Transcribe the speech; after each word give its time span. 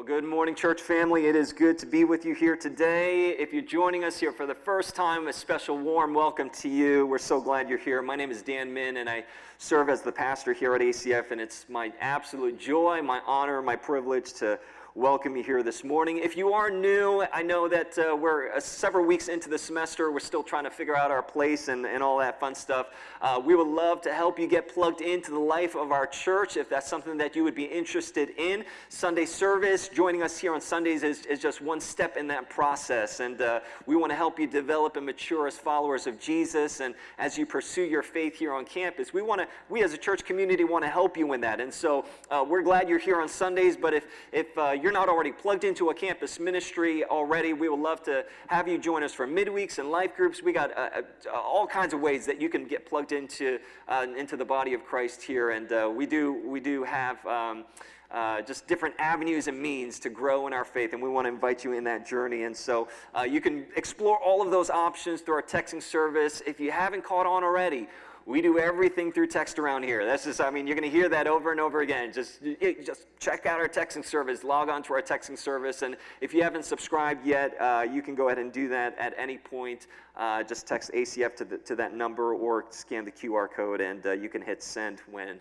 Well, 0.00 0.06
good 0.06 0.24
morning, 0.24 0.54
church 0.54 0.80
family. 0.80 1.26
It 1.26 1.36
is 1.36 1.52
good 1.52 1.76
to 1.80 1.84
be 1.84 2.04
with 2.04 2.24
you 2.24 2.34
here 2.34 2.56
today. 2.56 3.32
If 3.32 3.52
you're 3.52 3.60
joining 3.60 4.02
us 4.02 4.18
here 4.18 4.32
for 4.32 4.46
the 4.46 4.54
first 4.54 4.96
time, 4.96 5.28
a 5.28 5.32
special 5.32 5.76
warm 5.76 6.14
welcome 6.14 6.48
to 6.60 6.70
you. 6.70 7.04
We're 7.04 7.18
so 7.18 7.38
glad 7.38 7.68
you're 7.68 7.76
here. 7.76 8.00
My 8.00 8.16
name 8.16 8.30
is 8.30 8.40
Dan 8.40 8.72
Min, 8.72 8.96
and 8.96 9.10
I 9.10 9.24
serve 9.58 9.90
as 9.90 10.00
the 10.00 10.10
pastor 10.10 10.54
here 10.54 10.74
at 10.74 10.80
ACF, 10.80 11.32
and 11.32 11.38
it's 11.38 11.66
my 11.68 11.92
absolute 12.00 12.58
joy, 12.58 13.02
my 13.02 13.20
honor, 13.26 13.60
my 13.60 13.76
privilege 13.76 14.32
to 14.38 14.58
welcome 14.96 15.36
you 15.36 15.42
here 15.42 15.62
this 15.62 15.84
morning. 15.84 16.18
If 16.18 16.36
you 16.36 16.52
are 16.52 16.68
new, 16.68 17.24
I 17.32 17.42
know 17.42 17.68
that 17.68 17.96
uh, 17.96 18.16
we're 18.16 18.52
uh, 18.52 18.58
several 18.58 19.06
weeks 19.06 19.28
into 19.28 19.48
the 19.48 19.56
semester. 19.56 20.10
We're 20.10 20.18
still 20.18 20.42
trying 20.42 20.64
to 20.64 20.70
figure 20.70 20.96
out 20.96 21.12
our 21.12 21.22
place 21.22 21.68
and, 21.68 21.86
and 21.86 22.02
all 22.02 22.18
that 22.18 22.40
fun 22.40 22.56
stuff. 22.56 22.88
Uh, 23.22 23.40
we 23.44 23.54
would 23.54 23.68
love 23.68 24.00
to 24.02 24.12
help 24.12 24.36
you 24.36 24.48
get 24.48 24.72
plugged 24.74 25.00
into 25.00 25.30
the 25.30 25.38
life 25.38 25.76
of 25.76 25.92
our 25.92 26.08
church 26.08 26.56
if 26.56 26.68
that's 26.68 26.88
something 26.88 27.16
that 27.18 27.36
you 27.36 27.44
would 27.44 27.54
be 27.54 27.64
interested 27.64 28.30
in. 28.36 28.64
Sunday 28.88 29.26
service, 29.26 29.86
joining 29.86 30.24
us 30.24 30.36
here 30.36 30.54
on 30.54 30.60
Sundays 30.60 31.04
is, 31.04 31.24
is 31.26 31.38
just 31.38 31.60
one 31.60 31.80
step 31.80 32.16
in 32.16 32.26
that 32.26 32.50
process. 32.50 33.20
And 33.20 33.40
uh, 33.40 33.60
we 33.86 33.94
want 33.94 34.10
to 34.10 34.16
help 34.16 34.40
you 34.40 34.48
develop 34.48 34.96
and 34.96 35.06
mature 35.06 35.46
as 35.46 35.56
followers 35.56 36.08
of 36.08 36.18
Jesus. 36.18 36.80
And 36.80 36.96
as 37.16 37.38
you 37.38 37.46
pursue 37.46 37.84
your 37.84 38.02
faith 38.02 38.36
here 38.36 38.52
on 38.52 38.64
campus, 38.64 39.12
we 39.12 39.22
want 39.22 39.40
to, 39.40 39.46
we 39.68 39.84
as 39.84 39.94
a 39.94 39.98
church 39.98 40.24
community 40.24 40.64
want 40.64 40.82
to 40.82 40.90
help 40.90 41.16
you 41.16 41.32
in 41.32 41.40
that. 41.42 41.60
And 41.60 41.72
so 41.72 42.06
uh, 42.28 42.44
we're 42.46 42.62
glad 42.62 42.88
you're 42.88 42.98
here 42.98 43.20
on 43.20 43.28
Sundays, 43.28 43.76
but 43.76 43.94
if, 43.94 44.06
if 44.32 44.58
uh, 44.58 44.78
you're 44.82 44.92
not 44.92 45.08
already 45.08 45.32
plugged 45.32 45.64
into 45.64 45.90
a 45.90 45.94
campus 45.94 46.40
ministry 46.40 47.04
already, 47.04 47.52
we 47.52 47.68
would 47.68 47.80
love 47.80 48.02
to 48.04 48.24
have 48.48 48.68
you 48.68 48.78
join 48.78 49.02
us 49.02 49.12
for 49.12 49.26
midweeks 49.26 49.78
and 49.78 49.90
life 49.90 50.16
groups. 50.16 50.42
We 50.42 50.52
got 50.52 50.76
uh, 50.76 51.02
uh, 51.26 51.30
all 51.32 51.66
kinds 51.66 51.94
of 51.94 52.00
ways 52.00 52.26
that 52.26 52.40
you 52.40 52.48
can 52.48 52.64
get 52.64 52.86
plugged 52.86 53.12
into 53.12 53.58
uh, 53.88 54.06
into 54.16 54.36
the 54.36 54.44
body 54.44 54.74
of 54.74 54.84
Christ 54.84 55.22
here, 55.22 55.50
and 55.50 55.72
uh, 55.72 55.90
we 55.94 56.06
do 56.06 56.42
we 56.46 56.60
do 56.60 56.84
have. 56.84 57.24
Um, 57.26 57.64
uh, 58.10 58.42
just 58.42 58.66
different 58.66 58.92
avenues 58.98 59.46
and 59.46 59.56
means 59.56 60.00
to 60.00 60.10
grow 60.10 60.48
in 60.48 60.52
our 60.52 60.64
faith, 60.64 60.94
and 60.94 61.00
we 61.00 61.08
want 61.08 61.26
to 61.26 61.28
invite 61.28 61.62
you 61.62 61.74
in 61.74 61.84
that 61.84 62.04
journey. 62.04 62.42
And 62.42 62.56
so 62.56 62.88
uh, 63.16 63.22
you 63.22 63.40
can 63.40 63.66
explore 63.76 64.16
all 64.16 64.42
of 64.42 64.50
those 64.50 64.68
options 64.68 65.20
through 65.20 65.36
our 65.36 65.42
texting 65.42 65.80
service. 65.80 66.42
If 66.44 66.58
you 66.58 66.72
haven't 66.72 67.04
caught 67.04 67.24
on 67.24 67.44
already, 67.44 67.86
we 68.26 68.40
do 68.42 68.58
everything 68.58 69.12
through 69.12 69.26
text 69.26 69.58
around 69.58 69.82
here. 69.82 70.04
That's 70.04 70.24
just, 70.24 70.40
I 70.40 70.50
mean, 70.50 70.66
you're 70.66 70.76
going 70.76 70.90
to 70.90 70.96
hear 70.96 71.08
that 71.08 71.26
over 71.26 71.50
and 71.50 71.60
over 71.60 71.80
again. 71.80 72.12
Just, 72.12 72.40
just 72.84 73.06
check 73.18 73.46
out 73.46 73.58
our 73.58 73.68
texting 73.68 74.04
service, 74.04 74.44
log 74.44 74.68
on 74.68 74.82
to 74.84 74.94
our 74.94 75.02
texting 75.02 75.38
service, 75.38 75.82
and 75.82 75.96
if 76.20 76.32
you 76.34 76.42
haven't 76.42 76.64
subscribed 76.64 77.26
yet, 77.26 77.60
uh, 77.60 77.84
you 77.90 78.02
can 78.02 78.14
go 78.14 78.28
ahead 78.28 78.38
and 78.38 78.52
do 78.52 78.68
that 78.68 78.96
at 78.98 79.14
any 79.16 79.38
point. 79.38 79.86
Uh, 80.16 80.42
just 80.42 80.66
text 80.66 80.90
ACF 80.92 81.34
to, 81.36 81.44
the, 81.44 81.58
to 81.58 81.74
that 81.76 81.94
number 81.94 82.34
or 82.34 82.66
scan 82.70 83.04
the 83.04 83.12
QR 83.12 83.50
code, 83.50 83.80
and 83.80 84.06
uh, 84.06 84.12
you 84.12 84.28
can 84.28 84.42
hit 84.42 84.62
send 84.62 85.00
when 85.10 85.40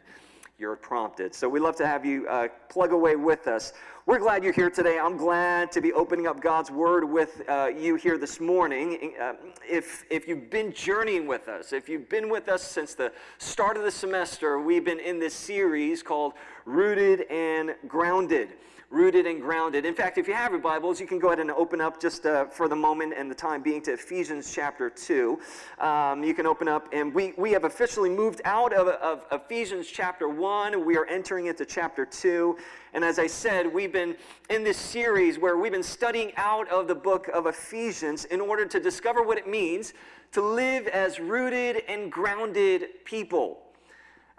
you're 0.59 0.75
prompted. 0.75 1.33
So 1.33 1.47
we 1.47 1.59
love 1.61 1.77
to 1.77 1.87
have 1.87 2.05
you 2.05 2.27
uh, 2.27 2.49
plug 2.67 2.91
away 2.91 3.15
with 3.15 3.47
us. 3.47 3.71
We're 4.05 4.19
glad 4.19 4.43
you're 4.43 4.51
here 4.51 4.69
today. 4.69 4.99
I'm 4.99 5.15
glad 5.15 5.71
to 5.71 5.79
be 5.79 5.93
opening 5.93 6.27
up 6.27 6.41
God's 6.41 6.69
Word 6.69 7.05
with 7.05 7.41
uh, 7.47 7.67
you 7.67 7.95
here 7.95 8.17
this 8.17 8.41
morning. 8.41 9.13
Uh, 9.21 9.33
if, 9.67 10.03
if 10.09 10.27
you've 10.27 10.49
been 10.49 10.73
journeying 10.73 11.27
with 11.27 11.47
us, 11.47 11.71
if 11.71 11.87
you've 11.87 12.09
been 12.09 12.29
with 12.29 12.49
us 12.49 12.61
since 12.61 12.93
the 12.93 13.13
start 13.37 13.77
of 13.77 13.83
the 13.83 13.91
semester, 13.91 14.59
we've 14.59 14.83
been 14.83 14.99
in 14.99 15.17
this 15.17 15.33
series 15.33 16.03
called 16.03 16.33
Rooted 16.65 17.21
and 17.31 17.75
Grounded 17.87 18.49
rooted 18.89 19.27
and 19.27 19.39
grounded. 19.39 19.85
In 19.85 19.93
fact, 19.93 20.17
if 20.17 20.27
you 20.27 20.33
have 20.33 20.51
your 20.51 20.59
Bibles, 20.59 20.99
you 20.99 21.05
can 21.05 21.19
go 21.19 21.27
ahead 21.27 21.39
and 21.39 21.51
open 21.51 21.79
up 21.79 22.01
just 22.01 22.25
uh, 22.25 22.45
for 22.45 22.67
the 22.67 22.75
moment 22.75 23.13
and 23.15 23.29
the 23.29 23.35
time 23.35 23.61
being 23.61 23.83
to 23.83 23.93
Ephesians 23.93 24.51
chapter 24.51 24.89
2. 24.89 25.39
Um, 25.79 26.23
you 26.23 26.33
can 26.33 26.47
open 26.47 26.67
up, 26.67 26.89
and 26.91 27.13
we, 27.13 27.33
we 27.37 27.51
have 27.51 27.65
officially 27.65 28.09
moved 28.09 28.41
out 28.45 28.73
of, 28.73 28.87
of 28.87 29.25
Ephesians 29.31 29.87
chapter 29.87 30.27
1. 30.27 30.83
We 30.83 30.97
are 30.97 31.05
entering 31.05 31.45
into 31.45 31.65
chapter 31.65 32.03
2. 32.03 32.57
And 32.93 33.03
as 33.03 33.19
I 33.19 33.27
said, 33.27 33.71
we've 33.71 33.93
been 33.93 34.15
in 34.49 34.63
this 34.63 34.77
series 34.77 35.37
where 35.37 35.57
we've 35.57 35.71
been 35.71 35.83
studying 35.83 36.31
out 36.37 36.67
of 36.69 36.87
the 36.87 36.95
book 36.95 37.27
of 37.27 37.45
Ephesians 37.45 38.25
in 38.25 38.41
order 38.41 38.65
to 38.65 38.79
discover 38.79 39.21
what 39.21 39.37
it 39.37 39.47
means 39.47 39.93
to 40.31 40.41
live 40.41 40.87
as 40.87 41.19
rooted 41.19 41.83
and 41.87 42.11
grounded 42.11 43.05
people. 43.05 43.68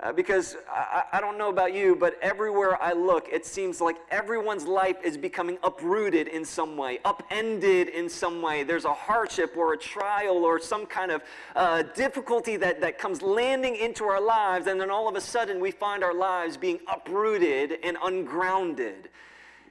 Uh, 0.02 0.12
because 0.12 0.56
I, 0.70 1.02
I, 1.12 1.20
don't 1.20 1.36
know 1.36 1.50
about 1.50 1.74
you, 1.74 1.94
but 1.94 2.18
everywhere 2.22 2.82
I 2.82 2.94
look, 2.94 3.28
it 3.30 3.44
seems 3.44 3.82
like 3.82 3.96
everyone's 4.10 4.64
life 4.64 4.96
is 5.04 5.18
becoming 5.18 5.58
uprooted 5.62 6.26
in 6.28 6.42
some 6.42 6.78
way, 6.78 7.00
upended 7.04 7.88
in 7.88 8.08
some 8.08 8.40
way. 8.40 8.62
There's 8.62 8.86
a 8.86 8.94
hardship 8.94 9.58
or 9.58 9.74
a 9.74 9.76
trial 9.76 10.38
or 10.38 10.58
some 10.58 10.86
kind 10.86 11.10
of 11.10 11.22
uh, 11.54 11.82
difficulty 11.94 12.56
that, 12.56 12.80
that 12.80 12.98
comes 12.98 13.20
landing 13.20 13.76
into 13.76 14.04
our 14.04 14.22
lives, 14.22 14.68
and 14.68 14.80
then 14.80 14.90
all 14.90 15.06
of 15.06 15.16
a 15.16 15.20
sudden 15.20 15.60
we 15.60 15.70
find 15.70 16.02
our 16.02 16.14
lives 16.14 16.56
being 16.56 16.80
uprooted 16.90 17.78
and 17.82 17.98
ungrounded. 18.02 19.10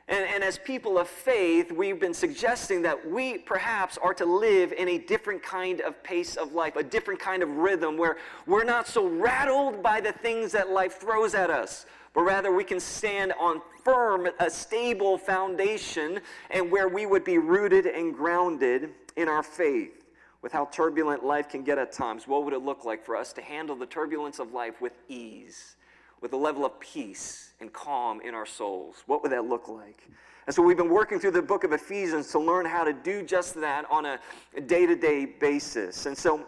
And, 0.09 0.25
and, 0.25 0.44
as 0.44 0.58
people 0.58 0.97
of 0.97 1.08
faith, 1.08 1.72
we've 1.72 2.00
been 2.00 2.16
suggesting 2.16 2.81
that 2.81 3.09
we 3.09 3.38
perhaps 3.38 3.96
are 4.00 4.14
to 4.16 4.25
live 4.25 4.74
in 4.74 4.90
a 4.90 4.97
different 4.97 5.44
kind 5.44 5.81
of 5.81 6.02
pace 6.02 6.36
of 6.36 6.53
life, 6.53 6.75
a 6.75 6.84
different 6.84 7.20
kind 7.20 7.44
of 7.44 7.50
rhythm 7.58 7.96
where 7.96 8.18
we're 8.48 8.64
not 8.64 8.88
so 8.88 9.08
rattled 9.08 9.84
by 9.84 10.02
the 10.02 10.12
things 10.12 10.52
that 10.53 10.72
life 10.72 10.94
throws 11.00 11.36
at 11.36 11.52
us, 11.52 11.86
but 12.16 12.22
rather 12.22 12.52
we 12.52 12.64
can 12.64 12.80
stand 12.80 13.34
on 13.40 13.62
firm, 13.84 14.28
a 14.40 14.50
stable 14.50 15.16
foundation, 15.16 16.19
and 16.50 16.72
where 16.72 16.88
we 16.88 17.06
would 17.06 17.24
be 17.24 17.38
rooted 17.38 17.86
and 17.86 18.16
grounded 18.16 18.90
in 19.16 19.28
our 19.28 19.44
faith. 19.44 20.08
With 20.42 20.52
how 20.52 20.66
turbulent 20.72 21.24
life 21.24 21.50
can 21.50 21.64
get 21.64 21.78
at 21.78 21.92
times, 21.92 22.28
what 22.28 22.46
would 22.46 22.53
it 22.53 22.64
look 22.64 22.84
like 22.84 23.06
for 23.06 23.16
us 23.16 23.31
to 23.34 23.42
handle 23.44 23.75
the 23.75 23.86
turbulence 23.86 24.40
of 24.40 24.53
life 24.53 24.81
with 24.81 24.94
ease? 25.08 25.75
with 26.22 26.34
a 26.34 26.38
level 26.38 26.66
of 26.66 26.80
peace 26.80 27.49
and 27.62 27.72
calm 27.74 28.22
in 28.22 28.34
our 28.34 28.46
souls. 28.46 29.03
What 29.06 29.22
would 29.24 29.31
that 29.31 29.46
look 29.46 29.68
like? 29.68 30.08
And 30.47 30.56
so 30.56 30.64
we've 30.64 30.78
been 30.78 30.90
working 30.90 31.20
through 31.20 31.31
the 31.31 31.42
book 31.42 31.64
of 31.64 31.74
Ephesians 31.74 32.31
to 32.31 32.40
learn 32.40 32.66
how 32.66 32.84
to 32.84 32.94
do 32.94 33.22
just 33.22 33.53
that 33.62 33.86
on 33.92 34.06
a 34.06 34.20
day 34.66 34.86
to 34.86 34.96
day 34.96 35.25
basis. 35.25 36.06
And 36.06 36.18
so 36.18 36.46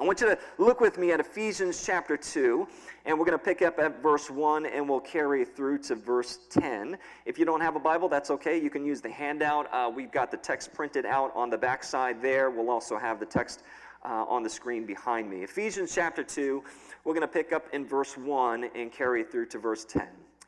I 0.00 0.02
want 0.02 0.20
you 0.20 0.26
to 0.26 0.38
look 0.58 0.80
with 0.80 0.98
me 0.98 1.12
at 1.12 1.20
Ephesians 1.20 1.84
chapter 1.86 2.16
2, 2.16 2.66
and 3.04 3.16
we're 3.16 3.24
going 3.24 3.38
to 3.38 3.44
pick 3.44 3.62
up 3.62 3.78
at 3.78 4.02
verse 4.02 4.28
1 4.28 4.66
and 4.66 4.88
we'll 4.88 4.98
carry 4.98 5.44
through 5.44 5.78
to 5.78 5.94
verse 5.94 6.40
10. 6.50 6.98
If 7.26 7.38
you 7.38 7.44
don't 7.44 7.60
have 7.60 7.76
a 7.76 7.80
Bible, 7.80 8.08
that's 8.08 8.30
okay. 8.32 8.60
You 8.60 8.70
can 8.70 8.84
use 8.84 9.00
the 9.00 9.10
handout. 9.10 9.72
Uh, 9.72 9.88
we've 9.94 10.10
got 10.10 10.32
the 10.32 10.36
text 10.36 10.72
printed 10.74 11.06
out 11.06 11.30
on 11.36 11.48
the 11.48 11.58
back 11.58 11.84
side 11.84 12.20
there. 12.20 12.50
We'll 12.50 12.70
also 12.70 12.98
have 12.98 13.20
the 13.20 13.26
text 13.26 13.62
uh, 14.04 14.24
on 14.28 14.42
the 14.42 14.50
screen 14.50 14.84
behind 14.84 15.30
me. 15.30 15.44
Ephesians 15.44 15.94
chapter 15.94 16.24
2, 16.24 16.64
we're 17.04 17.14
going 17.14 17.20
to 17.20 17.28
pick 17.28 17.52
up 17.52 17.66
in 17.72 17.86
verse 17.86 18.16
1 18.16 18.70
and 18.74 18.90
carry 18.90 19.22
through 19.22 19.46
to 19.46 19.58
verse 19.58 19.84
10. 19.84 20.08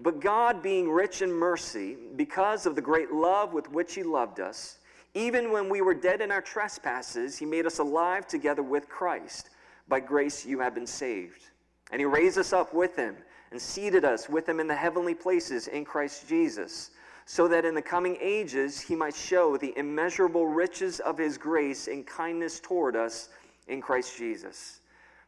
But 0.00 0.20
God, 0.20 0.62
being 0.62 0.88
rich 0.88 1.22
in 1.22 1.32
mercy, 1.32 1.96
because 2.16 2.66
of 2.66 2.76
the 2.76 2.82
great 2.82 3.12
love 3.12 3.52
with 3.52 3.70
which 3.70 3.94
He 3.94 4.02
loved 4.02 4.38
us, 4.38 4.78
even 5.14 5.50
when 5.50 5.68
we 5.68 5.80
were 5.80 5.94
dead 5.94 6.20
in 6.20 6.30
our 6.30 6.40
trespasses, 6.40 7.36
He 7.36 7.44
made 7.44 7.66
us 7.66 7.78
alive 7.78 8.26
together 8.26 8.62
with 8.62 8.88
Christ. 8.88 9.50
By 9.88 10.00
grace 10.00 10.46
you 10.46 10.60
have 10.60 10.74
been 10.74 10.86
saved. 10.86 11.42
And 11.90 12.00
He 12.00 12.06
raised 12.06 12.38
us 12.38 12.52
up 12.52 12.72
with 12.72 12.94
Him 12.94 13.16
and 13.50 13.60
seated 13.60 14.04
us 14.04 14.28
with 14.28 14.48
Him 14.48 14.60
in 14.60 14.68
the 14.68 14.76
heavenly 14.76 15.14
places 15.14 15.66
in 15.66 15.84
Christ 15.84 16.28
Jesus, 16.28 16.90
so 17.24 17.48
that 17.48 17.64
in 17.64 17.74
the 17.74 17.82
coming 17.82 18.16
ages 18.20 18.80
He 18.80 18.94
might 18.94 19.16
show 19.16 19.56
the 19.56 19.76
immeasurable 19.76 20.46
riches 20.46 21.00
of 21.00 21.18
His 21.18 21.36
grace 21.36 21.88
and 21.88 22.06
kindness 22.06 22.60
toward 22.60 22.94
us 22.94 23.30
in 23.66 23.80
Christ 23.80 24.16
Jesus. 24.16 24.80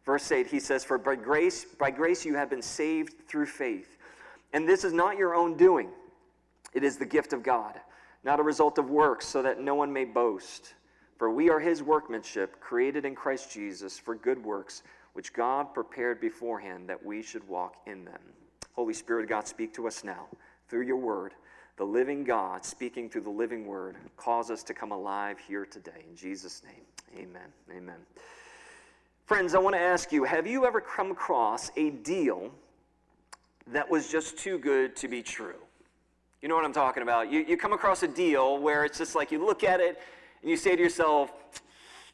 Verse 0.04 0.32
8, 0.32 0.46
he 0.46 0.60
says, 0.60 0.82
For 0.82 0.98
by 0.98 1.14
grace, 1.14 1.64
by 1.78 1.90
grace 1.90 2.24
you 2.24 2.34
have 2.34 2.50
been 2.50 2.62
saved 2.62 3.14
through 3.28 3.46
faith. 3.46 3.98
And 4.52 4.68
this 4.68 4.84
is 4.84 4.92
not 4.92 5.16
your 5.16 5.34
own 5.34 5.56
doing, 5.56 5.88
it 6.72 6.84
is 6.84 6.96
the 6.96 7.06
gift 7.06 7.32
of 7.32 7.42
God, 7.42 7.80
not 8.24 8.40
a 8.40 8.42
result 8.42 8.78
of 8.78 8.90
works, 8.90 9.26
so 9.26 9.42
that 9.42 9.60
no 9.60 9.74
one 9.74 9.92
may 9.92 10.04
boast. 10.04 10.74
For 11.18 11.30
we 11.30 11.50
are 11.50 11.60
his 11.60 11.82
workmanship, 11.82 12.60
created 12.60 13.04
in 13.04 13.14
Christ 13.14 13.52
Jesus 13.52 13.98
for 13.98 14.14
good 14.14 14.42
works, 14.42 14.82
which 15.12 15.32
God 15.32 15.74
prepared 15.74 16.20
beforehand 16.20 16.88
that 16.88 17.04
we 17.04 17.22
should 17.22 17.46
walk 17.46 17.76
in 17.86 18.04
them. 18.04 18.20
Holy 18.72 18.94
Spirit, 18.94 19.28
God, 19.28 19.46
speak 19.46 19.74
to 19.74 19.86
us 19.86 20.02
now 20.04 20.26
through 20.68 20.86
your 20.86 20.96
word. 20.96 21.34
The 21.76 21.84
living 21.84 22.24
God, 22.24 22.64
speaking 22.64 23.10
through 23.10 23.22
the 23.22 23.30
living 23.30 23.66
word, 23.66 23.96
cause 24.16 24.50
us 24.50 24.62
to 24.64 24.74
come 24.74 24.92
alive 24.92 25.38
here 25.38 25.66
today. 25.66 26.04
In 26.08 26.16
Jesus' 26.16 26.62
name, 26.64 27.22
amen. 27.22 27.48
Amen. 27.70 27.96
Friends, 29.24 29.54
I 29.54 29.58
want 29.58 29.74
to 29.74 29.80
ask 29.80 30.12
you 30.12 30.24
have 30.24 30.46
you 30.46 30.66
ever 30.66 30.80
come 30.80 31.10
across 31.10 31.70
a 31.76 31.90
deal 31.90 32.50
that 33.72 33.88
was 33.88 34.08
just 34.08 34.38
too 34.38 34.58
good 34.58 34.96
to 34.96 35.08
be 35.08 35.22
true? 35.22 35.60
You 36.42 36.48
know 36.48 36.54
what 36.54 36.64
I'm 36.64 36.72
talking 36.72 37.02
about? 37.02 37.30
You, 37.30 37.40
you 37.40 37.56
come 37.56 37.72
across 37.72 38.02
a 38.02 38.08
deal 38.08 38.58
where 38.58 38.84
it's 38.84 38.98
just 38.98 39.14
like 39.14 39.30
you 39.30 39.44
look 39.44 39.62
at 39.62 39.80
it 39.80 40.00
and 40.40 40.50
you 40.50 40.56
say 40.56 40.74
to 40.74 40.82
yourself, 40.82 41.30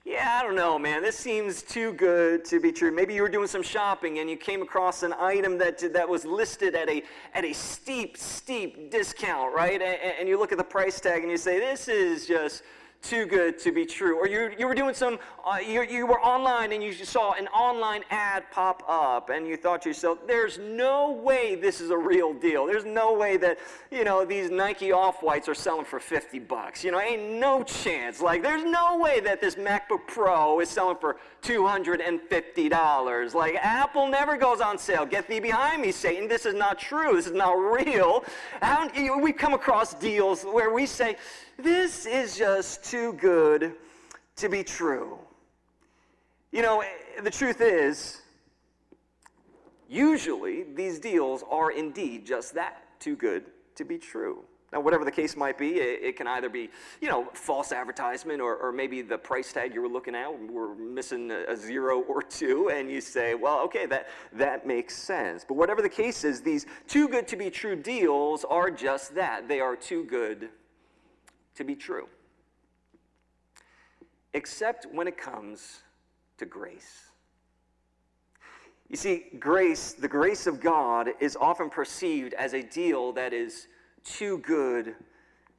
yeah, 0.04 0.38
I 0.40 0.44
don't 0.44 0.54
know, 0.54 0.78
man. 0.78 1.02
This 1.02 1.16
seems 1.16 1.62
too 1.62 1.92
good 1.94 2.44
to 2.44 2.60
be 2.60 2.70
true. 2.70 2.92
Maybe 2.92 3.14
you 3.14 3.22
were 3.22 3.28
doing 3.28 3.48
some 3.48 3.62
shopping 3.62 4.20
and 4.20 4.30
you 4.30 4.36
came 4.36 4.62
across 4.62 5.02
an 5.02 5.12
item 5.14 5.58
that, 5.58 5.92
that 5.92 6.08
was 6.08 6.24
listed 6.24 6.76
at 6.76 6.88
a, 6.88 7.02
at 7.34 7.44
a 7.44 7.52
steep, 7.52 8.16
steep 8.16 8.90
discount, 8.90 9.52
right? 9.52 9.82
And, 9.82 10.14
and 10.20 10.28
you 10.28 10.38
look 10.38 10.52
at 10.52 10.58
the 10.58 10.64
price 10.64 11.00
tag 11.00 11.22
and 11.22 11.30
you 11.30 11.36
say, 11.36 11.58
this 11.58 11.88
is 11.88 12.26
just 12.26 12.62
too 13.08 13.24
good 13.26 13.58
to 13.60 13.70
be 13.70 13.86
true. 13.86 14.18
Or 14.18 14.26
you, 14.26 14.50
you 14.58 14.66
were 14.66 14.74
doing 14.74 14.94
some, 14.94 15.18
uh, 15.44 15.58
you, 15.58 15.82
you 15.82 16.06
were 16.06 16.20
online 16.20 16.72
and 16.72 16.82
you 16.82 16.92
saw 16.92 17.32
an 17.34 17.46
online 17.48 18.02
ad 18.10 18.44
pop 18.50 18.82
up 18.88 19.30
and 19.30 19.46
you 19.46 19.56
thought 19.56 19.82
to 19.82 19.90
yourself, 19.90 20.18
there's 20.26 20.58
no 20.58 21.12
way 21.12 21.54
this 21.54 21.80
is 21.80 21.90
a 21.90 21.96
real 21.96 22.34
deal. 22.34 22.66
There's 22.66 22.84
no 22.84 23.14
way 23.14 23.36
that, 23.36 23.58
you 23.90 24.02
know, 24.04 24.24
these 24.24 24.50
Nike 24.50 24.90
Off-Whites 24.90 25.48
are 25.48 25.54
selling 25.54 25.84
for 25.84 26.00
50 26.00 26.40
bucks. 26.40 26.82
You 26.82 26.90
know, 26.90 27.00
ain't 27.00 27.34
no 27.34 27.62
chance. 27.62 28.20
Like, 28.20 28.42
there's 28.42 28.64
no 28.64 28.98
way 28.98 29.20
that 29.20 29.40
this 29.40 29.54
MacBook 29.54 30.06
Pro 30.08 30.60
is 30.60 30.68
selling 30.68 30.96
for 30.96 31.16
$250. 31.42 33.34
Like, 33.34 33.54
Apple 33.56 34.08
never 34.08 34.36
goes 34.36 34.60
on 34.60 34.78
sale. 34.78 35.06
Get 35.06 35.28
thee 35.28 35.40
behind 35.40 35.80
me, 35.80 35.92
Satan. 35.92 36.26
This 36.28 36.44
is 36.44 36.54
not 36.54 36.78
true. 36.78 37.14
This 37.14 37.26
is 37.26 37.32
not 37.32 37.52
real. 37.52 38.24
How, 38.60 38.88
we 39.20 39.32
come 39.32 39.54
across 39.54 39.94
deals 39.94 40.42
where 40.42 40.72
we 40.72 40.86
say, 40.86 41.16
this 41.58 42.06
is 42.06 42.36
just 42.36 42.84
too 42.84 43.12
good 43.14 43.74
to 44.36 44.48
be 44.48 44.62
true. 44.62 45.18
You 46.52 46.62
know, 46.62 46.82
the 47.22 47.30
truth 47.30 47.60
is, 47.60 48.22
usually 49.88 50.64
these 50.74 50.98
deals 50.98 51.42
are 51.50 51.70
indeed 51.70 52.26
just 52.26 52.54
that 52.54 52.82
too 53.00 53.16
good 53.16 53.44
to 53.74 53.84
be 53.84 53.98
true. 53.98 54.42
Now, 54.72 54.80
whatever 54.80 55.04
the 55.04 55.12
case 55.12 55.36
might 55.36 55.56
be, 55.56 55.76
it, 55.76 56.02
it 56.02 56.16
can 56.16 56.26
either 56.26 56.48
be, 56.48 56.70
you 57.00 57.08
know, 57.08 57.28
false 57.34 57.72
advertisement 57.72 58.40
or, 58.40 58.56
or, 58.56 58.72
maybe 58.72 59.00
the 59.00 59.16
price 59.16 59.52
tag 59.52 59.72
you 59.72 59.80
were 59.80 59.88
looking 59.88 60.14
at 60.14 60.28
were 60.50 60.74
missing 60.74 61.30
a, 61.30 61.44
a 61.52 61.56
zero 61.56 62.00
or 62.08 62.20
two, 62.20 62.70
and 62.70 62.90
you 62.90 63.00
say, 63.00 63.34
well, 63.34 63.60
okay, 63.60 63.86
that, 63.86 64.08
that 64.32 64.66
makes 64.66 64.96
sense. 64.96 65.44
But 65.46 65.54
whatever 65.54 65.82
the 65.82 65.88
case 65.88 66.24
is, 66.24 66.40
these 66.40 66.66
too 66.88 67.08
good 67.08 67.28
to 67.28 67.36
be 67.36 67.48
true 67.48 67.76
deals 67.76 68.44
are 68.44 68.70
just 68.70 69.14
that. 69.14 69.46
They 69.46 69.60
are 69.60 69.76
too 69.76 70.04
good 70.04 70.50
to 71.56 71.64
be 71.64 71.74
true, 71.74 72.08
except 74.34 74.86
when 74.92 75.08
it 75.08 75.16
comes 75.16 75.80
to 76.38 76.46
grace. 76.46 77.10
You 78.88 78.96
see, 78.96 79.24
grace, 79.40 79.92
the 79.92 80.08
grace 80.08 80.46
of 80.46 80.60
God, 80.60 81.10
is 81.18 81.36
often 81.40 81.68
perceived 81.68 82.34
as 82.34 82.54
a 82.54 82.62
deal 82.62 83.12
that 83.12 83.32
is 83.32 83.66
too 84.04 84.38
good 84.38 84.94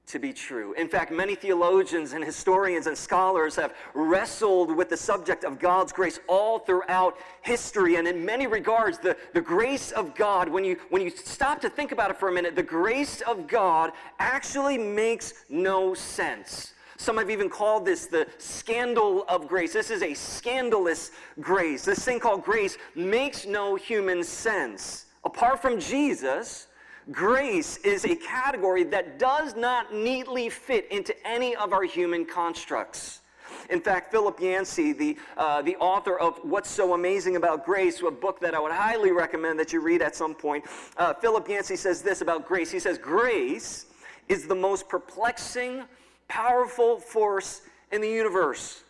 to 0.08 0.20
be 0.20 0.32
true. 0.32 0.74
In 0.74 0.88
fact, 0.88 1.12
many 1.12 1.36
theologians 1.36 2.14
and 2.14 2.24
historians 2.24 2.88
and 2.88 2.98
scholars 2.98 3.56
have 3.58 3.74
wrestled 3.94 4.74
with 4.74 4.90
the 4.90 4.96
subject 4.96 5.44
of 5.44 5.60
God's 5.60 5.92
grace 5.92 6.20
all 6.28 6.60
throughout 6.60 7.18
history. 7.42 7.98
And 7.98 8.08
in 8.08 8.24
many 8.26 8.48
regards, 8.48 9.00
the, 9.00 9.18
the 9.34 9.42
grace 9.42 9.92
of 9.92 10.16
God, 10.16 10.48
when 10.48 10.64
you, 10.64 10.78
when 10.90 11.02
you 11.02 11.10
stop 11.10 11.60
to 11.62 11.70
think 11.70 11.92
about 11.92 12.10
it 12.10 12.18
for 12.18 12.30
a 12.30 12.32
minute, 12.32 12.56
the 12.56 12.64
grace 12.64 13.20
of 13.22 13.48
God 13.48 13.92
actually 14.20 14.78
makes 14.78 15.34
no 15.50 15.94
sense. 15.94 16.74
Some 16.96 17.18
have 17.18 17.30
even 17.30 17.50
called 17.50 17.86
this 17.86 18.08
the 18.08 18.28
scandal 18.38 19.26
of 19.28 19.48
grace. 19.48 19.74
This 19.74 19.92
is 19.92 20.02
a 20.02 20.14
scandalous 20.14 21.12
grace. 21.42 21.84
This 21.84 22.04
thing 22.04 22.20
called 22.20 22.44
grace 22.44 22.78
makes 22.96 23.46
no 23.46 23.76
human 23.76 24.24
sense. 24.24 25.06
Apart 25.26 25.62
from 25.62 25.80
Jesus, 25.80 26.68
Grace 27.12 27.78
is 27.78 28.04
a 28.04 28.16
category 28.16 28.84
that 28.84 29.18
does 29.18 29.56
not 29.56 29.94
neatly 29.94 30.50
fit 30.50 30.92
into 30.92 31.16
any 31.26 31.56
of 31.56 31.72
our 31.72 31.84
human 31.84 32.26
constructs. 32.26 33.22
In 33.70 33.80
fact, 33.80 34.12
Philip 34.12 34.40
Yancey, 34.40 34.92
the, 34.94 35.18
uh, 35.38 35.62
the 35.62 35.76
author 35.78 36.20
of 36.20 36.38
What's 36.44 36.70
So 36.70 36.94
Amazing 36.94 37.38
About 37.38 37.66
Grace, 37.66 38.02
a 38.02 38.12
book 38.12 38.40
that 38.42 38.54
I 38.54 38.60
would 38.60 38.72
highly 38.72 39.12
recommend 39.12 39.58
that 39.60 39.72
you 39.72 39.80
read 39.82 40.02
at 40.02 40.16
some 40.16 40.36
point, 40.36 40.66
uh, 40.98 41.14
Philip 41.14 41.48
Yancey 41.48 41.76
says 41.76 42.02
this 42.02 42.22
about 42.22 42.46
grace. 42.46 42.72
He 42.72 42.80
says, 42.80 42.98
Grace 42.98 43.86
is 44.28 44.48
the 44.48 44.56
most 44.56 44.90
perplexing, 44.90 45.84
powerful 46.28 47.00
force 47.00 47.62
in 47.92 48.02
the 48.02 48.10
universe. 48.10 48.84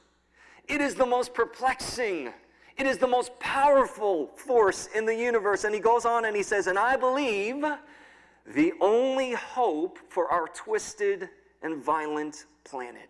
It 0.68 0.82
is 0.82 0.96
the 0.96 1.06
most 1.06 1.34
perplexing, 1.34 2.34
it 2.78 2.86
is 2.86 2.98
the 2.98 3.08
most 3.08 3.38
powerful 3.40 4.28
force 4.36 4.90
in 4.96 5.06
the 5.06 5.16
universe. 5.16 5.64
And 5.64 5.74
he 5.74 5.80
goes 5.80 6.06
on 6.06 6.26
and 6.26 6.36
he 6.36 6.44
says, 6.44 6.68
And 6.68 6.78
I 6.78 6.96
believe 6.98 7.64
the 8.54 8.74
only 8.80 9.34
hope 9.34 10.00
for 10.10 10.32
our 10.32 10.48
twisted 10.48 11.30
and 11.62 11.84
violent 11.84 12.46
planet. 12.64 13.10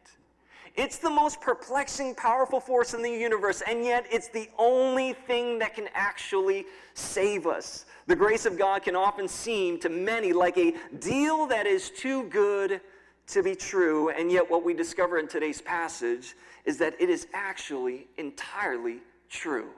It's 0.75 0.99
the 0.99 1.09
most 1.09 1.41
perplexing, 1.41 2.15
powerful 2.15 2.59
force 2.59 2.93
in 2.93 3.01
the 3.01 3.11
universe, 3.11 3.63
and 3.67 3.83
yet 3.83 4.05
it's 4.11 4.29
the 4.29 4.47
only 4.59 5.13
thing 5.13 5.57
that 5.59 5.73
can 5.73 5.89
actually 5.95 6.65
save 6.93 7.47
us. 7.47 7.85
The 8.05 8.15
grace 8.15 8.45
of 8.45 8.57
God 8.57 8.83
can 8.83 8.95
often 8.95 9.27
seem 9.27 9.79
to 9.79 9.89
many 9.89 10.33
like 10.33 10.57
a 10.57 10.75
deal 10.99 11.47
that 11.47 11.65
is 11.65 11.89
too 11.89 12.23
good 12.25 12.79
to 13.27 13.43
be 13.43 13.55
true, 13.55 14.09
and 14.09 14.31
yet 14.31 14.49
what 14.49 14.63
we 14.63 14.73
discover 14.73 15.17
in 15.17 15.27
today's 15.27 15.61
passage 15.61 16.35
is 16.65 16.77
that 16.77 16.95
it 16.99 17.09
is 17.09 17.27
actually 17.33 18.07
entirely 18.17 18.99
true. 19.29 19.69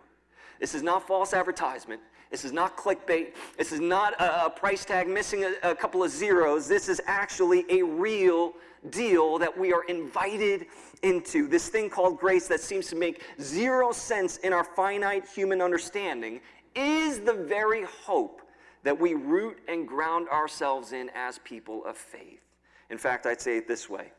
This 0.60 0.76
is 0.76 0.84
not 0.84 1.08
false 1.08 1.34
advertisement. 1.34 2.02
This 2.30 2.46
is 2.46 2.52
not 2.52 2.78
clickbait. 2.78 3.34
This 3.58 3.72
is 3.72 3.80
not 3.80 4.14
a, 4.22 4.46
a 4.46 4.50
price 4.50 4.86
tag 4.86 5.08
missing 5.08 5.46
a, 5.46 5.72
a 5.72 5.76
couple 5.76 6.04
of 6.04 6.12
zeros. 6.12 6.68
This 6.68 6.88
is 6.88 7.02
actually 7.08 7.66
a 7.70 7.84
real 7.84 8.54
deal 8.92 9.38
that 9.40 9.58
we 9.58 9.74
are 9.74 9.84
invited 9.86 10.68
into. 11.02 11.48
This 11.48 11.70
thing 11.70 11.90
called 11.90 12.20
grace 12.20 12.48
that 12.48 12.62
seems 12.62 12.88
to 12.88 12.96
make 12.96 13.24
zero 13.42 13.92
sense 13.92 14.38
in 14.38 14.54
our 14.54 14.64
finite 14.64 15.28
human 15.28 15.62
understanding 15.62 16.40
is 16.76 17.20
the 17.22 17.34
very 17.34 17.84
hope 17.84 18.42
that 18.84 18.98
we 18.98 19.14
root 19.16 19.58
and 19.68 19.88
ground 19.88 20.30
ourselves 20.30 20.94
in 20.94 21.10
as 21.16 21.40
people 21.40 21.84
of 21.86 21.98
faith. 21.98 22.42
In 22.90 22.98
fact, 22.98 23.26
I'd 23.26 23.42
say 23.42 23.58
it 23.58 23.68
this 23.68 23.90
way 23.90 24.12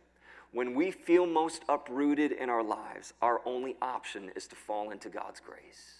when 0.52 0.74
we 0.74 0.90
feel 0.90 1.26
most 1.26 1.62
uprooted 1.68 2.32
in 2.32 2.50
our 2.50 2.62
lives, 2.62 3.14
our 3.22 3.40
only 3.46 3.76
option 3.80 4.32
is 4.34 4.48
to 4.48 4.56
fall 4.56 4.90
into 4.90 5.08
God's 5.08 5.38
grace. 5.38 5.99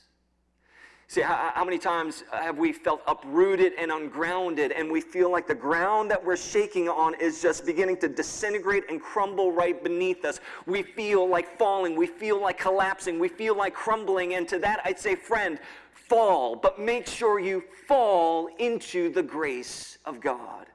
See, 1.11 1.23
how, 1.23 1.51
how, 1.57 1.65
many 1.65 1.77
times 1.77 2.23
have 2.31 2.57
we 2.57 2.73
felt 2.73 3.03
uprooted 3.05 3.73
and 3.77 3.91
ungrounded, 3.91 4.71
and 4.71 4.89
we 4.89 5.01
feel 5.01 5.29
like 5.29 5.49
the 5.49 5.57
ground 5.57 6.09
that 6.13 6.25
we're 6.25 6.37
shaking 6.37 6.89
on 6.89 7.15
is 7.15 7.43
just 7.43 7.67
beginning 7.67 7.97
to 7.97 8.09
disintegrate 8.09 8.85
and 8.89 9.03
crumble 9.03 9.51
right 9.51 9.83
beneath 9.83 10.25
us? 10.25 10.39
We 10.67 10.85
feel 10.85 11.29
like 11.29 11.59
falling, 11.59 11.97
we 11.97 12.07
feel 12.07 12.41
like 12.41 12.61
collapsing, 12.61 13.19
we 13.19 13.27
feel 13.27 13.57
like 13.57 13.75
crumbling, 13.75 14.35
and 14.35 14.47
to 14.51 14.61
that 14.61 14.83
I'd 14.85 15.01
say, 15.01 15.17
friend, 15.17 15.59
fall, 15.91 16.55
but 16.55 16.79
make 16.79 17.09
sure 17.09 17.41
you 17.41 17.65
fall 17.89 18.49
into 18.61 19.13
the 19.13 19.25
grace 19.25 19.99
of 20.05 20.21
God. 20.21 20.67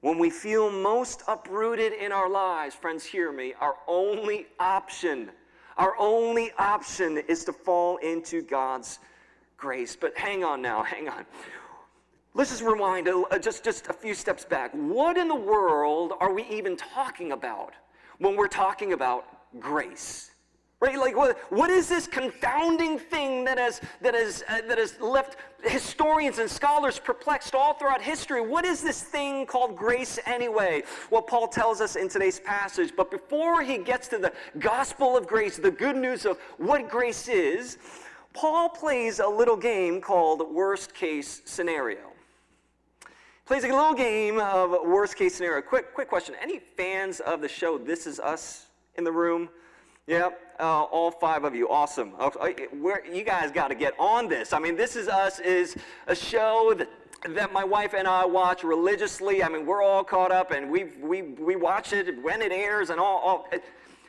When 0.00 0.16
we 0.16 0.30
feel 0.30 0.70
most 0.70 1.24
uprooted 1.26 1.92
in 1.92 2.12
our 2.12 2.30
lives, 2.30 2.76
friends, 2.76 3.04
hear 3.04 3.32
me, 3.32 3.54
our 3.60 3.74
only 3.88 4.46
option, 4.60 5.32
our 5.76 5.96
only 5.98 6.52
option 6.56 7.18
is 7.26 7.44
to 7.46 7.52
fall 7.52 7.96
into 7.96 8.42
God's 8.42 9.00
grace. 9.62 9.96
But 9.96 10.18
hang 10.18 10.42
on 10.44 10.60
now, 10.60 10.82
hang 10.94 11.08
on. 11.08 11.24
Let's 12.34 12.50
just 12.50 12.62
rewind 12.62 13.08
just, 13.40 13.62
just 13.62 13.88
a 13.88 13.92
few 13.92 14.14
steps 14.14 14.44
back. 14.44 14.72
What 14.72 15.16
in 15.16 15.28
the 15.28 15.34
world 15.34 16.12
are 16.18 16.32
we 16.32 16.44
even 16.44 16.76
talking 16.76 17.32
about 17.32 17.74
when 18.18 18.36
we're 18.36 18.48
talking 18.48 18.92
about 18.92 19.24
grace? 19.60 20.30
Right? 20.80 20.98
Like, 20.98 21.16
what, 21.16 21.38
what 21.52 21.70
is 21.70 21.88
this 21.88 22.08
confounding 22.08 22.98
thing 22.98 23.44
that 23.44 23.56
has, 23.56 23.80
that, 24.00 24.14
has, 24.14 24.42
uh, 24.48 24.62
that 24.66 24.78
has 24.78 24.98
left 24.98 25.36
historians 25.62 26.38
and 26.38 26.50
scholars 26.50 26.98
perplexed 26.98 27.54
all 27.54 27.74
throughout 27.74 28.02
history? 28.02 28.40
What 28.40 28.64
is 28.64 28.82
this 28.82 29.00
thing 29.00 29.46
called 29.46 29.76
grace 29.76 30.18
anyway? 30.26 30.82
Well, 31.10 31.22
Paul 31.22 31.46
tells 31.46 31.80
us 31.80 31.94
in 31.94 32.08
today's 32.08 32.40
passage, 32.40 32.94
but 32.96 33.12
before 33.12 33.62
he 33.62 33.78
gets 33.78 34.08
to 34.08 34.18
the 34.18 34.32
gospel 34.58 35.16
of 35.16 35.28
grace, 35.28 35.56
the 35.56 35.70
good 35.70 35.96
news 35.96 36.26
of 36.26 36.38
what 36.56 36.88
grace 36.88 37.28
is, 37.28 37.78
Paul 38.32 38.68
plays 38.68 39.18
a 39.18 39.26
little 39.26 39.56
game 39.56 40.00
called 40.00 40.52
worst 40.52 40.94
case 40.94 41.42
scenario. 41.44 42.12
Plays 43.44 43.64
a 43.64 43.68
little 43.68 43.94
game 43.94 44.38
of 44.38 44.70
worst 44.86 45.16
case 45.16 45.34
scenario. 45.34 45.60
Quick, 45.60 45.94
quick 45.94 46.08
question. 46.08 46.34
Any 46.40 46.58
fans 46.58 47.20
of 47.20 47.40
the 47.40 47.48
show 47.48 47.76
This 47.76 48.06
Is 48.06 48.20
Us 48.20 48.66
in 48.96 49.04
the 49.04 49.12
room? 49.12 49.48
Yep, 50.06 50.40
uh, 50.58 50.82
all 50.84 51.10
five 51.10 51.44
of 51.44 51.54
you. 51.54 51.68
Awesome. 51.68 52.12
Uh, 52.18 52.30
you 53.12 53.22
guys 53.22 53.50
got 53.52 53.68
to 53.68 53.74
get 53.74 53.94
on 53.98 54.28
this. 54.28 54.52
I 54.52 54.58
mean, 54.58 54.76
This 54.76 54.96
Is 54.96 55.08
Us 55.08 55.38
is 55.38 55.76
a 56.06 56.14
show 56.14 56.74
that 56.76 56.88
that 57.36 57.52
my 57.52 57.62
wife 57.62 57.94
and 57.94 58.08
I 58.08 58.24
watch 58.24 58.64
religiously. 58.64 59.44
I 59.44 59.48
mean, 59.48 59.64
we're 59.64 59.82
all 59.82 60.02
caught 60.02 60.32
up 60.32 60.50
and 60.50 60.68
we 60.68 60.84
we 61.00 61.22
we 61.22 61.54
watch 61.54 61.92
it 61.92 62.20
when 62.22 62.42
it 62.42 62.50
airs 62.50 62.90
and 62.90 62.98
all, 62.98 63.18
all 63.18 63.48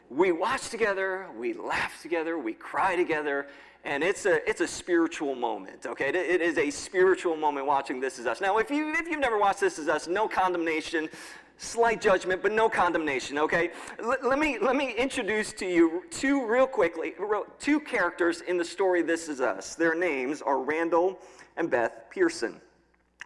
we 0.10 0.32
watch 0.32 0.70
together, 0.70 1.28
we 1.38 1.54
laugh 1.54 2.02
together, 2.02 2.38
we 2.38 2.54
cry 2.54 2.96
together, 2.96 3.48
and 3.84 4.04
it's 4.04 4.26
a 4.26 4.48
it's 4.50 4.62
a 4.62 4.68
spiritual 4.68 5.36
moment 5.36 5.86
okay 5.86 6.10
it, 6.10 6.16
it 6.16 6.42
is 6.42 6.58
a 6.58 6.70
spiritual 6.70 7.36
moment 7.36 7.66
watching 7.66 8.00
this 8.00 8.20
is 8.20 8.26
us 8.26 8.42
now 8.42 8.58
if 8.58 8.70
you 8.72 8.94
if 8.94 9.08
you've 9.08 9.20
never 9.20 9.38
watched 9.38 9.60
this 9.60 9.78
is 9.78 9.88
us 9.88 10.08
no 10.08 10.28
condemnation 10.28 11.10
slight 11.58 12.02
judgment, 12.02 12.42
but 12.42 12.52
no 12.52 12.70
condemnation, 12.70 13.38
okay? 13.38 13.72
L- 14.00 14.16
let, 14.24 14.40
me, 14.40 14.58
let 14.60 14.76
me 14.76 14.94
introduce 14.96 15.54
to 15.54 15.66
you 15.66 16.04
two, 16.10 16.46
real 16.46 16.68
quickly, 16.68 17.14
two 17.60 17.80
characters 17.80 18.42
in 18.42 18.58
the 18.58 18.66
story 18.66 19.02
This 19.02 19.30
Is 19.30 19.42
Us. 19.42 19.76
Their 19.76 19.96
names 19.96 20.42
are 20.42 20.60
Randall 20.60 21.20
and 21.58 21.70
Beth 21.70 22.06
Pearson. 22.10 22.60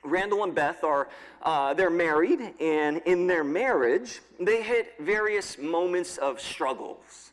Randall 0.04 0.44
and 0.44 0.54
Beth 0.54 0.84
are 0.84 1.10
uh, 1.42 1.74
they're 1.74 1.90
married, 1.90 2.54
and 2.60 2.98
in 3.06 3.28
their 3.28 3.44
marriage, 3.44 4.22
they 4.40 4.62
hit 4.62 4.94
various 5.00 5.58
moments 5.58 6.18
of 6.18 6.40
struggles, 6.40 7.27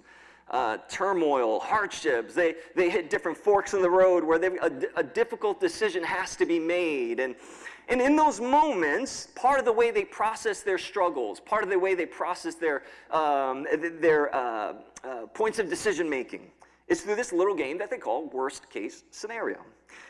uh, 0.54 0.78
turmoil, 0.88 1.58
hardships. 1.58 2.32
They 2.32 2.54
they 2.76 2.88
hit 2.88 3.10
different 3.10 3.36
forks 3.36 3.74
in 3.74 3.82
the 3.82 3.90
road 3.90 4.22
where 4.22 4.38
a, 4.40 4.70
a 4.96 5.02
difficult 5.02 5.60
decision 5.60 6.04
has 6.04 6.36
to 6.36 6.46
be 6.46 6.60
made, 6.60 7.18
and 7.18 7.34
and 7.88 8.00
in 8.00 8.14
those 8.14 8.40
moments, 8.40 9.28
part 9.34 9.58
of 9.58 9.64
the 9.64 9.72
way 9.72 9.90
they 9.90 10.04
process 10.04 10.60
their 10.62 10.78
struggles, 10.78 11.40
part 11.40 11.64
of 11.64 11.70
the 11.70 11.78
way 11.78 11.96
they 11.96 12.06
process 12.06 12.54
their 12.54 12.84
um, 13.10 13.66
their 14.00 14.34
uh, 14.34 14.74
uh 15.02 15.26
points 15.34 15.58
of 15.58 15.68
decision 15.68 16.08
making, 16.08 16.52
is 16.86 17.00
through 17.00 17.16
this 17.16 17.32
little 17.32 17.56
game 17.56 17.76
that 17.78 17.90
they 17.90 17.98
call 17.98 18.28
worst 18.28 18.70
case 18.70 19.02
scenario. 19.10 19.58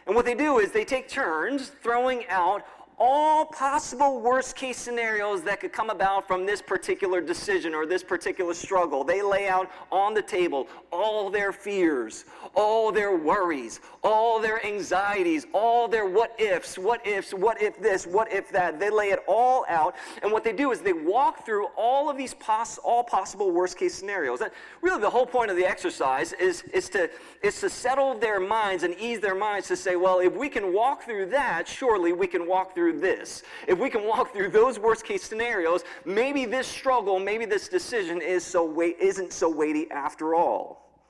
And 0.07 0.15
what 0.15 0.27
they 0.27 0.35
do 0.35 0.59
is 0.59 0.73
they 0.73 0.85
take 0.85 1.09
turns 1.09 1.69
throwing 1.83 2.27
out 2.29 2.67
all 2.99 3.45
possible 3.45 4.21
worst 4.21 4.57
case 4.57 4.77
scenarios 4.77 5.43
that 5.43 5.61
could 5.61 5.73
come 5.73 5.91
about 5.91 6.27
from 6.27 6.47
this 6.47 6.63
particular 6.63 7.21
decision 7.21 7.75
or 7.75 7.87
this 7.87 8.03
particular 8.03 8.55
struggle. 8.55 9.05
They 9.05 9.23
lay 9.23 9.49
out 9.49 9.71
on 9.91 10.15
the 10.15 10.23
table 10.23 10.69
all 10.93 11.31
their 11.31 11.53
fears, 11.53 12.25
all 12.55 12.93
their 12.93 13.17
worries, 13.17 13.81
all 14.03 14.41
their 14.41 14.65
anxieties, 14.65 15.47
all 15.53 15.89
their 15.89 16.07
what 16.07 16.39
ifs, 16.41 16.79
what 16.79 17.05
ifs, 17.07 17.35
what 17.35 17.61
if 17.61 17.81
this, 17.81 18.07
what 18.07 18.33
if 18.33 18.51
that. 18.53 18.79
They 18.79 18.91
lay 18.91 19.11
it 19.11 19.21
all 19.27 19.65
out. 19.69 19.97
And 20.23 20.31
what 20.31 20.45
they 20.45 20.53
do 20.53 20.71
is 20.71 20.81
they 20.81 20.93
walk 20.93 21.45
through 21.45 21.67
all 21.77 22.09
of 22.09 22.17
these 22.17 22.35
pos- 22.35 22.79
all 22.79 23.03
possible 23.03 23.51
worst 23.51 23.77
case 23.77 23.95
scenarios. 23.95 24.41
And 24.41 24.51
really 24.83 25.01
the 25.01 25.11
whole 25.11 25.27
point 25.27 25.51
of 25.51 25.57
the 25.57 25.67
exercise 25.67 26.33
is, 26.35 26.63
is, 26.73 26.89
to, 26.91 27.11
is 27.43 27.61
to 27.61 27.69
settle 27.69 28.17
their 28.19 28.39
minds 28.39 28.85
and 28.85 28.95
ease 28.99 29.21
their 29.21 29.35
minds 29.35 29.69
to 29.69 29.77
say, 29.77 29.97
well, 29.97 30.21
if 30.21 30.35
we 30.35 30.49
can 30.49 30.73
walk 30.73 31.05
through 31.05 31.27
that, 31.27 31.67
surely 31.67 32.13
we 32.13 32.27
can 32.27 32.47
walk 32.47 32.75
through 32.75 32.84
through 32.85 33.01
this, 33.01 33.43
if 33.67 33.79
we 33.79 33.89
can 33.89 34.07
walk 34.07 34.35
through 34.35 34.51
those 34.51 34.79
worst 34.79 35.05
case 35.05 35.23
scenarios, 35.23 35.85
maybe 36.05 36.45
this 36.45 36.67
struggle, 36.67 37.19
maybe 37.19 37.47
this 37.47 37.67
decision 37.67 38.21
is 38.21 38.45
so 38.45 38.65
weight, 38.65 38.97
isn't 39.01 39.33
so 39.33 39.49
weighty 39.49 39.91
after 39.91 40.35
all. 40.35 41.01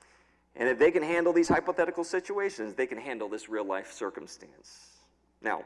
And 0.55 0.69
if 0.69 0.79
they 0.79 0.93
can 0.93 1.03
handle 1.03 1.33
these 1.33 1.49
hypothetical 1.49 2.05
situations, 2.05 2.75
they 2.75 2.87
can 2.87 2.99
handle 2.99 3.29
this 3.29 3.49
real 3.49 3.65
life 3.65 3.93
circumstance. 3.93 5.01
Now, 5.43 5.65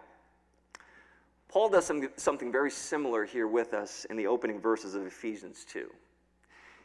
Paul 1.48 1.68
does 1.68 1.84
some, 1.84 2.08
something 2.16 2.50
very 2.50 2.70
similar 2.70 3.26
here 3.26 3.46
with 3.46 3.74
us 3.74 4.06
in 4.08 4.16
the 4.16 4.26
opening 4.26 4.60
verses 4.60 4.94
of 4.94 5.06
Ephesians 5.06 5.66
2. 5.70 5.90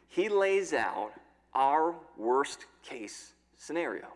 He 0.08 0.28
lays 0.28 0.74
out 0.74 1.12
our 1.54 1.94
worst 2.18 2.66
case 2.82 3.32
scenario. 3.56 4.08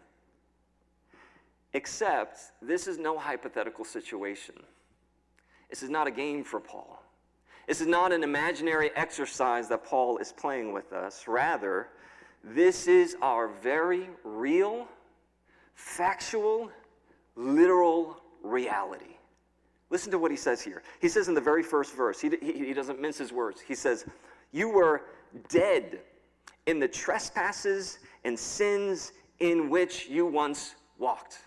Except 1.72 2.38
this 2.60 2.86
is 2.86 2.98
no 2.98 3.18
hypothetical 3.18 3.86
situation. 3.86 4.54
This 5.70 5.82
is 5.82 5.90
not 5.90 6.06
a 6.06 6.10
game 6.10 6.44
for 6.44 6.60
Paul. 6.60 7.02
This 7.66 7.80
is 7.80 7.86
not 7.86 8.12
an 8.12 8.22
imaginary 8.22 8.90
exercise 8.96 9.68
that 9.68 9.84
Paul 9.84 10.18
is 10.18 10.32
playing 10.32 10.72
with 10.72 10.92
us. 10.92 11.28
Rather, 11.28 11.88
this 12.42 12.86
is 12.86 13.16
our 13.20 13.48
very 13.48 14.08
real, 14.24 14.86
factual, 15.74 16.70
literal 17.36 18.16
reality. 18.42 19.16
Listen 19.90 20.10
to 20.12 20.18
what 20.18 20.30
he 20.30 20.36
says 20.36 20.62
here. 20.62 20.82
He 21.00 21.08
says 21.08 21.28
in 21.28 21.34
the 21.34 21.40
very 21.40 21.62
first 21.62 21.94
verse, 21.94 22.20
he, 22.20 22.30
he, 22.40 22.66
he 22.66 22.72
doesn't 22.72 23.00
mince 23.00 23.18
his 23.18 23.32
words. 23.32 23.60
He 23.60 23.74
says, 23.74 24.06
You 24.52 24.68
were 24.68 25.02
dead 25.48 26.00
in 26.66 26.78
the 26.78 26.88
trespasses 26.88 27.98
and 28.24 28.38
sins 28.38 29.12
in 29.40 29.70
which 29.70 30.08
you 30.08 30.26
once 30.26 30.74
walked. 30.98 31.38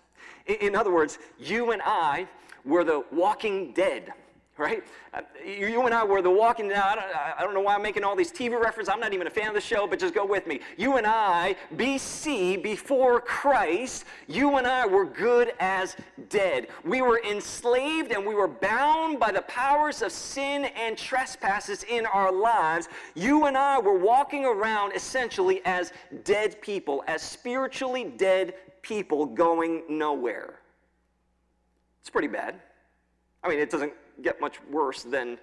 In, 0.46 0.56
in 0.56 0.76
other 0.76 0.92
words, 0.92 1.18
you 1.38 1.72
and 1.72 1.82
I 1.84 2.28
were 2.64 2.84
the 2.84 3.04
walking 3.10 3.72
dead 3.72 4.12
right? 4.58 4.84
Uh, 5.14 5.22
you 5.44 5.86
and 5.86 5.94
I 5.94 6.04
were 6.04 6.20
the 6.20 6.30
walking 6.30 6.68
down. 6.68 6.82
I 6.82 6.94
don't, 6.94 7.38
I 7.38 7.42
don't 7.42 7.54
know 7.54 7.60
why 7.60 7.74
I'm 7.74 7.82
making 7.82 8.04
all 8.04 8.14
these 8.14 8.30
TV 8.30 8.60
references. 8.60 8.92
I'm 8.92 9.00
not 9.00 9.12
even 9.12 9.26
a 9.26 9.30
fan 9.30 9.48
of 9.48 9.54
the 9.54 9.60
show, 9.60 9.86
but 9.86 9.98
just 9.98 10.14
go 10.14 10.26
with 10.26 10.46
me. 10.46 10.60
You 10.76 10.98
and 10.98 11.06
I, 11.06 11.56
BC, 11.74 12.62
before 12.62 13.20
Christ, 13.20 14.04
you 14.28 14.58
and 14.58 14.66
I 14.66 14.86
were 14.86 15.06
good 15.06 15.52
as 15.58 15.96
dead. 16.28 16.68
We 16.84 17.02
were 17.02 17.20
enslaved 17.28 18.12
and 18.12 18.24
we 18.26 18.34
were 18.34 18.48
bound 18.48 19.18
by 19.18 19.32
the 19.32 19.42
powers 19.42 20.02
of 20.02 20.12
sin 20.12 20.66
and 20.76 20.98
trespasses 20.98 21.84
in 21.84 22.04
our 22.06 22.32
lives. 22.32 22.88
You 23.14 23.46
and 23.46 23.56
I 23.56 23.78
were 23.80 23.98
walking 23.98 24.44
around 24.44 24.92
essentially 24.94 25.62
as 25.64 25.92
dead 26.24 26.60
people, 26.60 27.02
as 27.08 27.22
spiritually 27.22 28.12
dead 28.16 28.54
people 28.82 29.26
going 29.26 29.82
nowhere. 29.88 30.61
It's 32.02 32.10
pretty 32.10 32.28
bad. 32.28 32.60
I 33.44 33.48
mean, 33.48 33.60
it 33.60 33.70
doesn't 33.70 33.92
get 34.22 34.40
much 34.40 34.58
worse 34.70 35.04
than 35.04 35.38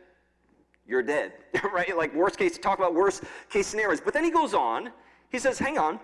you're 0.86 1.02
dead, 1.02 1.34
right? 1.74 1.96
Like 1.96 2.14
worst 2.14 2.38
case, 2.38 2.58
talk 2.58 2.78
about 2.78 2.94
worst 2.94 3.24
case 3.50 3.68
scenarios. 3.68 4.02
But 4.02 4.14
then 4.14 4.26
he 4.26 4.32
goes 4.32 4.54
on, 4.54 4.92
he 5.32 5.40
says, 5.40 5.58
hang 5.58 5.78
on, 5.78 6.00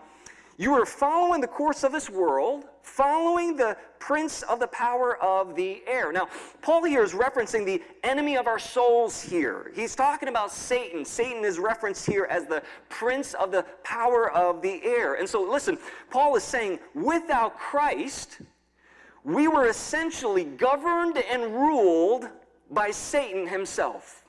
you 0.57 0.73
are 0.73 0.85
following 0.85 1.41
the 1.41 1.47
course 1.47 1.83
of 1.83 1.91
this 1.91 2.09
world, 2.09 2.63
following 2.81 3.57
the 3.57 3.75
prince 3.99 4.41
of 4.43 4.61
the 4.61 4.67
power 4.67 5.21
of 5.21 5.53
the 5.55 5.83
air. 5.85 6.13
Now, 6.13 6.29
Paul 6.61 6.85
here 6.85 7.03
is 7.03 7.11
referencing 7.11 7.65
the 7.65 7.83
enemy 8.03 8.37
of 8.37 8.47
our 8.47 8.59
souls 8.59 9.21
here. 9.21 9.73
He's 9.75 9.93
talking 9.95 10.29
about 10.29 10.53
Satan. 10.53 11.03
Satan 11.03 11.43
is 11.43 11.59
referenced 11.59 12.05
here 12.05 12.25
as 12.29 12.45
the 12.45 12.63
prince 12.87 13.33
of 13.33 13.51
the 13.51 13.65
power 13.83 14.31
of 14.31 14.61
the 14.61 14.81
air. 14.85 15.15
And 15.15 15.27
so, 15.27 15.43
listen, 15.43 15.77
Paul 16.09 16.37
is 16.37 16.43
saying, 16.43 16.79
without 16.93 17.57
Christ, 17.59 18.37
we 19.25 19.47
were 19.47 19.67
essentially 19.67 20.43
governed 20.43 21.17
and 21.17 21.51
ruled 21.51 22.29
by 22.69 22.91
Satan 22.91 23.47
himself. 23.47 24.23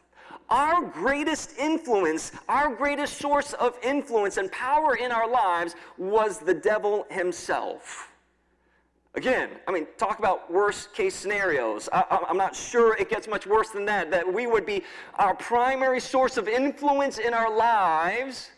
Our 0.48 0.82
greatest 0.82 1.58
influence, 1.58 2.32
our 2.48 2.74
greatest 2.74 3.18
source 3.18 3.52
of 3.54 3.76
influence 3.82 4.38
and 4.38 4.50
power 4.50 4.96
in 4.96 5.12
our 5.12 5.28
lives 5.28 5.74
was 5.98 6.38
the 6.38 6.54
devil 6.54 7.06
himself. 7.10 8.10
Again, 9.14 9.50
I 9.66 9.72
mean, 9.72 9.86
talk 9.96 10.18
about 10.18 10.50
worst 10.52 10.94
case 10.94 11.14
scenarios. 11.14 11.88
I, 11.92 12.24
am 12.28 12.36
not 12.36 12.54
sure 12.54 12.96
it 12.96 13.08
gets 13.08 13.26
much 13.26 13.46
worse 13.46 13.70
than 13.70 13.84
that. 13.86 14.10
That 14.10 14.30
we 14.30 14.46
would 14.46 14.66
be, 14.66 14.82
our 15.14 15.34
primary 15.34 16.00
source 16.00 16.36
of 16.36 16.48
influence 16.48 17.18
in 17.18 17.34
our 17.34 17.54
lives 17.54 18.50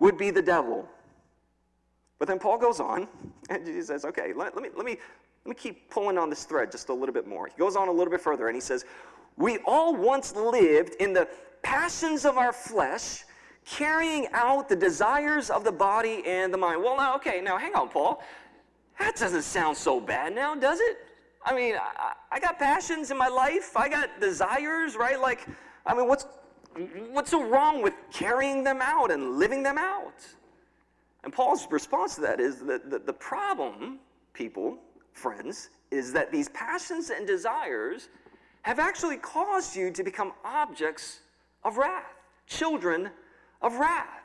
would 0.00 0.18
be 0.18 0.30
the 0.30 0.42
devil. 0.42 0.88
But 2.18 2.26
then 2.28 2.38
Paul 2.38 2.58
goes 2.58 2.80
on 2.80 3.06
and 3.50 3.66
he 3.66 3.82
says, 3.82 4.04
okay, 4.06 4.32
let, 4.34 4.54
let, 4.54 4.62
me, 4.62 4.70
let, 4.74 4.86
me, 4.86 4.96
let 5.44 5.48
me 5.48 5.60
keep 5.60 5.90
pulling 5.90 6.18
on 6.18 6.30
this 6.30 6.44
thread 6.44 6.70
just 6.70 6.88
a 6.88 6.94
little 6.94 7.12
bit 7.12 7.26
more. 7.26 7.48
He 7.48 7.54
goes 7.58 7.74
on 7.74 7.88
a 7.88 7.92
little 7.92 8.10
bit 8.10 8.20
further 8.20 8.46
and 8.46 8.54
he 8.54 8.60
says, 8.60 8.84
We 9.36 9.58
all 9.66 9.94
once 9.94 10.36
lived 10.36 10.94
in 11.00 11.12
the 11.12 11.28
passions 11.62 12.24
of 12.24 12.36
our 12.36 12.52
flesh, 12.52 13.24
carrying 13.64 14.28
out 14.32 14.68
the 14.68 14.76
desires 14.76 15.50
of 15.50 15.64
the 15.64 15.72
body 15.72 16.22
and 16.26 16.54
the 16.54 16.58
mind. 16.58 16.82
Well, 16.82 16.96
now, 16.96 17.16
okay, 17.16 17.40
now 17.40 17.58
hang 17.58 17.74
on, 17.74 17.88
Paul. 17.88 18.22
That 19.00 19.16
doesn't 19.16 19.42
sound 19.42 19.76
so 19.76 20.00
bad 20.00 20.34
now, 20.34 20.54
does 20.54 20.78
it? 20.80 20.98
I 21.44 21.54
mean, 21.54 21.74
I, 21.74 22.12
I 22.30 22.38
got 22.38 22.58
passions 22.58 23.10
in 23.10 23.18
my 23.18 23.26
life, 23.26 23.76
I 23.76 23.88
got 23.88 24.20
desires, 24.20 24.94
right? 24.94 25.20
Like, 25.20 25.46
I 25.84 25.94
mean, 25.94 26.06
what's, 26.06 26.26
what's 27.10 27.32
so 27.32 27.42
wrong 27.42 27.82
with 27.82 27.94
carrying 28.12 28.62
them 28.62 28.80
out 28.80 29.10
and 29.10 29.38
living 29.38 29.64
them 29.64 29.76
out? 29.76 30.24
And 31.24 31.32
Paul's 31.32 31.66
response 31.68 32.14
to 32.16 32.20
that 32.20 32.38
is 32.38 32.60
that 32.60 32.90
the, 32.90 33.00
the 33.00 33.12
problem, 33.12 33.98
people, 34.34 34.78
friends, 35.12 35.70
is 35.90 36.12
that 36.12 36.32
these 36.32 36.48
passions 36.50 37.10
and 37.10 37.26
desires 37.26 38.08
have 38.62 38.78
actually 38.78 39.16
caused 39.16 39.76
you 39.76 39.90
to 39.90 40.02
become 40.02 40.32
objects 40.44 41.20
of 41.64 41.76
wrath, 41.76 42.14
children 42.46 43.10
of 43.60 43.74
wrath. 43.74 44.22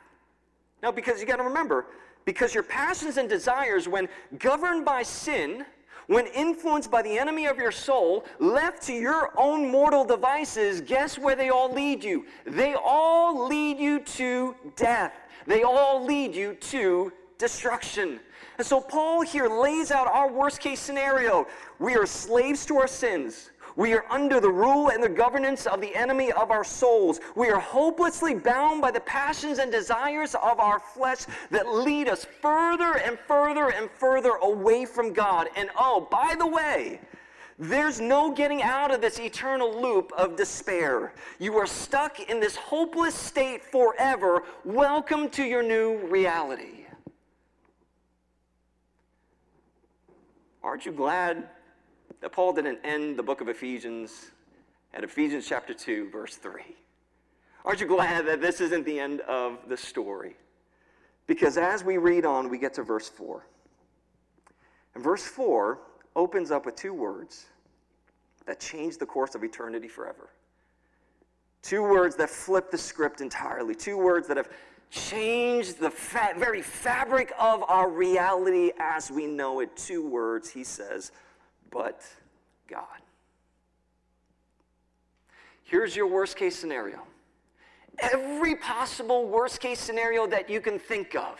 Now, 0.81 0.91
because 0.91 1.19
you 1.19 1.25
got 1.25 1.37
to 1.37 1.43
remember, 1.43 1.87
because 2.25 2.53
your 2.53 2.63
passions 2.63 3.17
and 3.17 3.27
desires, 3.27 3.87
when 3.87 4.07
governed 4.37 4.85
by 4.85 5.03
sin, 5.03 5.65
when 6.07 6.27
influenced 6.27 6.89
by 6.89 7.01
the 7.01 7.17
enemy 7.17 7.47
of 7.47 7.57
your 7.57 7.71
soul, 7.71 8.25
left 8.39 8.81
to 8.83 8.93
your 8.93 9.31
own 9.37 9.69
mortal 9.69 10.05
devices, 10.05 10.81
guess 10.81 11.17
where 11.17 11.35
they 11.35 11.49
all 11.49 11.71
lead 11.71 12.03
you? 12.03 12.25
They 12.45 12.75
all 12.75 13.47
lead 13.47 13.77
you 13.77 13.99
to 13.99 14.55
death. 14.75 15.13
They 15.45 15.63
all 15.63 16.03
lead 16.03 16.35
you 16.35 16.55
to 16.55 17.11
destruction. 17.37 18.19
And 18.57 18.65
so 18.65 18.81
Paul 18.81 19.21
here 19.21 19.47
lays 19.47 19.91
out 19.91 20.07
our 20.07 20.31
worst 20.31 20.59
case 20.59 20.79
scenario. 20.79 21.47
We 21.79 21.95
are 21.95 22.05
slaves 22.05 22.65
to 22.67 22.77
our 22.77 22.87
sins. 22.87 23.51
We 23.75 23.93
are 23.93 24.05
under 24.09 24.39
the 24.39 24.49
rule 24.49 24.89
and 24.89 25.03
the 25.03 25.09
governance 25.09 25.67
of 25.67 25.81
the 25.81 25.95
enemy 25.95 26.31
of 26.31 26.49
our 26.49 26.63
souls. 26.63 27.19
We 27.35 27.49
are 27.49 27.59
hopelessly 27.59 28.33
bound 28.33 28.81
by 28.81 28.89
the 28.89 29.01
passions 29.01 29.59
and 29.59 29.71
desires 29.71 30.33
of 30.33 30.59
our 30.59 30.79
flesh 30.79 31.25
that 31.51 31.67
lead 31.67 32.09
us 32.09 32.25
further 32.25 32.97
and 32.97 33.19
further 33.19 33.69
and 33.69 33.91
further 33.91 34.31
away 34.41 34.85
from 34.85 35.13
God. 35.13 35.49
And 35.55 35.69
oh, 35.77 36.07
by 36.09 36.33
the 36.39 36.47
way, 36.47 36.99
There's 37.59 37.99
no 37.99 38.31
getting 38.31 38.61
out 38.61 38.91
of 38.91 39.01
this 39.01 39.19
eternal 39.19 39.81
loop 39.81 40.11
of 40.15 40.35
despair. 40.35 41.11
You 41.39 41.57
are 41.57 41.65
stuck 41.65 42.19
in 42.19 42.39
this 42.39 42.55
hopeless 42.55 43.15
state 43.15 43.63
forever. 43.63 44.43
Welcome 44.63 45.27
to 45.29 45.43
your 45.43 45.63
new 45.63 45.97
reality. 46.07 46.76
Aren't 50.67 50.85
you 50.85 50.91
glad 50.91 51.47
that 52.19 52.33
Paul 52.33 52.51
didn't 52.51 52.79
end 52.83 53.17
the 53.17 53.23
book 53.23 53.39
of 53.39 53.47
Ephesians 53.47 54.31
at 54.93 55.01
Ephesians 55.01 55.47
chapter 55.47 55.73
2, 55.73 56.09
verse 56.09 56.35
3? 56.35 56.61
Aren't 57.63 57.79
you 57.79 57.87
glad 57.87 58.27
that 58.27 58.41
this 58.41 58.59
isn't 58.59 58.85
the 58.85 58.99
end 58.99 59.21
of 59.21 59.59
the 59.69 59.77
story? 59.77 60.35
Because 61.25 61.57
as 61.57 61.85
we 61.85 61.95
read 61.95 62.25
on, 62.25 62.49
we 62.49 62.57
get 62.57 62.73
to 62.73 62.83
verse 62.83 63.07
4. 63.07 63.47
And 64.93 65.01
verse 65.01 65.23
4 65.23 65.79
opens 66.17 66.51
up 66.51 66.65
with 66.65 66.75
two 66.75 66.93
words 66.93 67.45
that 68.45 68.59
change 68.59 68.97
the 68.97 69.05
course 69.05 69.35
of 69.35 69.45
eternity 69.45 69.87
forever. 69.87 70.31
Two 71.61 71.81
words 71.81 72.17
that 72.17 72.29
flip 72.29 72.71
the 72.71 72.77
script 72.77 73.21
entirely. 73.21 73.73
Two 73.73 73.97
words 73.97 74.27
that 74.27 74.35
have 74.35 74.49
changed 74.89 75.79
the 75.79 75.89
fa- 75.89 76.33
very 76.37 76.61
fabric 76.61 77.33
of 77.39 77.63
our 77.67 77.89
reality 77.89 78.71
as 78.79 79.11
we 79.11 79.27
know 79.27 79.59
it. 79.59 79.75
Two 79.75 80.07
words, 80.07 80.49
he 80.49 80.63
says, 80.63 81.11
but 81.71 82.01
God. 82.67 82.85
Here's 85.63 85.95
your 85.95 86.07
worst 86.07 86.37
case 86.37 86.55
scenario. 86.55 87.03
Every 87.99 88.55
possible 88.55 89.27
worst 89.27 89.59
case 89.59 89.79
scenario 89.79 90.27
that 90.27 90.49
you 90.49 90.61
can 90.61 90.79
think 90.79 91.15
of 91.15 91.39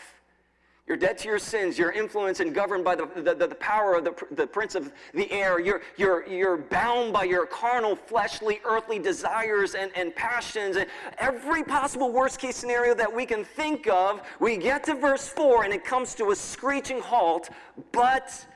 you're 0.88 0.96
dead 0.96 1.18
to 1.18 1.28
your 1.28 1.38
sins. 1.38 1.78
You're 1.78 1.92
influenced 1.92 2.40
and 2.40 2.54
governed 2.54 2.82
by 2.82 2.96
the, 2.96 3.06
the, 3.14 3.34
the, 3.34 3.54
power 3.56 3.94
of 3.94 4.04
the, 4.04 4.14
the 4.30 4.46
prince 4.46 4.74
of 4.74 4.90
the 5.12 5.30
air. 5.30 5.60
You're, 5.60 5.82
you're, 5.98 6.26
you're 6.26 6.56
bound 6.56 7.12
by 7.12 7.24
your 7.24 7.44
carnal, 7.44 7.94
fleshly, 7.94 8.60
earthly 8.64 8.98
desires 8.98 9.74
and, 9.74 9.92
and 9.94 10.16
passions. 10.16 10.76
And 10.76 10.86
every 11.18 11.62
possible 11.62 12.10
worst 12.10 12.40
case 12.40 12.56
scenario 12.56 12.94
that 12.94 13.14
we 13.14 13.26
can 13.26 13.44
think 13.44 13.86
of, 13.86 14.22
we 14.40 14.56
get 14.56 14.82
to 14.84 14.94
verse 14.94 15.28
4 15.28 15.64
and 15.64 15.74
it 15.74 15.84
comes 15.84 16.14
to 16.14 16.30
a 16.30 16.36
screeching 16.36 17.00
halt. 17.00 17.50
But 17.92 18.46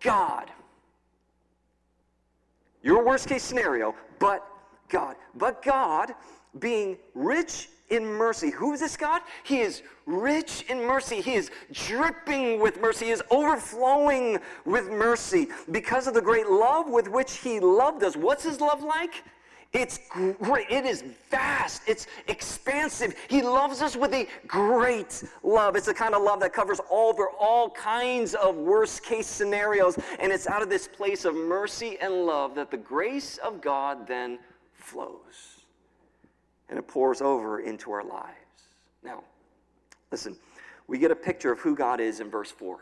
God. 0.00 0.50
Your 2.82 3.04
worst 3.04 3.28
case 3.28 3.44
scenario, 3.44 3.94
but 4.18 4.44
God. 4.88 5.14
But 5.36 5.62
God, 5.62 6.14
being 6.58 6.98
rich 7.14 7.68
in 7.90 8.04
mercy. 8.04 8.50
Who 8.50 8.72
is 8.72 8.80
this 8.80 8.96
God? 8.96 9.22
He 9.44 9.60
is 9.60 9.82
rich 10.06 10.64
in 10.68 10.78
mercy. 10.78 11.20
He 11.20 11.34
is 11.34 11.50
dripping 11.72 12.60
with 12.60 12.80
mercy. 12.80 13.06
He 13.06 13.10
is 13.10 13.22
overflowing 13.30 14.38
with 14.64 14.90
mercy 14.90 15.48
because 15.70 16.06
of 16.06 16.14
the 16.14 16.22
great 16.22 16.48
love 16.48 16.88
with 16.88 17.08
which 17.08 17.38
He 17.38 17.60
loved 17.60 18.02
us. 18.02 18.16
What's 18.16 18.44
His 18.44 18.60
love 18.60 18.82
like? 18.82 19.24
It's 19.72 20.00
great. 20.40 20.70
It 20.70 20.86
is 20.86 21.04
vast. 21.30 21.82
It's 21.86 22.06
expansive. 22.28 23.14
He 23.28 23.42
loves 23.42 23.82
us 23.82 23.94
with 23.94 24.14
a 24.14 24.26
great 24.46 25.22
love. 25.42 25.76
It's 25.76 25.86
the 25.86 25.94
kind 25.94 26.14
of 26.14 26.22
love 26.22 26.40
that 26.40 26.52
covers 26.52 26.80
over 26.90 27.28
all 27.38 27.70
kinds 27.70 28.34
of 28.34 28.56
worst 28.56 29.02
case 29.02 29.26
scenarios. 29.26 29.98
And 30.18 30.32
it's 30.32 30.46
out 30.46 30.62
of 30.62 30.70
this 30.70 30.88
place 30.88 31.24
of 31.24 31.34
mercy 31.34 31.98
and 32.00 32.24
love 32.24 32.54
that 32.54 32.70
the 32.70 32.76
grace 32.76 33.36
of 33.38 33.60
God 33.60 34.06
then 34.06 34.38
flows 34.72 35.55
and 36.68 36.78
it 36.78 36.86
pours 36.88 37.20
over 37.20 37.60
into 37.60 37.90
our 37.92 38.04
lives. 38.04 38.36
Now, 39.02 39.22
listen, 40.10 40.36
we 40.86 40.98
get 40.98 41.10
a 41.10 41.16
picture 41.16 41.52
of 41.52 41.60
who 41.60 41.74
God 41.74 42.00
is 42.00 42.20
in 42.20 42.30
verse 42.30 42.50
4. 42.50 42.78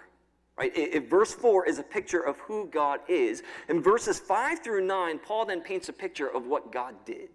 Right? 0.57 0.73
If 0.77 1.09
verse 1.11 1.35
4 1.35 1.67
is 1.67 1.79
a 1.81 1.83
picture 1.83 2.21
of 2.21 2.39
who 2.39 2.69
God 2.69 3.01
is, 3.09 3.43
in 3.69 3.83
verses 3.83 4.21
5 4.21 4.61
through 4.61 4.87
9, 4.87 5.19
Paul 5.19 5.47
then 5.47 5.61
paints 5.61 5.89
a 5.89 5.93
picture 5.93 6.29
of 6.29 6.47
what 6.47 6.71
God 6.71 6.95
did. 7.05 7.29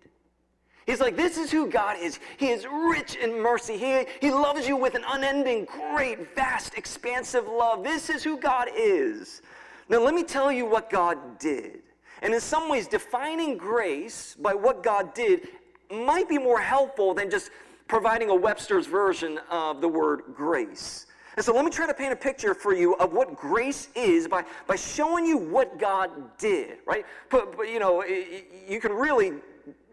He's 0.85 1.01
like, 1.01 1.15
this 1.15 1.37
is 1.37 1.51
who 1.51 1.67
God 1.67 1.97
is. 1.99 2.19
He 2.37 2.49
is 2.49 2.65
rich 2.65 3.15
in 3.15 3.39
mercy. 3.39 3.77
He, 3.77 4.05
he 4.21 4.31
loves 4.31 4.67
you 4.67 4.75
with 4.75 4.95
an 4.95 5.03
unending, 5.07 5.65
great, 5.65 6.33
vast, 6.33 6.75
expansive 6.75 7.47
love. 7.47 7.83
This 7.83 8.09
is 8.09 8.23
who 8.23 8.37
God 8.39 8.69
is. 8.75 9.41
Now, 9.89 9.99
let 9.99 10.15
me 10.15 10.23
tell 10.23 10.51
you 10.51 10.65
what 10.65 10.89
God 10.89 11.37
did. 11.37 11.81
And 12.21 12.33
in 12.33 12.39
some 12.39 12.69
ways, 12.69 12.87
defining 12.87 13.57
grace 13.57 14.35
by 14.39 14.53
what 14.53 14.81
God 14.81 15.13
did 15.13 15.47
might 15.91 16.29
be 16.29 16.37
more 16.37 16.59
helpful 16.59 17.13
than 17.13 17.29
just 17.29 17.51
providing 17.87 18.29
a 18.29 18.35
Webster's 18.35 18.85
version 18.85 19.39
of 19.49 19.81
the 19.81 19.87
word 19.87 20.21
grace. 20.33 21.07
And 21.35 21.45
so 21.45 21.53
let 21.53 21.63
me 21.63 21.71
try 21.71 21.87
to 21.87 21.93
paint 21.93 22.11
a 22.11 22.17
picture 22.17 22.53
for 22.53 22.73
you 22.73 22.95
of 22.95 23.13
what 23.13 23.35
grace 23.35 23.87
is 23.95 24.27
by, 24.27 24.43
by 24.67 24.75
showing 24.75 25.25
you 25.25 25.37
what 25.37 25.79
God 25.79 26.37
did, 26.37 26.79
right? 26.85 27.05
But, 27.29 27.55
but 27.55 27.69
you 27.69 27.79
know, 27.79 28.03
you 28.03 28.79
can 28.81 28.91
really 28.91 29.33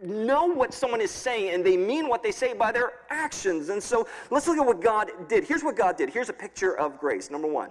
know 0.03 0.47
what 0.47 0.75
someone 0.75 1.01
is 1.01 1.11
saying 1.11 1.55
and 1.55 1.65
they 1.65 1.77
mean 1.77 2.09
what 2.09 2.23
they 2.23 2.33
say 2.33 2.53
by 2.53 2.73
their 2.73 2.95
actions. 3.11 3.69
And 3.69 3.83
so 3.83 4.09
let's 4.31 4.47
look 4.47 4.59
at 4.59 4.67
what 4.67 4.81
God 4.81 5.11
did. 5.29 5.45
Here's 5.45 5.63
what 5.63 5.77
God 5.77 5.97
did. 5.97 6.11
Here's 6.11 6.29
a 6.29 6.35
picture 6.35 6.77
of 6.77 6.99
grace. 6.99 7.31
Number 7.31 7.49
one, 7.49 7.71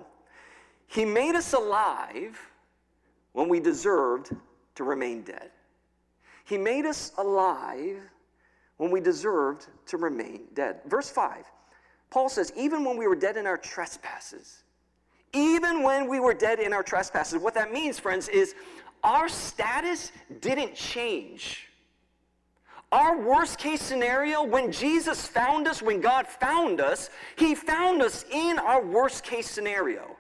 He 0.88 1.06
made 1.06 1.36
us 1.36 1.54
alive 1.54 2.40
when 3.34 3.50
we 3.50 3.60
deserved 3.60 4.36
to 4.76 4.84
remain 4.84 5.22
dead. 5.24 5.52
He 6.46 6.58
made 6.58 6.86
us 6.86 7.12
alive 7.18 7.98
when 8.78 8.92
we 8.92 9.00
deserved 9.00 9.68
to 9.88 9.98
remain 9.98 10.44
dead. 10.54 10.82
Verse 10.86 11.10
5, 11.10 11.46
Paul 12.10 12.30
says, 12.30 12.52
even 12.56 12.84
when 12.84 12.98
we 12.98 13.08
were 13.08 13.16
dead 13.16 13.38
in 13.38 13.48
our 13.48 13.58
trespasses, 13.58 14.64
even 15.34 15.84
when 15.84 16.10
we 16.10 16.20
were 16.20 16.34
dead 16.34 16.60
in 16.60 16.74
our 16.74 16.84
trespasses, 16.84 17.42
what 17.42 17.54
that 17.56 17.72
means, 17.72 18.00
friends, 18.00 18.28
is 18.30 18.56
our 19.04 19.30
status 19.30 20.12
didn't 20.40 20.76
change. 20.76 21.68
Our 22.92 23.20
worst 23.20 23.58
case 23.58 23.82
scenario, 23.82 24.44
when 24.44 24.72
Jesus 24.72 25.28
found 25.28 25.68
us, 25.68 25.82
when 25.82 26.00
God 26.00 26.28
found 26.28 26.80
us, 26.80 27.10
He 27.38 27.54
found 27.56 28.02
us 28.02 28.26
in 28.32 28.58
our 28.60 28.84
worst 28.84 29.24
case 29.24 29.50
scenario. 29.50 30.16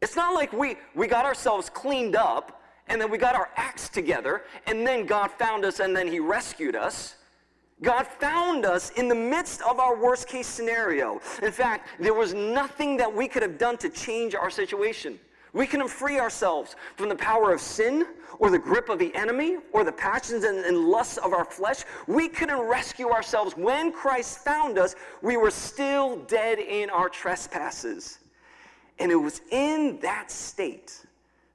It's 0.00 0.16
not 0.16 0.34
like 0.34 0.52
we, 0.52 0.76
we 0.94 1.06
got 1.06 1.24
ourselves 1.24 1.68
cleaned 1.68 2.16
up 2.16 2.62
and 2.86 3.00
then 3.00 3.10
we 3.10 3.18
got 3.18 3.34
our 3.34 3.50
acts 3.56 3.88
together 3.88 4.44
and 4.66 4.86
then 4.86 5.04
God 5.04 5.30
found 5.32 5.64
us 5.64 5.80
and 5.80 5.94
then 5.94 6.06
He 6.08 6.20
rescued 6.20 6.76
us. 6.76 7.16
God 7.82 8.06
found 8.06 8.64
us 8.64 8.90
in 8.90 9.08
the 9.08 9.14
midst 9.14 9.62
of 9.62 9.78
our 9.78 9.96
worst 9.96 10.26
case 10.26 10.46
scenario. 10.46 11.20
In 11.42 11.52
fact, 11.52 11.88
there 12.00 12.14
was 12.14 12.34
nothing 12.34 12.96
that 12.96 13.12
we 13.12 13.28
could 13.28 13.42
have 13.42 13.58
done 13.58 13.76
to 13.78 13.88
change 13.88 14.34
our 14.34 14.50
situation. 14.50 15.18
We 15.52 15.66
couldn't 15.66 15.88
free 15.88 16.18
ourselves 16.18 16.76
from 16.96 17.08
the 17.08 17.16
power 17.16 17.52
of 17.52 17.60
sin 17.60 18.06
or 18.38 18.50
the 18.50 18.58
grip 18.58 18.88
of 18.88 18.98
the 18.98 19.14
enemy 19.14 19.56
or 19.72 19.82
the 19.82 19.92
passions 19.92 20.44
and, 20.44 20.58
and, 20.58 20.76
lusts 20.76 21.16
of 21.18 21.32
our 21.32 21.44
flesh. 21.44 21.84
We 22.06 22.28
couldn't 22.28 22.60
rescue 22.60 23.10
ourselves. 23.10 23.56
When 23.56 23.90
Christ 23.90 24.44
found 24.44 24.78
us, 24.78 24.94
we 25.22 25.36
were 25.36 25.50
still 25.50 26.18
dead 26.24 26.58
in 26.58 26.90
our 26.90 27.08
trespasses. 27.08 28.18
And 28.98 29.10
it 29.10 29.16
was 29.16 29.40
in 29.50 29.98
that 30.00 30.30
state 30.30 31.06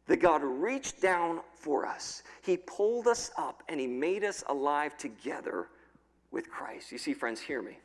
that 0.07 0.17
God 0.17 0.41
reached 0.43 1.01
down 1.01 1.41
for 1.53 1.85
us. 1.85 2.23
He 2.41 2.57
pulled 2.57 3.07
us 3.07 3.31
up 3.37 3.63
and 3.69 3.79
He 3.79 3.87
made 3.87 4.23
us 4.23 4.43
alive 4.47 4.97
together 4.97 5.67
with 6.33 6.49
Christ. 6.49 6.91
You 6.91 6.97
see, 6.97 7.13
friends, 7.13 7.39
hear 7.39 7.61
me. 7.61 7.77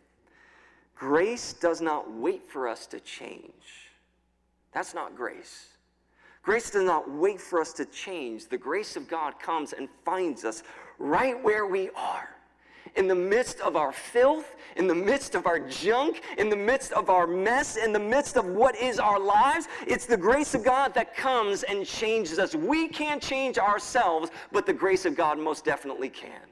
Grace 0.97 1.53
does 1.53 1.81
not 1.81 2.13
wait 2.13 2.51
for 2.51 2.67
us 2.67 2.87
to 2.89 2.99
change. 2.99 3.53
That's 4.73 4.95
not 4.95 5.15
grace. 5.15 5.67
Grace 6.43 6.71
does 6.71 6.85
not 6.85 7.09
wait 7.11 7.41
for 7.41 7.61
us 7.61 7.73
to 7.75 7.85
change. 7.85 8.49
The 8.49 8.59
grace 8.59 8.97
of 8.97 9.07
God 9.07 9.39
comes 9.39 9.75
and 9.75 9.89
finds 10.05 10.45
us 10.45 10.63
right 10.99 11.41
where 11.45 11.67
we 11.67 11.91
are. 11.91 12.31
In 12.97 13.07
the 13.07 13.15
midst 13.15 13.61
of 13.61 13.77
our 13.77 13.93
filth, 13.93 14.57
in 14.77 14.87
the 14.87 14.95
midst 14.95 15.35
of 15.35 15.47
our 15.47 15.61
junk, 15.61 16.23
in 16.39 16.49
the 16.49 16.57
midst 16.57 16.93
of 16.93 17.11
our 17.11 17.27
mess, 17.27 17.77
in 17.77 17.93
the 17.93 17.99
midst 17.99 18.37
of 18.37 18.47
what 18.47 18.75
is 18.77 18.99
our 18.99 19.21
lives, 19.21 19.69
it's 19.87 20.07
the 20.07 20.17
grace 20.17 20.55
of 20.55 20.65
God 20.65 20.95
that 20.95 21.15
comes 21.15 21.65
and 21.65 21.85
changes 21.85 22.39
us. 22.39 22.55
We 22.55 22.89
can't 22.89 23.23
change 23.23 23.59
ourselves, 23.59 24.31
but 24.51 24.65
the 24.65 24.73
grace 24.73 25.05
of 25.05 25.15
God 25.15 25.39
most 25.39 25.67
definitely 25.67 26.09
can. 26.09 26.48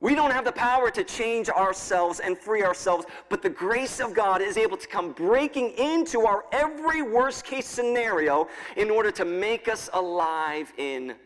We 0.00 0.14
don't 0.14 0.30
have 0.30 0.44
the 0.44 0.52
power 0.52 0.90
to 0.92 1.02
change 1.02 1.48
ourselves 1.48 2.20
and 2.20 2.38
free 2.38 2.62
ourselves, 2.62 3.06
but 3.28 3.42
the 3.42 3.50
grace 3.50 3.98
of 3.98 4.14
God 4.14 4.40
is 4.40 4.56
able 4.56 4.76
to 4.76 4.86
come 4.86 5.10
breaking 5.12 5.70
into 5.70 6.20
our 6.24 6.44
every 6.52 7.02
worst 7.02 7.44
case 7.44 7.66
scenario 7.66 8.48
in 8.76 8.90
order 8.90 9.10
to 9.10 9.24
make 9.24 9.66
us 9.66 9.90
alive 9.92 10.72
in 10.78 11.16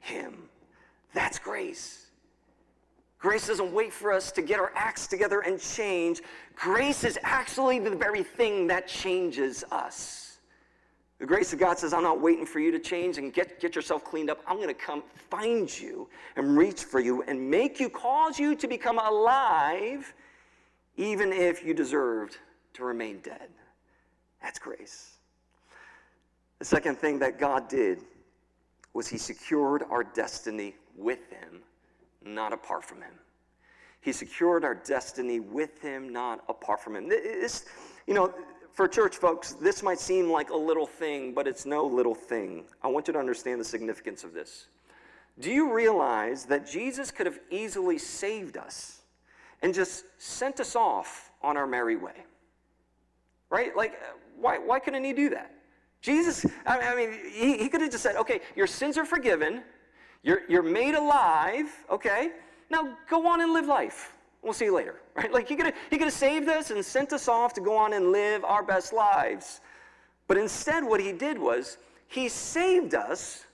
Him. 0.00 0.48
That's 1.12 1.38
grace. 1.38 2.06
Grace 3.18 3.46
doesn't 3.46 3.72
wait 3.72 3.92
for 3.92 4.10
us 4.10 4.32
to 4.32 4.42
get 4.42 4.58
our 4.58 4.72
acts 4.74 5.06
together 5.06 5.40
and 5.40 5.60
change. 5.60 6.22
Grace 6.56 7.04
is 7.04 7.18
actually 7.22 7.78
the 7.78 7.94
very 7.94 8.22
thing 8.22 8.66
that 8.68 8.88
changes 8.88 9.64
us. 9.70 10.23
The 11.18 11.26
grace 11.26 11.52
of 11.52 11.58
God 11.58 11.78
says, 11.78 11.92
I'm 11.92 12.02
not 12.02 12.20
waiting 12.20 12.44
for 12.44 12.58
you 12.58 12.72
to 12.72 12.78
change 12.78 13.18
and 13.18 13.32
get, 13.32 13.60
get 13.60 13.76
yourself 13.76 14.04
cleaned 14.04 14.30
up. 14.30 14.40
I'm 14.46 14.56
going 14.56 14.68
to 14.68 14.74
come 14.74 15.02
find 15.30 15.80
you 15.80 16.08
and 16.36 16.56
reach 16.56 16.84
for 16.84 17.00
you 17.00 17.22
and 17.22 17.50
make 17.50 17.78
you, 17.78 17.88
cause 17.88 18.38
you 18.38 18.56
to 18.56 18.66
become 18.66 18.98
alive, 18.98 20.12
even 20.96 21.32
if 21.32 21.64
you 21.64 21.72
deserved 21.72 22.38
to 22.74 22.84
remain 22.84 23.20
dead. 23.20 23.48
That's 24.42 24.58
grace. 24.58 25.12
The 26.58 26.64
second 26.64 26.98
thing 26.98 27.18
that 27.20 27.38
God 27.38 27.68
did 27.68 28.00
was 28.92 29.08
he 29.08 29.18
secured 29.18 29.84
our 29.90 30.04
destiny 30.04 30.74
with 30.96 31.30
him, 31.30 31.62
not 32.24 32.52
apart 32.52 32.84
from 32.84 32.98
him. 32.98 33.14
He 34.00 34.12
secured 34.12 34.64
our 34.64 34.74
destiny 34.74 35.40
with 35.40 35.80
him, 35.80 36.12
not 36.12 36.44
apart 36.48 36.80
from 36.80 36.96
him. 36.96 37.08
This, 37.08 37.64
you 38.06 38.14
know, 38.14 38.34
for 38.74 38.88
church 38.88 39.16
folks, 39.16 39.52
this 39.52 39.82
might 39.84 40.00
seem 40.00 40.28
like 40.28 40.50
a 40.50 40.56
little 40.56 40.86
thing, 40.86 41.32
but 41.32 41.46
it's 41.46 41.64
no 41.64 41.86
little 41.86 42.14
thing. 42.14 42.64
I 42.82 42.88
want 42.88 43.06
you 43.06 43.12
to 43.12 43.18
understand 43.20 43.60
the 43.60 43.64
significance 43.64 44.24
of 44.24 44.34
this. 44.34 44.66
Do 45.38 45.50
you 45.50 45.72
realize 45.72 46.44
that 46.46 46.68
Jesus 46.68 47.12
could 47.12 47.26
have 47.26 47.38
easily 47.50 47.98
saved 47.98 48.56
us 48.56 49.02
and 49.62 49.72
just 49.72 50.04
sent 50.18 50.58
us 50.58 50.74
off 50.74 51.30
on 51.40 51.56
our 51.56 51.68
merry 51.68 51.96
way? 51.96 52.24
Right? 53.48 53.76
Like, 53.76 53.94
why, 54.40 54.58
why 54.58 54.80
couldn't 54.80 55.04
he 55.04 55.12
do 55.12 55.30
that? 55.30 55.52
Jesus, 56.00 56.44
I 56.66 56.94
mean, 56.96 57.18
he, 57.32 57.56
he 57.56 57.68
could 57.68 57.80
have 57.80 57.92
just 57.92 58.02
said, 58.02 58.16
okay, 58.16 58.40
your 58.56 58.66
sins 58.66 58.98
are 58.98 59.06
forgiven, 59.06 59.62
you're, 60.22 60.40
you're 60.48 60.62
made 60.62 60.94
alive, 60.94 61.66
okay? 61.88 62.32
Now 62.70 62.96
go 63.08 63.26
on 63.26 63.40
and 63.40 63.52
live 63.52 63.66
life. 63.66 64.14
We'll 64.44 64.52
see 64.52 64.66
you 64.66 64.76
later, 64.76 65.00
right? 65.16 65.32
Like 65.32 65.48
he 65.48 65.56
could 65.56 65.66
have, 65.66 65.74
he 65.90 65.96
could 65.96 66.06
have 66.06 66.14
saved 66.14 66.48
us 66.48 66.70
and 66.70 66.84
sent 66.84 67.12
us 67.12 67.26
off 67.28 67.54
to 67.54 67.60
go 67.60 67.76
on 67.76 67.94
and 67.94 68.12
live 68.12 68.44
our 68.44 68.62
best 68.62 68.92
lives. 68.92 69.60
But 70.26 70.36
instead, 70.36 70.84
what 70.84 71.00
he 71.00 71.12
did 71.12 71.38
was 71.38 71.78
he 72.08 72.28
saved 72.28 72.94
us 72.94 73.44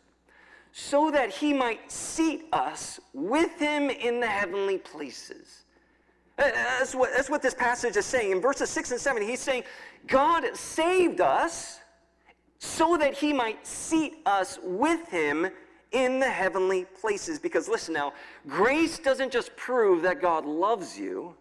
so 0.73 1.11
that 1.11 1.31
he 1.31 1.53
might 1.53 1.91
seat 1.91 2.45
us 2.53 3.01
with 3.13 3.59
him 3.59 3.91
in 3.91 4.21
the 4.21 4.27
heavenly 4.27 4.79
places. 4.79 5.65
Uh, 6.39 6.45
that's 6.55 6.95
what, 6.95 7.11
that's 7.15 7.29
what 7.29 7.43
this 7.43 7.55
passage 7.55 7.97
is 7.97 8.07
saying. 8.07 8.31
In 8.31 8.41
verses 8.41 8.71
6 8.71 8.93
and 8.93 9.01
7, 9.01 9.23
he's 9.23 9.41
saying, 9.41 9.65
God 10.07 10.57
saved 10.57 11.21
us 11.21 11.81
so 12.59 12.97
that 12.97 13.15
he 13.15 13.33
might 13.33 13.67
seat 13.67 14.19
us 14.27 14.59
with 14.63 15.09
him 15.09 15.49
in 15.93 16.21
the 16.21 16.29
heavenly 16.31 16.85
places. 16.85 17.39
Because 17.39 17.69
listen 17.69 17.95
now, 17.95 18.13
grace 18.49 18.99
doesn't 18.99 19.33
just 19.33 19.55
prove 19.57 20.03
that 20.03 20.21
God 20.21 20.45
loves 20.45 20.99
you, 20.99 21.35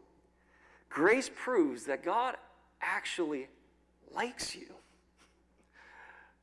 grace 0.89 1.29
proves 1.35 1.85
that 1.85 2.03
God 2.03 2.35
actually 2.81 3.47
likes 4.13 4.55
you. 4.55 4.67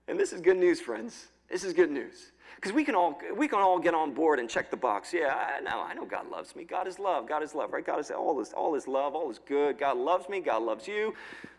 And 0.09 0.19
this 0.19 0.33
is 0.33 0.41
good 0.41 0.57
news, 0.57 0.81
friends. 0.81 1.27
This 1.51 1.65
is 1.65 1.73
good 1.73 1.91
news. 1.91 2.33
Because 2.57 2.73
we 2.73 2.85
can 2.85 2.95
all 2.95 3.19
we 3.37 3.49
can 3.49 3.59
all 3.59 3.79
get 3.79 3.93
on 3.93 4.15
board 4.15 4.39
and 4.39 4.49
check 4.49 4.71
the 4.71 4.77
box. 4.77 5.13
Yeah, 5.13 5.35
I 5.35 5.61
know, 5.61 5.83
I 5.83 5.95
know 5.95 6.07
God 6.07 6.31
loves 6.31 6.57
me. 6.57 6.65
God 6.65 6.89
is 6.89 6.99
love. 6.99 7.29
God 7.29 7.43
is 7.43 7.55
love, 7.55 7.73
right? 7.73 7.85
God 7.85 8.01
is 8.01 8.11
all 8.11 8.41
is 8.41 8.53
all 8.53 8.75
is 8.75 8.89
love, 8.89 9.15
all 9.15 9.31
is 9.31 9.39
good. 9.39 9.79
God 9.79 9.97
loves 9.97 10.29
me, 10.29 10.41
God 10.41 10.63
loves 10.63 10.89
you. 10.89 11.15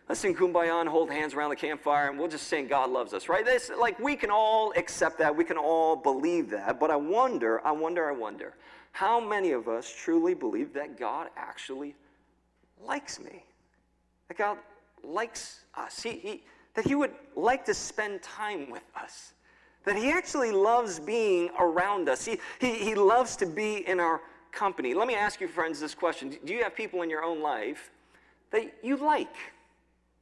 Let's 0.08 0.20
sing 0.20 0.34
kumbaya 0.34 0.80
and 0.80 0.88
hold 0.88 1.10
hands 1.10 1.34
around 1.34 1.50
the 1.50 1.56
campfire 1.56 2.08
and 2.08 2.18
we'll 2.18 2.28
just 2.28 2.46
sing 2.46 2.66
God 2.66 2.90
loves 2.90 3.12
us, 3.12 3.28
right? 3.28 3.44
This, 3.44 3.70
like 3.78 3.98
we 3.98 4.16
can 4.16 4.30
all 4.30 4.72
accept 4.76 5.18
that, 5.18 5.36
we 5.36 5.44
can 5.44 5.58
all 5.58 5.96
believe 5.96 6.48
that. 6.50 6.80
But 6.80 6.90
I 6.90 6.96
wonder, 6.96 7.64
I 7.66 7.72
wonder, 7.72 8.08
I 8.08 8.12
wonder, 8.12 8.54
how 8.92 9.20
many 9.20 9.52
of 9.52 9.68
us 9.68 9.92
truly 9.94 10.32
believe 10.34 10.72
that 10.72 10.98
God 10.98 11.28
actually 11.36 11.94
likes 12.82 13.20
me? 13.20 13.44
That 14.28 14.38
God 14.38 14.56
likes 15.04 15.64
us. 15.76 16.02
He, 16.02 16.12
he, 16.12 16.42
that 16.74 16.86
He 16.86 16.94
would 16.94 17.12
like 17.36 17.66
to 17.66 17.74
spend 17.74 18.22
time 18.22 18.70
with 18.70 18.84
us 18.96 19.34
that 19.88 19.96
he 19.96 20.10
actually 20.10 20.52
loves 20.52 21.00
being 21.00 21.48
around 21.58 22.10
us. 22.10 22.24
He, 22.24 22.38
he, 22.60 22.74
he 22.74 22.94
loves 22.94 23.36
to 23.36 23.46
be 23.46 23.88
in 23.88 24.00
our 24.00 24.20
company. 24.52 24.92
Let 24.92 25.08
me 25.08 25.14
ask 25.14 25.40
you, 25.40 25.48
friends, 25.48 25.80
this 25.80 25.94
question 25.94 26.36
Do 26.44 26.52
you 26.52 26.62
have 26.62 26.76
people 26.76 27.00
in 27.02 27.08
your 27.08 27.24
own 27.24 27.40
life 27.40 27.90
that 28.50 28.70
you 28.82 28.96
like? 28.96 29.34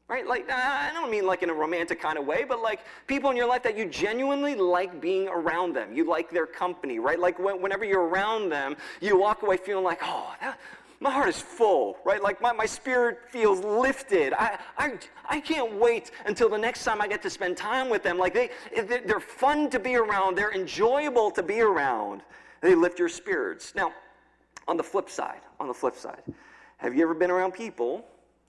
Right? 0.08 0.24
Like, 0.24 0.48
I 0.48 0.92
don't 0.92 1.10
mean 1.10 1.26
like 1.26 1.42
in 1.42 1.50
a 1.50 1.54
romantic 1.54 2.00
kind 2.00 2.16
of 2.16 2.24
way, 2.26 2.44
but 2.48 2.62
like 2.62 2.80
people 3.08 3.30
in 3.30 3.36
your 3.36 3.48
life 3.48 3.64
that 3.64 3.76
you 3.76 3.86
genuinely 3.86 4.54
like 4.54 5.00
being 5.00 5.26
around 5.26 5.74
them. 5.74 5.92
You 5.92 6.08
like 6.08 6.30
their 6.30 6.46
company, 6.46 7.00
right? 7.00 7.18
Like 7.18 7.40
whenever 7.40 7.84
you're 7.84 8.06
around 8.06 8.50
them, 8.50 8.76
you 9.00 9.18
walk 9.18 9.42
away 9.42 9.56
feeling 9.56 9.84
like, 9.84 9.98
oh, 10.02 10.32
that, 10.40 10.60
my 11.00 11.10
heart 11.10 11.28
is 11.28 11.40
full, 11.40 11.98
right? 12.04 12.22
Like 12.22 12.40
my, 12.40 12.52
my 12.52 12.66
spirit 12.66 13.18
feels 13.28 13.60
lifted. 13.64 14.32
I, 14.32 14.58
I, 14.78 14.98
I 15.28 15.40
can't 15.40 15.74
wait 15.74 16.12
until 16.24 16.48
the 16.48 16.56
next 16.56 16.84
time 16.84 17.00
I 17.00 17.08
get 17.08 17.20
to 17.22 17.30
spend 17.30 17.56
time 17.56 17.90
with 17.90 18.02
them. 18.02 18.16
Like 18.16 18.32
they, 18.32 18.50
they're 18.84 19.20
fun 19.20 19.68
to 19.70 19.80
be 19.80 19.96
around, 19.96 20.36
they're 20.36 20.54
enjoyable 20.54 21.30
to 21.32 21.42
be 21.42 21.60
around. 21.60 22.22
They 22.62 22.74
lift 22.74 22.98
your 22.98 23.08
spirits. 23.08 23.74
Now, 23.74 23.92
on 24.68 24.76
the 24.76 24.82
flip 24.82 25.10
side, 25.10 25.40
on 25.60 25.68
the 25.68 25.74
flip 25.74 25.96
side, 25.96 26.22
have 26.78 26.94
you 26.94 27.02
ever 27.02 27.14
been 27.14 27.30
around 27.30 27.52
people 27.52 28.04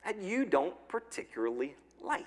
that 0.05 0.21
you 0.21 0.45
don't 0.45 0.75
particularly 0.87 1.75
like? 2.03 2.25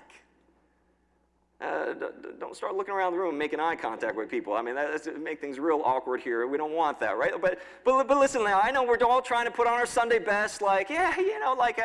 Uh, 1.61 1.93
don't 2.39 2.55
start 2.55 2.75
looking 2.75 2.93
around 2.93 3.13
the 3.13 3.19
room 3.19 3.37
making 3.37 3.59
eye 3.59 3.75
contact 3.75 4.15
with 4.15 4.29
people. 4.29 4.53
I 4.53 4.63
mean, 4.63 4.73
that's 4.73 5.07
make 5.19 5.39
things 5.39 5.59
real 5.59 5.81
awkward 5.85 6.21
here. 6.21 6.47
We 6.47 6.57
don't 6.57 6.73
want 6.73 6.99
that, 7.01 7.17
right? 7.19 7.33
But, 7.39 7.59
but, 7.83 8.07
but 8.07 8.17
listen 8.17 8.43
now, 8.43 8.59
I 8.59 8.71
know 8.71 8.83
we're 8.83 8.97
all 9.03 9.21
trying 9.21 9.45
to 9.45 9.51
put 9.51 9.67
on 9.67 9.73
our 9.73 9.85
Sunday 9.85 10.17
best, 10.17 10.63
like, 10.63 10.89
yeah, 10.89 11.15
you 11.19 11.39
know, 11.39 11.53
like, 11.53 11.79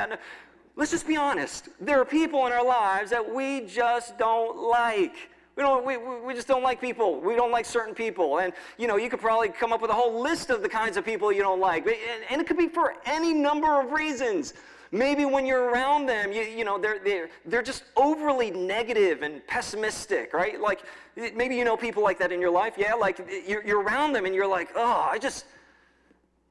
let's 0.77 0.91
just 0.91 1.07
be 1.07 1.17
honest. 1.17 1.69
There 1.79 2.01
are 2.01 2.07
people 2.07 2.47
in 2.47 2.53
our 2.53 2.65
lives 2.65 3.11
that 3.11 3.35
we 3.35 3.67
just 3.67 4.17
don't 4.17 4.57
like. 4.57 5.15
We, 5.57 5.63
don't, 5.63 5.85
we, 5.85 5.99
we 5.99 6.33
just 6.33 6.49
don't 6.49 6.63
like 6.63 6.81
people. 6.81 7.21
We 7.21 7.35
don't 7.35 7.51
like 7.51 7.67
certain 7.67 7.95
people. 7.95 8.39
And, 8.39 8.55
you 8.79 8.87
know, 8.87 8.97
you 8.97 9.11
could 9.11 9.21
probably 9.21 9.49
come 9.51 9.75
up 9.75 9.83
with 9.83 9.91
a 9.91 9.95
whole 9.95 10.23
list 10.23 10.49
of 10.49 10.63
the 10.63 10.69
kinds 10.69 10.97
of 10.97 11.05
people 11.05 11.33
you 11.33 11.43
don't 11.43 11.61
like. 11.61 11.87
And 12.31 12.41
it 12.41 12.47
could 12.47 12.59
be 12.59 12.69
for 12.69 12.95
any 13.05 13.35
number 13.35 13.81
of 13.81 13.93
reasons. 13.93 14.55
Maybe 14.93 15.25
when 15.25 15.47
you're 15.47 15.71
around 15.71 16.07
them, 16.07 16.33
you, 16.33 16.43
you 16.43 16.65
know, 16.65 16.79
they're, 16.79 16.99
they're, 16.99 17.29
they're 17.45 17.63
just 17.63 17.85
overly 17.97 18.51
negative 18.51 19.23
and 19.23 19.47
pessimistic, 19.47 20.33
right? 20.33 20.61
Like, 20.61 20.83
maybe 21.17 21.57
you 21.57 21.65
know 21.65 21.77
people 21.77 22.03
like 22.03 22.19
that 22.19 22.33
in 22.33 22.41
your 22.41 22.51
life. 22.51 22.75
Yeah, 22.77 22.95
like 22.95 23.19
you're, 23.47 23.65
you're 23.65 23.83
around 23.83 24.13
them 24.13 24.27
and 24.27 24.35
you're 24.35 24.47
like, 24.47 24.71
oh, 24.77 25.09
I 25.11 25.19
just, 25.19 25.47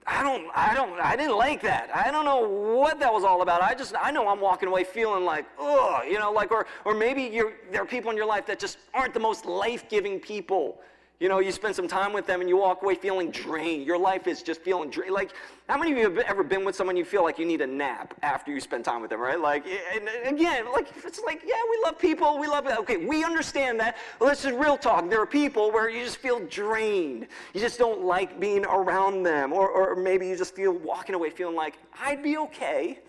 I 0.07 0.21
don't, 0.21 0.47
I 0.53 0.75
don't, 0.75 0.99
I 0.99 1.15
didn't 1.15 1.37
like 1.37 1.61
that. 1.63 1.89
I 1.95 2.11
don't 2.11 2.25
know 2.25 2.47
what 2.77 2.99
that 2.99 3.11
was 3.11 3.23
all 3.23 3.41
about. 3.41 3.61
I 3.63 3.73
just, 3.73 3.95
I 3.99 4.11
know 4.11 4.27
I'm 4.27 4.39
walking 4.39 4.69
away 4.69 4.83
feeling 4.83 5.25
like, 5.25 5.45
oh, 5.57 6.01
you 6.07 6.19
know, 6.19 6.31
like, 6.31 6.51
or, 6.51 6.67
or 6.83 6.93
maybe 6.93 7.23
you're, 7.23 7.53
there 7.71 7.81
are 7.81 7.87
people 7.87 8.11
in 8.11 8.17
your 8.17 8.27
life 8.27 8.45
that 8.45 8.59
just 8.59 8.77
aren't 8.93 9.13
the 9.13 9.19
most 9.19 9.45
life-giving 9.45 10.19
people. 10.19 10.79
You 11.19 11.29
know, 11.29 11.39
you 11.39 11.53
spend 11.53 11.73
some 11.73 11.87
time 11.87 12.11
with 12.11 12.27
them 12.27 12.41
and 12.41 12.49
you 12.49 12.57
walk 12.57 12.83
away 12.83 12.95
feeling 12.95 13.31
drained. 13.31 13.85
Your 13.85 13.97
life 13.97 14.27
is 14.27 14.43
just 14.43 14.61
feeling 14.61 14.89
drained. 14.89 15.13
Like, 15.13 15.31
how 15.69 15.77
many 15.77 15.93
of 15.93 15.97
you 15.97 16.03
have 16.03 16.17
ever 16.17 16.43
been 16.43 16.65
with 16.65 16.75
someone 16.75 16.97
you 16.97 17.05
feel 17.05 17.23
like 17.23 17.39
you 17.39 17.45
need 17.45 17.61
a 17.61 17.67
nap 17.67 18.13
after 18.21 18.51
you 18.51 18.59
spend 18.59 18.83
time 18.83 19.01
with 19.01 19.11
them, 19.11 19.21
right? 19.21 19.39
Like, 19.39 19.65
and 19.65 20.09
again, 20.25 20.65
like, 20.73 20.89
it's 21.05 21.21
like, 21.21 21.41
yeah, 21.45 21.55
we 21.71 21.79
love 21.85 21.97
people. 21.97 22.37
We 22.37 22.47
love, 22.47 22.67
okay, 22.67 22.97
we 22.97 23.23
understand 23.23 23.79
that. 23.79 23.95
But 24.19 24.25
let's 24.25 24.43
just 24.43 24.55
real 24.55 24.77
talk. 24.77 25.09
There 25.09 25.21
are 25.21 25.25
people 25.25 25.71
where 25.71 25.89
you 25.89 26.03
just 26.03 26.17
feel 26.17 26.41
drained. 26.47 27.27
You 27.53 27.61
just 27.61 27.79
don't 27.79 28.03
like 28.03 28.37
being 28.37 28.65
around 28.65 29.23
them. 29.23 29.53
Or, 29.53 29.69
or 29.69 29.95
maybe 29.95 30.27
you 30.27 30.35
just 30.35 30.53
feel 30.53 30.73
walking 30.73 31.15
away 31.15 31.29
feeling 31.29 31.55
like, 31.55 31.77
I'd 31.97 32.23
be 32.23 32.35
okay 32.37 32.99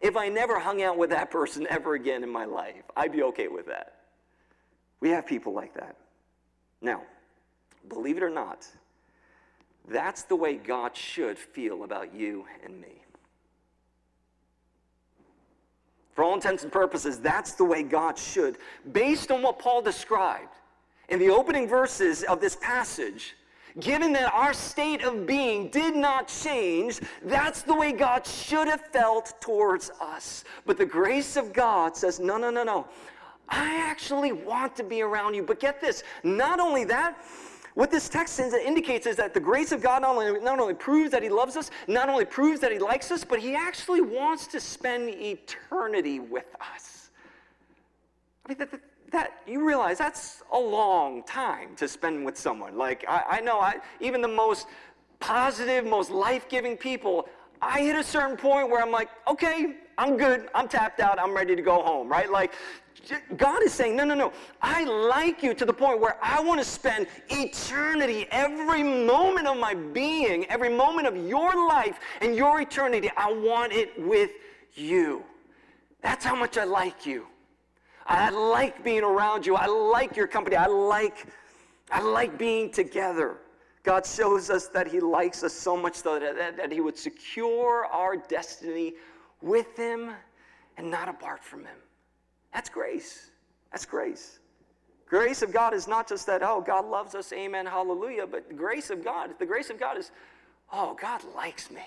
if 0.00 0.16
I 0.16 0.28
never 0.28 0.58
hung 0.58 0.82
out 0.82 0.98
with 0.98 1.10
that 1.10 1.30
person 1.30 1.68
ever 1.70 1.94
again 1.94 2.24
in 2.24 2.28
my 2.28 2.44
life. 2.44 2.82
I'd 2.96 3.12
be 3.12 3.22
okay 3.22 3.46
with 3.46 3.66
that. 3.66 3.98
We 4.98 5.10
have 5.10 5.26
people 5.26 5.52
like 5.52 5.74
that. 5.74 5.96
Now, 6.80 7.02
Believe 7.88 8.16
it 8.16 8.22
or 8.22 8.30
not, 8.30 8.66
that's 9.88 10.22
the 10.22 10.36
way 10.36 10.54
God 10.54 10.96
should 10.96 11.38
feel 11.38 11.84
about 11.84 12.14
you 12.14 12.46
and 12.64 12.80
me. 12.80 13.02
For 16.14 16.24
all 16.24 16.34
intents 16.34 16.62
and 16.62 16.70
purposes, 16.70 17.18
that's 17.18 17.52
the 17.52 17.64
way 17.64 17.82
God 17.82 18.18
should, 18.18 18.58
based 18.92 19.30
on 19.30 19.42
what 19.42 19.58
Paul 19.58 19.82
described 19.82 20.54
in 21.08 21.18
the 21.18 21.30
opening 21.30 21.66
verses 21.66 22.22
of 22.22 22.40
this 22.40 22.56
passage. 22.56 23.34
Given 23.80 24.12
that 24.12 24.30
our 24.34 24.52
state 24.52 25.02
of 25.02 25.26
being 25.26 25.68
did 25.70 25.96
not 25.96 26.28
change, 26.28 27.00
that's 27.24 27.62
the 27.62 27.74
way 27.74 27.92
God 27.92 28.26
should 28.26 28.68
have 28.68 28.82
felt 28.92 29.40
towards 29.40 29.90
us. 29.98 30.44
But 30.66 30.76
the 30.76 30.84
grace 30.84 31.36
of 31.36 31.54
God 31.54 31.96
says, 31.96 32.20
no, 32.20 32.36
no, 32.36 32.50
no, 32.50 32.64
no. 32.64 32.86
I 33.48 33.76
actually 33.76 34.32
want 34.32 34.76
to 34.76 34.84
be 34.84 35.00
around 35.00 35.32
you. 35.34 35.42
But 35.42 35.58
get 35.58 35.80
this, 35.80 36.02
not 36.22 36.60
only 36.60 36.84
that, 36.84 37.16
what 37.74 37.90
this 37.90 38.08
text 38.08 38.38
indicates 38.38 39.06
is 39.06 39.16
that 39.16 39.32
the 39.32 39.40
grace 39.40 39.72
of 39.72 39.82
God 39.82 40.02
not 40.02 40.16
only, 40.16 40.40
not 40.40 40.60
only 40.60 40.74
proves 40.74 41.10
that 41.12 41.22
He 41.22 41.28
loves 41.28 41.56
us, 41.56 41.70
not 41.88 42.08
only 42.08 42.24
proves 42.24 42.60
that 42.60 42.72
He 42.72 42.78
likes 42.78 43.10
us, 43.10 43.24
but 43.24 43.38
He 43.38 43.54
actually 43.54 44.02
wants 44.02 44.46
to 44.48 44.60
spend 44.60 45.08
eternity 45.08 46.20
with 46.20 46.54
us. 46.60 47.10
I 48.44 48.48
mean, 48.50 48.58
that, 48.58 48.70
that, 48.70 48.80
that 49.10 49.42
you 49.46 49.66
realize 49.66 49.98
that's 49.98 50.42
a 50.52 50.58
long 50.58 51.22
time 51.22 51.74
to 51.76 51.88
spend 51.88 52.24
with 52.24 52.36
someone. 52.36 52.76
Like, 52.76 53.04
I, 53.08 53.24
I 53.30 53.40
know 53.40 53.58
I, 53.60 53.76
even 54.00 54.20
the 54.20 54.28
most 54.28 54.66
positive, 55.20 55.86
most 55.86 56.10
life 56.10 56.48
giving 56.48 56.76
people, 56.76 57.28
I 57.62 57.80
hit 57.80 57.96
a 57.96 58.02
certain 58.02 58.36
point 58.36 58.68
where 58.68 58.82
I'm 58.82 58.90
like, 58.90 59.08
okay, 59.28 59.76
I'm 59.96 60.16
good, 60.16 60.48
I'm 60.54 60.66
tapped 60.66 61.00
out, 61.00 61.20
I'm 61.20 61.34
ready 61.34 61.54
to 61.54 61.62
go 61.62 61.80
home, 61.82 62.08
right? 62.08 62.30
Like, 62.30 62.52
God 63.36 63.62
is 63.62 63.72
saying, 63.72 63.96
no, 63.96 64.04
no, 64.04 64.14
no. 64.14 64.32
I 64.60 64.84
like 64.84 65.42
you 65.42 65.54
to 65.54 65.64
the 65.64 65.72
point 65.72 66.00
where 66.00 66.16
I 66.22 66.40
want 66.40 66.60
to 66.60 66.64
spend 66.64 67.06
eternity, 67.30 68.26
every 68.30 68.82
moment 68.82 69.46
of 69.46 69.56
my 69.56 69.74
being, 69.74 70.46
every 70.46 70.68
moment 70.70 71.06
of 71.08 71.16
your 71.16 71.68
life 71.68 71.98
and 72.20 72.34
your 72.34 72.60
eternity. 72.60 73.10
I 73.16 73.32
want 73.32 73.72
it 73.72 73.98
with 74.00 74.30
you. 74.74 75.24
That's 76.02 76.24
how 76.24 76.34
much 76.34 76.58
I 76.58 76.64
like 76.64 77.06
you. 77.06 77.26
I 78.06 78.30
like 78.30 78.82
being 78.82 79.04
around 79.04 79.46
you. 79.46 79.54
I 79.56 79.66
like 79.66 80.16
your 80.16 80.26
company. 80.26 80.56
I 80.56 80.66
like 80.66 81.26
I 81.92 82.00
like 82.00 82.38
being 82.38 82.70
together. 82.70 83.36
God 83.82 84.06
shows 84.06 84.48
us 84.48 84.68
that 84.68 84.88
He 84.88 84.98
likes 84.98 85.42
us 85.42 85.52
so 85.52 85.76
much 85.76 85.96
so 85.96 86.18
that, 86.18 86.36
that, 86.36 86.56
that 86.56 86.72
He 86.72 86.80
would 86.80 86.96
secure 86.96 87.86
our 87.86 88.16
destiny 88.16 88.94
with 89.42 89.76
Him 89.76 90.10
and 90.78 90.90
not 90.90 91.08
apart 91.08 91.44
from 91.44 91.60
Him. 91.60 91.76
That's 92.52 92.68
grace. 92.68 93.30
That's 93.70 93.86
grace. 93.86 94.38
Grace 95.12 95.42
of 95.42 95.52
God 95.52 95.74
is 95.74 95.86
not 95.86 96.08
just 96.08 96.26
that, 96.26 96.42
oh, 96.42 96.62
God 96.62 96.86
loves 96.86 97.14
us, 97.14 97.34
amen, 97.34 97.66
hallelujah, 97.66 98.26
but 98.26 98.48
the 98.48 98.54
grace 98.54 98.88
of 98.88 99.04
God, 99.04 99.30
the 99.38 99.44
grace 99.44 99.68
of 99.68 99.78
God 99.78 99.98
is, 99.98 100.10
oh, 100.72 100.96
God 100.98 101.20
likes 101.36 101.70
me. 101.70 101.82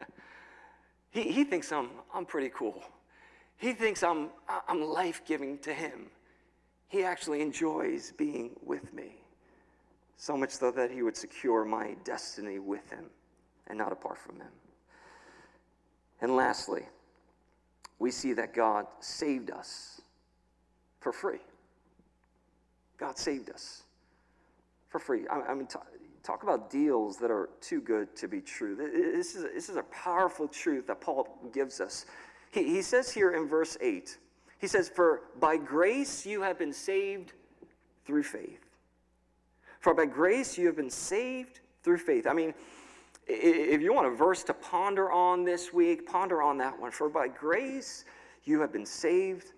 he, 1.12 1.22
he 1.22 1.44
thinks 1.44 1.70
I'm, 1.70 1.90
I'm 2.12 2.26
pretty 2.26 2.50
cool. 2.52 2.82
He 3.58 3.74
thinks 3.74 4.02
I'm, 4.02 4.30
I'm 4.66 4.82
life 4.82 5.22
giving 5.24 5.58
to 5.58 5.72
him. 5.72 6.06
He 6.88 7.04
actually 7.04 7.42
enjoys 7.42 8.12
being 8.16 8.50
with 8.60 8.92
me. 8.92 9.18
So 10.16 10.36
much 10.36 10.50
so 10.50 10.72
that 10.72 10.90
he 10.90 11.02
would 11.02 11.16
secure 11.16 11.64
my 11.64 11.94
destiny 12.02 12.58
with 12.58 12.90
him 12.90 13.04
and 13.68 13.78
not 13.78 13.92
apart 13.92 14.18
from 14.18 14.36
him. 14.36 14.52
And 16.20 16.34
lastly, 16.34 16.82
we 18.00 18.10
see 18.10 18.32
that 18.32 18.52
God 18.52 18.86
saved 18.98 19.52
us 19.52 20.00
for 21.04 21.12
free. 21.12 21.40
God 22.96 23.18
saved 23.18 23.50
us 23.50 23.82
for 24.88 24.98
free. 24.98 25.26
I, 25.28 25.40
I 25.50 25.54
mean, 25.54 25.66
talk, 25.66 25.86
talk, 26.22 26.42
about 26.44 26.70
deals 26.70 27.18
that 27.18 27.30
are 27.30 27.50
too 27.60 27.82
good 27.82 28.16
to 28.16 28.26
be 28.26 28.40
true. 28.40 28.74
This 28.74 29.34
is, 29.34 29.44
this 29.52 29.68
is 29.68 29.76
a 29.76 29.82
powerful 29.82 30.48
truth 30.48 30.86
that 30.86 31.02
Paul 31.02 31.28
gives 31.52 31.78
us. 31.78 32.06
He, 32.52 32.64
he 32.64 32.80
says 32.80 33.10
here 33.10 33.32
in 33.32 33.46
verse 33.46 33.76
8, 33.82 34.16
he 34.58 34.66
says, 34.66 34.88
For 34.88 35.24
by 35.38 35.58
grace 35.58 36.24
you 36.24 36.40
have 36.40 36.58
been 36.58 36.72
saved 36.72 37.34
through 38.06 38.22
faith. 38.22 38.64
For 39.80 39.92
by 39.92 40.06
grace 40.06 40.56
you 40.56 40.66
have 40.68 40.76
been 40.76 40.88
saved 40.88 41.60
through 41.82 41.98
faith. 41.98 42.26
I 42.26 42.32
mean, 42.32 42.54
if 43.26 43.82
you 43.82 43.92
want 43.92 44.06
a 44.06 44.16
verse 44.16 44.42
to 44.44 44.54
ponder 44.54 45.12
on 45.12 45.44
this 45.44 45.70
week, 45.70 46.06
ponder 46.06 46.40
on 46.40 46.56
that 46.58 46.80
one. 46.80 46.92
For 46.92 47.10
by 47.10 47.28
grace 47.28 48.06
you 48.44 48.58
have 48.60 48.72
been 48.72 48.86
saved 48.86 49.52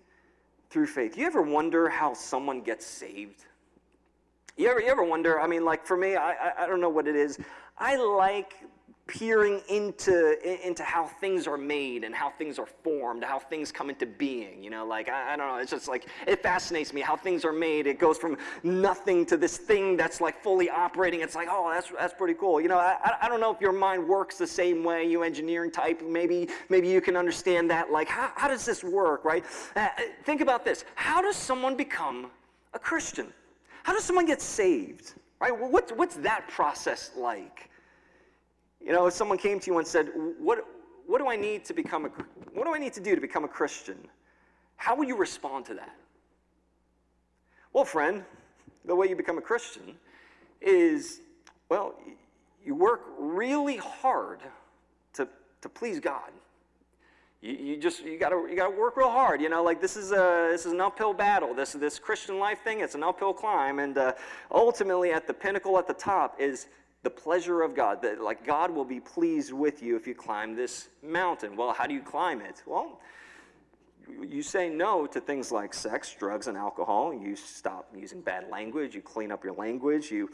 through 0.69 0.87
faith. 0.87 1.17
You 1.17 1.25
ever 1.25 1.41
wonder 1.41 1.89
how 1.89 2.13
someone 2.13 2.61
gets 2.61 2.85
saved? 2.85 3.45
You 4.57 4.69
ever, 4.69 4.81
you 4.81 4.87
ever 4.87 5.03
wonder? 5.03 5.39
I 5.39 5.47
mean, 5.47 5.63
like 5.63 5.85
for 5.85 5.95
me, 5.97 6.15
I, 6.15 6.31
I, 6.31 6.63
I 6.63 6.67
don't 6.67 6.81
know 6.81 6.89
what 6.89 7.07
it 7.07 7.15
is. 7.15 7.39
I 7.77 7.95
like 7.95 8.55
peering 9.07 9.61
into, 9.69 10.67
into 10.67 10.83
how 10.83 11.05
things 11.05 11.47
are 11.47 11.57
made 11.57 12.03
and 12.03 12.13
how 12.13 12.29
things 12.29 12.59
are 12.59 12.65
formed, 12.65 13.23
how 13.23 13.39
things 13.39 13.71
come 13.71 13.89
into 13.89 14.05
being. 14.05 14.61
You 14.61 14.69
know, 14.69 14.85
like, 14.85 15.09
I, 15.09 15.33
I, 15.33 15.37
don't 15.37 15.47
know, 15.47 15.57
it's 15.57 15.71
just 15.71 15.87
like, 15.87 16.07
it 16.27 16.43
fascinates 16.43 16.93
me 16.93 17.01
how 17.01 17.15
things 17.15 17.45
are 17.45 17.53
made. 17.53 17.87
It 17.87 17.99
goes 17.99 18.17
from 18.17 18.37
nothing 18.63 19.25
to 19.27 19.37
this 19.37 19.57
thing 19.57 19.95
that's 19.95 20.19
like 20.19 20.43
fully 20.43 20.69
operating. 20.69 21.21
It's 21.21 21.35
like, 21.35 21.47
oh, 21.49 21.69
that's, 21.71 21.89
that's 21.97 22.13
pretty 22.13 22.33
cool. 22.33 22.59
You 22.59 22.67
know, 22.67 22.77
I, 22.77 23.13
I 23.21 23.29
don't 23.29 23.39
know 23.39 23.53
if 23.53 23.61
your 23.61 23.71
mind 23.71 24.07
works 24.07 24.37
the 24.37 24.47
same 24.47 24.83
way, 24.83 25.07
you 25.07 25.23
engineering 25.23 25.71
type. 25.71 26.01
Maybe, 26.01 26.49
maybe 26.69 26.89
you 26.89 27.01
can 27.01 27.15
understand 27.15 27.71
that. 27.71 27.91
Like, 27.91 28.09
how, 28.09 28.31
how 28.35 28.47
does 28.47 28.65
this 28.65 28.83
work, 28.83 29.23
right? 29.23 29.45
Uh, 29.75 29.87
think 30.23 30.41
about 30.41 30.65
this. 30.65 30.83
How 30.95 31.21
does 31.21 31.37
someone 31.37 31.75
become 31.75 32.29
a 32.73 32.79
Christian? 32.79 33.33
How 33.83 33.93
does 33.93 34.03
someone 34.03 34.25
get 34.25 34.41
saved? 34.41 35.13
Right? 35.39 35.57
What's, 35.57 35.91
what's 35.93 36.15
that 36.17 36.47
process 36.49 37.11
like? 37.15 37.69
You 38.83 38.91
know, 38.93 39.07
if 39.07 39.13
someone 39.13 39.37
came 39.37 39.59
to 39.59 39.71
you 39.71 39.77
and 39.77 39.87
said, 39.87 40.09
what, 40.39 40.65
what 41.05 41.19
do 41.19 41.27
I 41.27 41.35
need 41.35 41.65
to 41.65 41.73
become 41.73 42.05
a, 42.05 42.09
what 42.53 42.65
do 42.65 42.73
I 42.73 42.79
need 42.79 42.93
to 42.93 43.01
do 43.01 43.15
to 43.15 43.21
become 43.21 43.43
a 43.43 43.47
Christian? 43.47 43.97
How 44.75 44.95
would 44.95 45.07
you 45.07 45.17
respond 45.17 45.65
to 45.65 45.73
that? 45.73 45.95
Well, 47.73 47.85
friend, 47.85 48.23
the 48.85 48.95
way 48.95 49.07
you 49.07 49.15
become 49.15 49.37
a 49.37 49.41
Christian 49.41 49.95
is, 50.61 51.21
well, 51.69 51.95
you 52.63 52.75
work 52.75 53.01
really 53.19 53.77
hard 53.77 54.39
to, 55.13 55.27
to 55.61 55.69
please 55.69 55.99
God. 55.99 56.31
You, 57.41 57.53
you 57.53 57.77
just 57.77 58.03
you 58.03 58.17
gotta 58.17 58.47
you 58.49 58.55
gotta 58.55 58.75
work 58.75 58.97
real 58.97 59.11
hard. 59.11 59.41
You 59.41 59.49
know, 59.49 59.63
like 59.63 59.79
this 59.79 59.95
is 59.95 60.11
a 60.11 60.49
this 60.51 60.65
is 60.65 60.71
an 60.71 60.81
uphill 60.81 61.13
battle. 61.13 61.53
This 61.53 61.73
this 61.73 61.99
Christian 61.99 62.39
life 62.39 62.63
thing, 62.63 62.79
it's 62.79 62.95
an 62.95 63.03
uphill 63.03 63.33
climb, 63.33 63.77
and 63.77 63.97
uh, 63.97 64.13
ultimately 64.51 65.11
at 65.11 65.27
the 65.27 65.33
pinnacle 65.33 65.77
at 65.77 65.87
the 65.87 65.93
top 65.93 66.41
is 66.41 66.67
the 67.03 67.09
pleasure 67.09 67.61
of 67.61 67.75
God, 67.75 68.01
that 68.01 68.21
like 68.21 68.45
God 68.45 68.71
will 68.71 68.85
be 68.85 68.99
pleased 68.99 69.53
with 69.53 69.81
you 69.81 69.95
if 69.95 70.07
you 70.07 70.15
climb 70.15 70.55
this 70.55 70.89
mountain. 71.03 71.55
Well, 71.55 71.73
how 71.73 71.87
do 71.87 71.93
you 71.93 72.01
climb 72.01 72.41
it? 72.41 72.63
Well, 72.65 72.99
you 74.21 74.41
say 74.41 74.69
no 74.69 75.05
to 75.07 75.19
things 75.19 75.51
like 75.51 75.73
sex, 75.73 76.15
drugs, 76.17 76.47
and 76.47 76.57
alcohol. 76.57 77.13
You 77.13 77.35
stop 77.35 77.89
using 77.95 78.21
bad 78.21 78.49
language. 78.49 78.95
You 78.95 79.01
clean 79.01 79.31
up 79.31 79.43
your 79.43 79.53
language. 79.53 80.11
You 80.11 80.29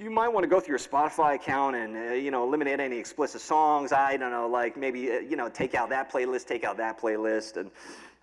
you 0.00 0.10
might 0.10 0.28
want 0.28 0.44
to 0.44 0.48
go 0.48 0.60
through 0.60 0.72
your 0.72 0.78
Spotify 0.78 1.34
account 1.34 1.74
and 1.74 1.96
uh, 1.96 2.14
you 2.14 2.30
know 2.30 2.44
eliminate 2.44 2.80
any 2.80 2.98
explicit 2.98 3.40
songs. 3.40 3.92
I 3.92 4.16
don't 4.16 4.30
know, 4.30 4.48
like 4.48 4.76
maybe 4.76 5.10
uh, 5.10 5.18
you 5.18 5.36
know 5.36 5.48
take 5.48 5.74
out 5.74 5.88
that 5.90 6.12
playlist, 6.12 6.46
take 6.46 6.64
out 6.64 6.76
that 6.76 7.00
playlist, 7.00 7.56
and 7.56 7.70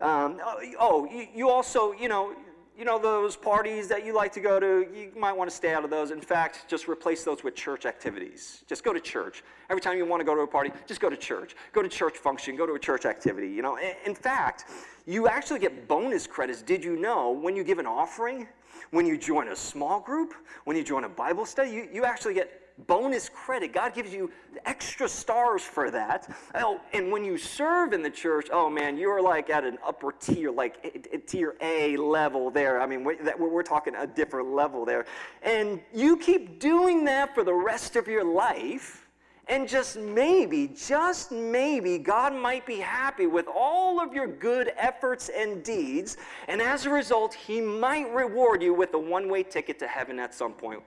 um, 0.01 0.39
oh, 0.43 0.62
oh 0.80 1.06
you, 1.06 1.28
you 1.34 1.49
also 1.49 1.91
you 1.93 2.08
know 2.08 2.34
you 2.78 2.84
know, 2.84 3.00
those 3.00 3.36
parties 3.36 3.88
that 3.88 4.06
you 4.06 4.14
like 4.14 4.34
to 4.34 4.42
go 4.42 4.60
to, 4.60 4.88
you 4.94 5.12
might 5.18 5.32
want 5.32 5.50
to 5.50 5.56
stay 5.56 5.74
out 5.74 5.84
of 5.84 5.90
those. 5.90 6.12
In 6.12 6.22
fact, 6.22 6.66
just 6.68 6.88
replace 6.88 7.24
those 7.24 7.44
with 7.44 7.56
church 7.56 7.86
activities. 7.86 8.64
Just 8.68 8.84
go 8.84 8.92
to 8.92 9.00
church. 9.00 9.44
Every 9.70 9.82
time 9.82 9.98
you 9.98 10.06
want 10.06 10.20
to 10.20 10.26
go 10.26 10.36
to 10.36 10.42
a 10.42 10.48
party, 10.48 10.72
just 10.86 11.00
go 11.00 11.10
to 11.10 11.16
church. 11.16 11.56
Go 11.72 11.82
to 11.82 11.90
church 11.90 12.18
function, 12.18 12.56
go 12.56 12.66
to 12.66 12.74
a 12.74 12.80
church 12.80 13.06
activity. 13.06 13.50
You 13.50 13.62
know, 13.62 13.78
in 14.06 14.14
fact, 14.14 14.66
you 15.06 15.28
actually 15.28 15.60
get 15.60 15.88
bonus 15.88 16.28
credits, 16.28 16.62
did 16.62 16.84
you 16.84 16.98
know, 16.98 17.32
when 17.32 17.56
you 17.56 17.64
give 17.64 17.80
an 17.80 17.86
offering, 17.86 18.48
when 18.92 19.06
you 19.06 19.18
join 19.18 19.50
a 19.50 19.56
small 19.56 20.00
group, 20.00 20.34
when 20.66 20.76
you 20.76 20.84
join 20.84 21.06
a 21.06 21.10
Bible 21.10 21.46
study, 21.46 21.72
you, 21.72 21.88
you 21.94 22.06
actually 22.06 22.34
get 22.34 22.64
bonus 22.88 23.30
credit. 23.30 23.74
God 23.74 23.94
gives 23.94 24.14
you 24.14 24.32
extra 24.66 25.08
stars 25.08 25.64
for 25.64 25.90
that. 25.92 26.30
Oh, 26.56 26.82
and 26.94 27.12
when 27.12 27.24
you 27.24 27.38
serve 27.38 27.94
in 27.94 28.02
the 28.02 28.10
church, 28.10 28.48
oh 28.52 28.70
man, 28.70 28.98
you're 28.98 29.22
like 29.22 29.50
at 29.50 29.64
an 29.64 29.78
upper 29.86 30.12
tier, 30.12 30.52
like 30.52 30.78
eh, 30.84 31.00
eh, 31.14 31.18
tier 31.26 31.56
A 31.62 31.98
level 31.98 32.52
there. 32.52 32.82
I 32.82 32.86
mean, 32.86 33.04
we're, 33.04 33.18
we're 33.38 33.64
talking 33.64 33.96
a 33.96 34.08
different 34.08 34.50
level 34.50 34.86
there. 34.86 35.06
And 35.42 35.80
you 35.94 36.18
keep 36.18 36.60
doing 36.60 37.06
that 37.06 37.34
for 37.34 37.44
the 37.44 37.54
rest 37.54 37.96
of 37.96 38.08
your 38.08 38.24
life. 38.24 39.02
And 39.48 39.70
just 39.70 40.00
maybe, 40.00 40.70
just 40.70 41.32
maybe, 41.32 42.00
God 42.00 42.34
might 42.34 42.66
be 42.66 42.78
happy 42.78 43.28
with 43.28 43.46
all 43.48 44.02
of 44.02 44.12
your 44.12 44.26
good 44.26 44.72
efforts 44.76 45.30
and 45.30 45.64
deeds. 45.64 46.18
And 46.48 46.60
as 46.60 46.88
a 46.88 46.90
result, 46.90 47.36
He 47.36 47.62
might 47.62 48.12
reward 48.12 48.64
you 48.64 48.74
with 48.74 48.96
a 48.96 49.00
one 49.00 49.30
way 49.30 49.44
ticket 49.44 49.78
to 49.80 49.88
heaven 49.88 50.20
at 50.20 50.34
some 50.34 50.54
point 50.54 50.82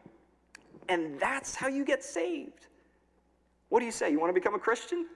and 0.89 1.19
that's 1.21 1.55
how 1.55 1.69
you 1.69 1.85
get 1.85 2.03
saved. 2.03 2.67
What 3.69 3.81
do 3.81 3.87
you 3.87 3.93
say? 3.93 4.11
You 4.11 4.19
want 4.19 4.31
to 4.31 4.41
become 4.41 4.55
a 4.55 4.59
Christian? 4.59 5.07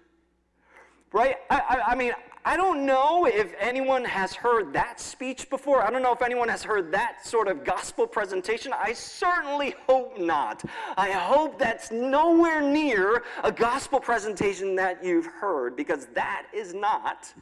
Right? 1.12 1.36
I, 1.50 1.60
I, 1.60 1.92
I, 1.92 1.94
mean, 1.94 2.12
I 2.44 2.56
don't 2.56 2.86
know 2.86 3.26
if 3.26 3.54
anyone 3.58 4.04
has 4.04 4.34
heard 4.34 4.72
that 4.72 4.98
speech 4.98 5.50
before. 5.50 5.82
I 5.82 5.90
don't 5.90 6.02
know 6.02 6.12
if 6.12 6.22
anyone 6.22 6.48
has 6.48 6.62
heard 6.62 6.90
that 6.92 7.24
sort 7.26 7.48
of 7.48 7.64
gospel 7.64 8.06
presentation. 8.06 8.72
I 8.78 8.92
certainly 8.94 9.74
hope 9.86 10.18
not. 10.18 10.62
I 10.96 11.10
hope 11.10 11.58
that's 11.58 11.90
nowhere 11.90 12.62
near 12.62 13.24
a 13.44 13.52
gospel 13.52 14.00
presentation 14.00 14.74
that 14.76 15.04
you've 15.04 15.26
heard 15.26 15.76
because 15.76 16.06
that 16.14 16.46
is 16.54 16.72
not 16.72 17.32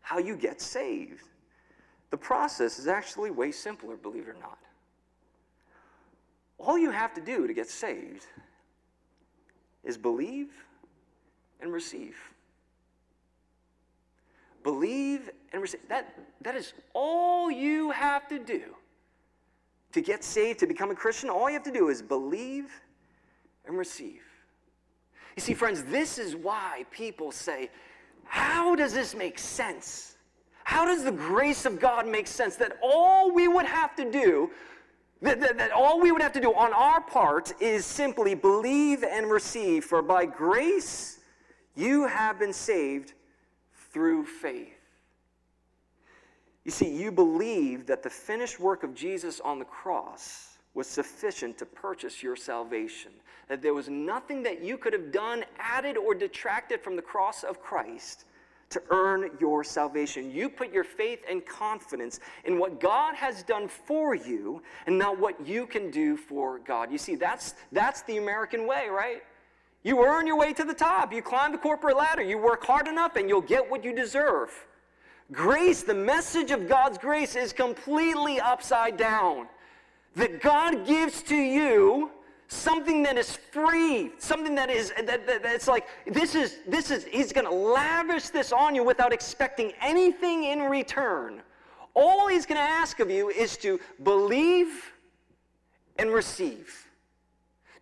how 0.00 0.18
you 0.18 0.36
get 0.36 0.60
saved. 0.60 1.22
The 2.10 2.16
process 2.16 2.80
is 2.80 2.88
actually 2.88 3.30
way 3.30 3.52
simpler, 3.52 3.96
believe 3.96 4.26
it 4.26 4.30
or 4.30 4.40
not. 4.40 4.58
All 6.60 6.78
you 6.78 6.90
have 6.90 7.14
to 7.14 7.20
do 7.20 7.46
to 7.46 7.54
get 7.54 7.68
saved 7.68 8.26
is 9.82 9.96
believe 9.96 10.50
and 11.60 11.72
receive. 11.72 12.16
Believe 14.62 15.30
and 15.52 15.62
receive. 15.62 15.80
That, 15.88 16.14
that 16.42 16.54
is 16.54 16.74
all 16.92 17.50
you 17.50 17.90
have 17.92 18.28
to 18.28 18.38
do 18.38 18.62
to 19.92 20.00
get 20.02 20.22
saved, 20.22 20.58
to 20.60 20.66
become 20.66 20.90
a 20.90 20.94
Christian. 20.94 21.30
All 21.30 21.48
you 21.48 21.54
have 21.54 21.64
to 21.64 21.72
do 21.72 21.88
is 21.88 22.02
believe 22.02 22.70
and 23.66 23.76
receive. 23.76 24.22
You 25.36 25.42
see, 25.42 25.54
friends, 25.54 25.82
this 25.84 26.18
is 26.18 26.36
why 26.36 26.84
people 26.90 27.32
say, 27.32 27.70
How 28.24 28.76
does 28.76 28.92
this 28.92 29.14
make 29.14 29.38
sense? 29.38 30.18
How 30.64 30.84
does 30.84 31.02
the 31.02 31.12
grace 31.12 31.64
of 31.64 31.80
God 31.80 32.06
make 32.06 32.26
sense? 32.26 32.56
That 32.56 32.76
all 32.82 33.32
we 33.32 33.48
would 33.48 33.64
have 33.64 33.96
to 33.96 34.10
do 34.10 34.50
that, 35.22 35.40
that, 35.40 35.58
that, 35.58 35.70
all 35.70 36.00
we 36.00 36.12
would 36.12 36.22
have 36.22 36.32
to 36.32 36.40
do 36.40 36.52
on 36.54 36.72
our 36.72 37.00
part 37.00 37.52
is 37.60 37.84
simply 37.84 38.34
believe 38.34 39.04
and 39.04 39.30
receive, 39.30 39.84
for 39.84 40.00
by 40.02 40.24
grace 40.26 41.18
you 41.76 42.06
have 42.06 42.38
been 42.38 42.52
saved 42.52 43.12
through 43.92 44.24
faith. 44.24 44.68
You 46.64 46.70
see, 46.70 46.94
you 46.94 47.10
believe 47.10 47.86
that 47.86 48.02
the 48.02 48.10
finished 48.10 48.60
work 48.60 48.82
of 48.82 48.94
Jesus 48.94 49.40
on 49.40 49.58
the 49.58 49.64
cross 49.64 50.58
was 50.74 50.86
sufficient 50.86 51.58
to 51.58 51.66
purchase 51.66 52.22
your 52.22 52.36
salvation, 52.36 53.12
that 53.48 53.60
there 53.60 53.74
was 53.74 53.88
nothing 53.88 54.42
that 54.44 54.62
you 54.62 54.78
could 54.78 54.92
have 54.92 55.10
done, 55.10 55.44
added, 55.58 55.96
or 55.96 56.14
detracted 56.14 56.80
from 56.80 56.96
the 56.96 57.02
cross 57.02 57.42
of 57.42 57.60
Christ 57.60 58.24
to 58.70 58.80
earn 58.90 59.30
your 59.40 59.64
salvation. 59.64 60.30
You 60.30 60.48
put 60.48 60.72
your 60.72 60.84
faith 60.84 61.20
and 61.28 61.44
confidence 61.44 62.20
in 62.44 62.58
what 62.58 62.80
God 62.80 63.16
has 63.16 63.42
done 63.42 63.68
for 63.68 64.14
you 64.14 64.62
and 64.86 64.96
not 64.96 65.18
what 65.18 65.44
you 65.46 65.66
can 65.66 65.90
do 65.90 66.16
for 66.16 66.60
God. 66.60 66.92
You 66.92 66.98
see, 66.98 67.16
that's, 67.16 67.54
that's 67.72 68.02
the 68.02 68.18
American 68.18 68.66
way, 68.66 68.88
right? 68.88 69.22
You 69.82 70.04
earn 70.04 70.26
your 70.26 70.38
way 70.38 70.52
to 70.52 70.64
the 70.64 70.74
top. 70.74 71.12
You 71.12 71.20
climb 71.20 71.52
the 71.52 71.58
corporate 71.58 71.96
ladder. 71.96 72.22
You 72.22 72.38
work 72.38 72.64
hard 72.64 72.86
enough 72.86 73.16
and 73.16 73.28
you'll 73.28 73.40
get 73.40 73.68
what 73.68 73.82
you 73.82 73.94
deserve. 73.94 74.50
Grace, 75.32 75.82
the 75.82 75.94
message 75.94 76.50
of 76.50 76.68
God's 76.68 76.98
grace, 76.98 77.34
is 77.34 77.52
completely 77.52 78.40
upside 78.40 78.96
down. 78.96 79.46
That 80.16 80.42
God 80.42 80.86
gives 80.86 81.22
to 81.24 81.36
you 81.36 82.10
something 82.50 83.04
that 83.04 83.16
is 83.16 83.36
free, 83.52 84.10
something 84.18 84.56
that 84.56 84.70
is 84.70 84.92
that, 85.04 85.26
that 85.26 85.42
that's 85.42 85.68
like 85.68 85.86
this 86.06 86.34
is 86.34 86.58
this 86.66 86.90
is 86.90 87.04
he's 87.04 87.32
going 87.32 87.46
to 87.46 87.54
lavish 87.54 88.28
this 88.30 88.52
on 88.52 88.74
you 88.74 88.82
without 88.82 89.12
expecting 89.12 89.72
anything 89.80 90.44
in 90.44 90.62
return. 90.62 91.42
All 91.94 92.28
he's 92.28 92.46
going 92.46 92.58
to 92.58 92.68
ask 92.68 93.00
of 93.00 93.10
you 93.10 93.30
is 93.30 93.56
to 93.58 93.80
believe 94.02 94.92
and 95.98 96.10
receive. 96.10 96.86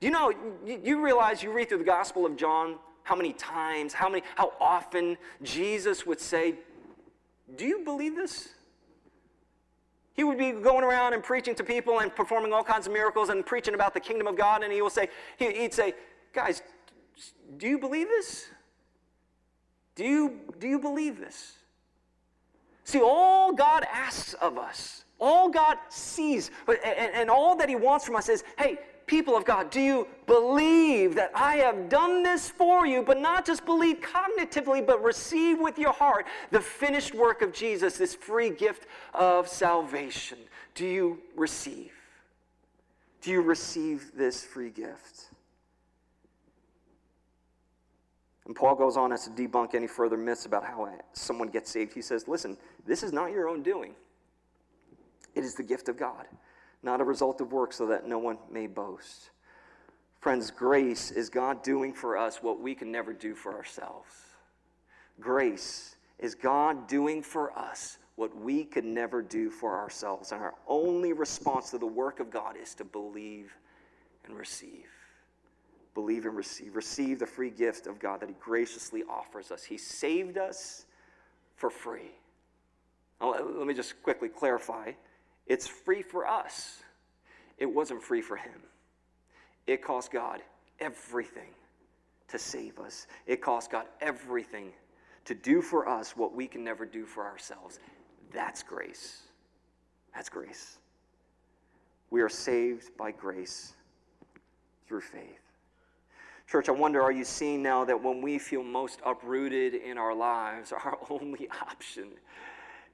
Do 0.00 0.06
you 0.06 0.12
know 0.12 0.32
you, 0.64 0.80
you 0.84 1.04
realize 1.04 1.42
you 1.42 1.50
read 1.50 1.70
through 1.70 1.78
the 1.78 1.84
Gospel 1.84 2.26
of 2.26 2.36
John 2.36 2.76
how 3.04 3.16
many 3.16 3.32
times, 3.32 3.94
how 3.94 4.08
many 4.10 4.22
how 4.34 4.52
often 4.60 5.16
Jesus 5.42 6.04
would 6.04 6.20
say, 6.20 6.56
"Do 7.56 7.64
you 7.64 7.80
believe 7.84 8.16
this?" 8.16 8.50
He 10.18 10.24
would 10.24 10.36
be 10.36 10.50
going 10.50 10.82
around 10.82 11.14
and 11.14 11.22
preaching 11.22 11.54
to 11.54 11.62
people 11.62 12.00
and 12.00 12.12
performing 12.12 12.52
all 12.52 12.64
kinds 12.64 12.88
of 12.88 12.92
miracles 12.92 13.28
and 13.28 13.46
preaching 13.46 13.74
about 13.74 13.94
the 13.94 14.00
kingdom 14.00 14.26
of 14.26 14.36
God. 14.36 14.64
And 14.64 14.72
he 14.72 14.82
will 14.82 14.90
say, 14.90 15.10
he'd 15.38 15.72
say, 15.72 15.94
guys, 16.32 16.60
do 17.56 17.68
you 17.68 17.78
believe 17.78 18.08
this? 18.08 18.48
Do 19.94 20.02
you, 20.02 20.40
do 20.58 20.66
you 20.66 20.80
believe 20.80 21.20
this? 21.20 21.58
See, 22.82 23.00
all 23.00 23.52
God 23.52 23.86
asks 23.92 24.32
of 24.34 24.58
us, 24.58 25.04
all 25.20 25.50
God 25.50 25.78
sees, 25.88 26.50
and, 26.66 27.12
and 27.14 27.30
all 27.30 27.54
that 27.54 27.68
He 27.68 27.76
wants 27.76 28.04
from 28.04 28.16
us 28.16 28.28
is, 28.28 28.42
hey, 28.58 28.78
people 29.08 29.36
of 29.36 29.44
God, 29.44 29.70
do 29.70 29.80
you 29.80 30.06
believe 30.26 31.16
that 31.16 31.32
I 31.34 31.56
have 31.56 31.88
done 31.88 32.22
this 32.22 32.48
for 32.48 32.86
you, 32.86 33.02
but 33.02 33.18
not 33.18 33.44
just 33.44 33.64
believe 33.64 34.00
cognitively, 34.00 34.86
but 34.86 35.02
receive 35.02 35.58
with 35.58 35.78
your 35.78 35.92
heart 35.92 36.26
the 36.52 36.60
finished 36.60 37.14
work 37.14 37.42
of 37.42 37.52
Jesus, 37.52 37.96
this 37.96 38.14
free 38.14 38.50
gift 38.50 38.86
of 39.14 39.48
salvation? 39.48 40.38
Do 40.74 40.86
you 40.86 41.18
receive? 41.34 41.92
Do 43.20 43.32
you 43.32 43.40
receive 43.40 44.12
this 44.14 44.44
free 44.44 44.70
gift? 44.70 45.30
And 48.46 48.54
Paul 48.54 48.76
goes 48.76 48.96
on 48.96 49.12
as 49.12 49.24
to 49.24 49.30
debunk 49.30 49.74
any 49.74 49.88
further 49.88 50.16
myths 50.16 50.46
about 50.46 50.64
how 50.64 50.88
someone 51.12 51.48
gets 51.48 51.70
saved. 51.70 51.92
He 51.92 52.00
says, 52.00 52.28
Listen, 52.28 52.56
this 52.86 53.02
is 53.02 53.12
not 53.12 53.32
your 53.32 53.48
own 53.48 53.62
doing, 53.62 53.94
it 55.34 55.42
is 55.42 55.54
the 55.54 55.62
gift 55.62 55.88
of 55.88 55.98
God 55.98 56.26
not 56.82 57.00
a 57.00 57.04
result 57.04 57.40
of 57.40 57.52
work, 57.52 57.72
so 57.72 57.86
that 57.86 58.06
no 58.06 58.18
one 58.18 58.38
may 58.50 58.66
boast. 58.66 59.30
Friends, 60.20 60.50
grace 60.50 61.10
is 61.10 61.28
God 61.28 61.62
doing 61.62 61.92
for 61.92 62.16
us 62.16 62.42
what 62.42 62.60
we 62.60 62.74
can 62.74 62.90
never 62.90 63.12
do 63.12 63.34
for 63.34 63.54
ourselves. 63.54 64.10
Grace 65.20 65.96
is 66.18 66.34
God 66.34 66.86
doing 66.88 67.22
for 67.22 67.56
us 67.56 67.98
what 68.16 68.36
we 68.36 68.64
could 68.64 68.84
never 68.84 69.22
do 69.22 69.48
for 69.48 69.78
ourselves. 69.78 70.32
And 70.32 70.42
our 70.42 70.54
only 70.66 71.12
response 71.12 71.70
to 71.70 71.78
the 71.78 71.86
work 71.86 72.18
of 72.18 72.30
God 72.30 72.56
is 72.60 72.74
to 72.74 72.84
believe 72.84 73.56
and 74.26 74.36
receive. 74.36 74.86
Believe 75.94 76.26
and 76.26 76.36
receive. 76.36 76.74
Receive 76.74 77.20
the 77.20 77.26
free 77.26 77.50
gift 77.50 77.86
of 77.86 78.00
God 78.00 78.20
that 78.20 78.28
He 78.28 78.34
graciously 78.40 79.04
offers 79.08 79.52
us. 79.52 79.62
He 79.62 79.78
saved 79.78 80.36
us 80.36 80.86
for 81.54 81.70
free. 81.70 82.10
Let 83.20 83.66
me 83.66 83.74
just 83.74 84.00
quickly 84.02 84.28
clarify 84.28 84.92
it's 85.48 85.66
free 85.66 86.02
for 86.02 86.26
us. 86.26 86.82
It 87.56 87.66
wasn't 87.66 88.02
free 88.02 88.22
for 88.22 88.36
him. 88.36 88.62
It 89.66 89.82
cost 89.82 90.12
God 90.12 90.40
everything 90.78 91.50
to 92.28 92.38
save 92.38 92.78
us. 92.78 93.06
It 93.26 93.42
cost 93.42 93.70
God 93.70 93.86
everything 94.00 94.72
to 95.24 95.34
do 95.34 95.60
for 95.60 95.88
us 95.88 96.16
what 96.16 96.34
we 96.34 96.46
can 96.46 96.62
never 96.62 96.86
do 96.86 97.04
for 97.04 97.24
ourselves. 97.24 97.80
That's 98.32 98.62
grace. 98.62 99.22
That's 100.14 100.28
grace. 100.28 100.78
We 102.10 102.22
are 102.22 102.28
saved 102.28 102.96
by 102.96 103.10
grace 103.10 103.74
through 104.86 105.02
faith. 105.02 105.40
Church, 106.50 106.70
I 106.70 106.72
wonder 106.72 107.02
are 107.02 107.12
you 107.12 107.24
seeing 107.24 107.62
now 107.62 107.84
that 107.84 108.02
when 108.02 108.22
we 108.22 108.38
feel 108.38 108.62
most 108.62 109.00
uprooted 109.04 109.74
in 109.74 109.98
our 109.98 110.14
lives, 110.14 110.72
our 110.84 110.98
only 111.10 111.48
option 111.50 112.08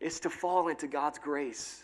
is 0.00 0.18
to 0.20 0.30
fall 0.30 0.68
into 0.68 0.88
God's 0.88 1.18
grace? 1.20 1.83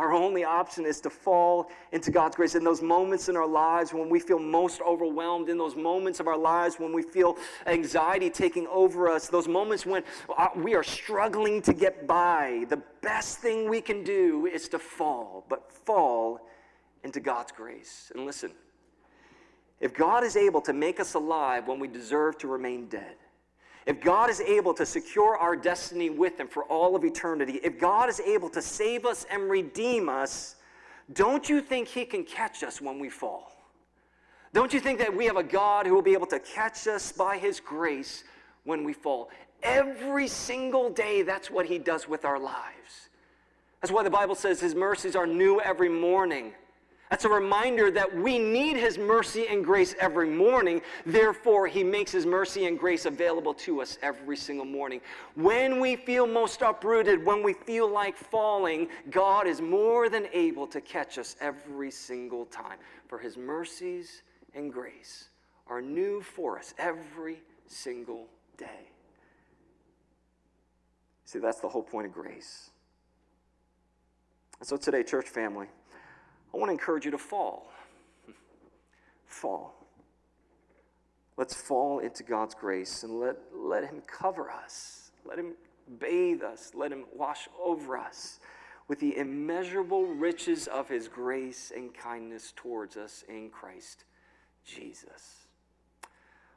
Our 0.00 0.14
only 0.14 0.44
option 0.44 0.86
is 0.86 0.98
to 1.02 1.10
fall 1.10 1.70
into 1.92 2.10
God's 2.10 2.34
grace. 2.34 2.54
In 2.54 2.64
those 2.64 2.80
moments 2.80 3.28
in 3.28 3.36
our 3.36 3.46
lives 3.46 3.92
when 3.92 4.08
we 4.08 4.18
feel 4.18 4.38
most 4.38 4.80
overwhelmed, 4.80 5.50
in 5.50 5.58
those 5.58 5.76
moments 5.76 6.20
of 6.20 6.26
our 6.26 6.38
lives 6.38 6.76
when 6.76 6.94
we 6.94 7.02
feel 7.02 7.36
anxiety 7.66 8.30
taking 8.30 8.66
over 8.68 9.10
us, 9.10 9.28
those 9.28 9.46
moments 9.46 9.84
when 9.84 10.02
uh, 10.38 10.48
we 10.56 10.74
are 10.74 10.82
struggling 10.82 11.60
to 11.60 11.74
get 11.74 12.06
by, 12.06 12.64
the 12.70 12.80
best 13.02 13.40
thing 13.40 13.68
we 13.68 13.82
can 13.82 14.02
do 14.02 14.46
is 14.46 14.70
to 14.70 14.78
fall, 14.78 15.44
but 15.50 15.70
fall 15.70 16.48
into 17.04 17.20
God's 17.20 17.52
grace. 17.52 18.10
And 18.14 18.24
listen, 18.24 18.52
if 19.80 19.92
God 19.92 20.24
is 20.24 20.34
able 20.34 20.62
to 20.62 20.72
make 20.72 20.98
us 20.98 21.12
alive 21.12 21.68
when 21.68 21.78
we 21.78 21.88
deserve 21.88 22.38
to 22.38 22.48
remain 22.48 22.86
dead, 22.86 23.16
if 23.90 24.00
God 24.00 24.30
is 24.30 24.40
able 24.40 24.72
to 24.74 24.86
secure 24.86 25.36
our 25.36 25.56
destiny 25.56 26.10
with 26.10 26.38
Him 26.38 26.46
for 26.46 26.62
all 26.66 26.94
of 26.94 27.04
eternity, 27.04 27.58
if 27.64 27.76
God 27.76 28.08
is 28.08 28.20
able 28.20 28.48
to 28.50 28.62
save 28.62 29.04
us 29.04 29.26
and 29.28 29.50
redeem 29.50 30.08
us, 30.08 30.54
don't 31.12 31.48
you 31.48 31.60
think 31.60 31.88
He 31.88 32.04
can 32.04 32.22
catch 32.22 32.62
us 32.62 32.80
when 32.80 33.00
we 33.00 33.10
fall? 33.10 33.50
Don't 34.54 34.72
you 34.72 34.78
think 34.78 35.00
that 35.00 35.12
we 35.12 35.24
have 35.24 35.36
a 35.36 35.42
God 35.42 35.88
who 35.88 35.94
will 35.94 36.02
be 36.02 36.12
able 36.12 36.28
to 36.28 36.38
catch 36.38 36.86
us 36.86 37.10
by 37.10 37.36
His 37.36 37.58
grace 37.58 38.22
when 38.62 38.84
we 38.84 38.92
fall? 38.92 39.28
Every 39.64 40.28
single 40.28 40.90
day, 40.90 41.22
that's 41.22 41.50
what 41.50 41.66
He 41.66 41.76
does 41.76 42.06
with 42.06 42.24
our 42.24 42.38
lives. 42.38 43.08
That's 43.82 43.90
why 43.90 44.04
the 44.04 44.10
Bible 44.10 44.36
says 44.36 44.60
His 44.60 44.76
mercies 44.76 45.16
are 45.16 45.26
new 45.26 45.60
every 45.60 45.88
morning. 45.88 46.52
That's 47.10 47.24
a 47.24 47.28
reminder 47.28 47.90
that 47.90 48.14
we 48.16 48.38
need 48.38 48.76
His 48.76 48.96
mercy 48.96 49.48
and 49.48 49.64
grace 49.64 49.96
every 49.98 50.28
morning. 50.28 50.80
Therefore, 51.04 51.66
He 51.66 51.82
makes 51.82 52.12
His 52.12 52.24
mercy 52.24 52.66
and 52.66 52.78
grace 52.78 53.04
available 53.04 53.52
to 53.54 53.82
us 53.82 53.98
every 54.00 54.36
single 54.36 54.64
morning. 54.64 55.00
When 55.34 55.80
we 55.80 55.96
feel 55.96 56.28
most 56.28 56.62
uprooted, 56.62 57.26
when 57.26 57.42
we 57.42 57.52
feel 57.52 57.90
like 57.90 58.16
falling, 58.16 58.86
God 59.10 59.48
is 59.48 59.60
more 59.60 60.08
than 60.08 60.28
able 60.32 60.68
to 60.68 60.80
catch 60.80 61.18
us 61.18 61.34
every 61.40 61.90
single 61.90 62.46
time. 62.46 62.78
For 63.08 63.18
His 63.18 63.36
mercies 63.36 64.22
and 64.54 64.72
grace 64.72 65.30
are 65.66 65.82
new 65.82 66.22
for 66.22 66.60
us 66.60 66.74
every 66.78 67.42
single 67.66 68.28
day. 68.56 68.88
See, 71.24 71.40
that's 71.40 71.60
the 71.60 71.68
whole 71.68 71.82
point 71.82 72.06
of 72.06 72.12
grace. 72.12 72.70
And 74.60 74.68
so 74.68 74.76
today, 74.76 75.02
church 75.02 75.28
family, 75.28 75.66
I 76.52 76.56
want 76.56 76.68
to 76.68 76.72
encourage 76.72 77.04
you 77.04 77.10
to 77.12 77.18
fall. 77.18 77.70
fall. 79.26 79.74
Let's 81.36 81.54
fall 81.54 82.00
into 82.00 82.22
God's 82.22 82.54
grace 82.54 83.02
and 83.02 83.18
let, 83.18 83.36
let 83.54 83.84
Him 83.84 84.02
cover 84.06 84.50
us. 84.50 85.12
Let 85.24 85.38
Him 85.38 85.54
bathe 85.98 86.42
us. 86.42 86.72
Let 86.74 86.92
Him 86.92 87.04
wash 87.14 87.48
over 87.62 87.96
us 87.96 88.40
with 88.88 88.98
the 88.98 89.16
immeasurable 89.16 90.04
riches 90.06 90.66
of 90.66 90.88
His 90.88 91.08
grace 91.08 91.72
and 91.74 91.94
kindness 91.94 92.52
towards 92.56 92.96
us 92.96 93.24
in 93.28 93.48
Christ 93.50 94.04
Jesus. 94.64 95.46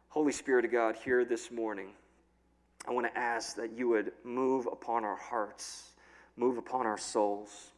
Holy 0.10 0.32
Spirit 0.32 0.66
of 0.66 0.72
God, 0.72 0.96
here 0.96 1.26
this 1.26 1.52
morning, 1.52 1.90
I 2.88 2.92
want 2.92 3.08
to 3.08 3.18
ask 3.18 3.56
that 3.56 3.72
you 3.72 3.88
would 3.90 4.12
move 4.24 4.68
upon 4.72 5.06
our 5.06 5.16
hearts, 5.16 5.94
move 6.36 6.58
upon 6.58 6.86
our 6.86 6.98
souls. 6.98 7.73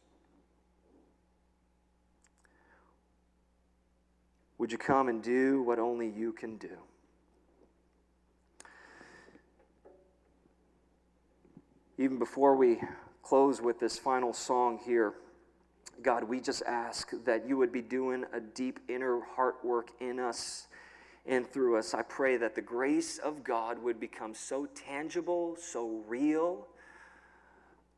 Would 4.58 4.72
you 4.72 4.78
come 4.78 5.08
and 5.08 5.22
do 5.22 5.62
what 5.62 5.78
only 5.78 6.08
you 6.08 6.32
can 6.32 6.56
do? 6.56 6.78
Even 11.98 12.18
before 12.18 12.56
we 12.56 12.80
close 13.22 13.60
with 13.60 13.80
this 13.80 13.98
final 13.98 14.32
song 14.32 14.78
here, 14.84 15.14
God, 16.02 16.24
we 16.24 16.40
just 16.40 16.62
ask 16.66 17.10
that 17.24 17.48
you 17.48 17.56
would 17.56 17.72
be 17.72 17.80
doing 17.80 18.24
a 18.32 18.40
deep 18.40 18.80
inner 18.88 19.20
heart 19.34 19.56
work 19.64 19.90
in 20.00 20.20
us 20.20 20.68
and 21.26 21.50
through 21.50 21.78
us. 21.78 21.94
I 21.94 22.02
pray 22.02 22.36
that 22.36 22.54
the 22.54 22.60
grace 22.62 23.18
of 23.18 23.42
God 23.42 23.82
would 23.82 23.98
become 23.98 24.34
so 24.34 24.66
tangible, 24.66 25.56
so 25.56 26.02
real. 26.06 26.66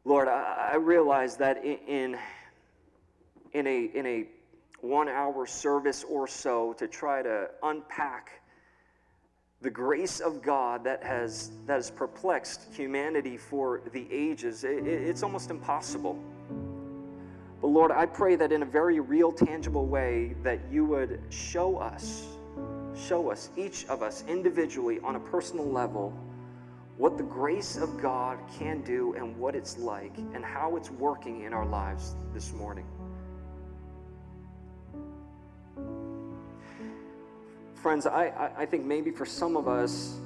Lord, 0.05 0.29
I, 0.29 0.77
realize 0.77 1.37
that 1.37 1.65
in, 1.65 2.17
in, 3.53 3.67
a, 3.67 3.85
in 3.95 4.07
a 4.07 4.27
one 4.81 5.09
hour 5.09 5.47
service 5.47 6.05
or 6.05 6.26
so 6.26 6.72
to 6.74 6.87
try 6.87 7.22
to 7.22 7.49
unpack 7.62 8.43
the 9.61 9.70
grace 9.70 10.20
of 10.20 10.41
God 10.41 10.85
that 10.85 11.03
has, 11.03 11.51
that 11.66 11.74
has 11.74 11.91
perplexed 11.91 12.72
humanity 12.72 13.37
for 13.37 13.83
the 13.93 14.07
ages, 14.11 14.62
it, 14.62 14.87
it's 14.87 15.24
almost 15.24 15.51
impossible. 15.51 16.16
But 17.61 17.68
Lord, 17.68 17.91
I 17.91 18.07
pray 18.07 18.37
that 18.37 18.53
in 18.53 18.62
a 18.62 18.66
very 18.66 19.01
real, 19.01 19.33
tangible 19.33 19.87
way, 19.87 20.37
that 20.45 20.61
you 20.70 20.85
would 20.85 21.20
show 21.31 21.76
us, 21.79 22.24
show 22.97 23.33
us, 23.33 23.51
each 23.57 23.85
of 23.87 24.01
us 24.01 24.22
individually 24.29 25.01
on 25.03 25.16
a 25.16 25.20
personal 25.20 25.68
level, 25.68 26.16
what 26.97 27.16
the 27.16 27.24
grace 27.24 27.76
of 27.76 28.01
God 28.01 28.39
can 28.59 28.81
do 28.83 29.14
and 29.14 29.37
what 29.37 29.57
it's 29.57 29.76
like 29.76 30.16
and 30.35 30.45
how 30.45 30.76
it's 30.76 30.91
working 30.91 31.43
in 31.43 31.53
our 31.53 31.66
lives 31.66 32.14
this 32.33 32.53
morning. 32.53 32.87
Friends, 37.83 38.07
I, 38.07 38.51
I 38.57 38.66
think 38.66 38.85
maybe 38.85 39.12
for 39.12 39.24
some 39.24 39.57
of 39.57 39.68
us, 39.68 40.16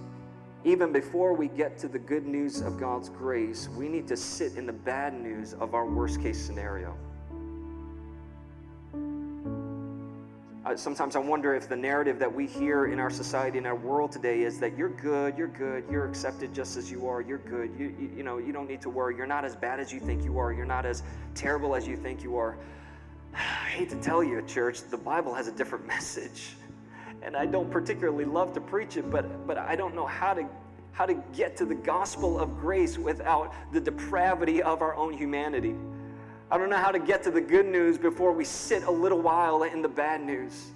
even 0.65 0.91
before 0.91 1.35
we 1.35 1.49
get 1.49 1.77
to 1.79 1.89
the 1.89 1.99
good 1.99 2.27
news 2.27 2.63
of 2.63 2.81
God's 2.81 3.11
grace, 3.11 3.69
we 3.77 3.91
need 3.91 4.09
to 4.09 4.17
sit 4.17 4.57
in 4.57 4.65
the 4.65 4.73
bad 4.73 5.13
news 5.13 5.53
of 5.55 5.75
our 5.75 5.85
worst 5.85 6.23
case 6.23 6.41
scenario. 6.41 6.97
Uh, 10.65 10.77
sometimes 10.77 11.15
I 11.15 11.19
wonder 11.19 11.55
if 11.55 11.69
the 11.69 11.77
narrative 11.77 12.19
that 12.21 12.33
we 12.33 12.47
hear 12.47 12.87
in 12.87 12.99
our 12.99 13.11
society, 13.11 13.59
in 13.59 13.67
our 13.67 13.77
world 13.77 14.13
today, 14.13 14.45
is 14.45 14.59
that 14.61 14.79
you're 14.79 14.89
good, 14.89 15.37
you're 15.37 15.49
good, 15.49 15.85
you're 15.91 16.09
accepted 16.09 16.55
just 16.55 16.79
as 16.79 16.91
you 16.91 17.07
are, 17.07 17.21
you're 17.21 17.39
good, 17.39 17.75
you, 17.79 17.95
you, 17.99 18.11
you 18.17 18.23
know, 18.23 18.39
you 18.39 18.53
don't 18.53 18.69
need 18.69 18.81
to 18.81 18.89
worry, 18.89 19.15
you're 19.15 19.27
not 19.27 19.45
as 19.45 19.57
bad 19.57 19.79
as 19.79 19.93
you 19.93 20.01
think 20.01 20.25
you 20.25 20.39
are, 20.39 20.53
you're 20.55 20.65
not 20.65 20.87
as 20.87 21.03
terrible 21.35 21.75
as 21.75 21.87
you 21.87 21.97
think 21.97 22.23
you 22.23 22.39
are. 22.39 22.57
I 23.35 23.69
hate 23.69 23.91
to 23.91 23.97
tell 23.97 24.25
you, 24.25 24.41
church, 24.43 24.81
the 24.89 24.97
Bible 24.97 25.35
has 25.35 25.49
a 25.49 25.53
different 25.53 25.87
message. 25.99 26.55
And 27.23 27.37
I 27.37 27.47
don't 27.47 27.71
particularly 27.71 28.25
love 28.25 28.53
to 28.55 28.61
preach 28.61 28.97
it, 28.97 29.11
but, 29.11 29.47
but 29.47 29.57
I 29.57 29.77
don't 29.77 29.95
know 29.95 30.07
how 30.07 30.35
to, 30.35 30.45
how 30.91 31.07
to 31.07 31.15
get 31.33 31.57
to 31.59 31.65
the 31.65 31.75
gospel 31.75 32.39
of 32.39 32.59
grace 32.59 32.99
without 32.99 33.55
the 33.73 33.81
depravity 33.81 34.63
of 34.63 34.83
our 34.83 34.95
own 34.97 35.17
humanity. 35.17 35.75
I 36.51 36.59
don't 36.59 36.69
know 36.69 36.77
how 36.77 36.91
to 36.91 36.99
get 36.99 37.23
to 37.23 37.31
the 37.31 37.41
good 37.41 37.67
news 37.67 37.97
before 37.97 38.33
we 38.33 38.45
sit 38.45 38.83
a 38.83 38.91
little 38.91 39.21
while 39.21 39.63
in 39.63 39.81
the 39.81 39.89
bad 39.89 40.23
news. 40.23 40.73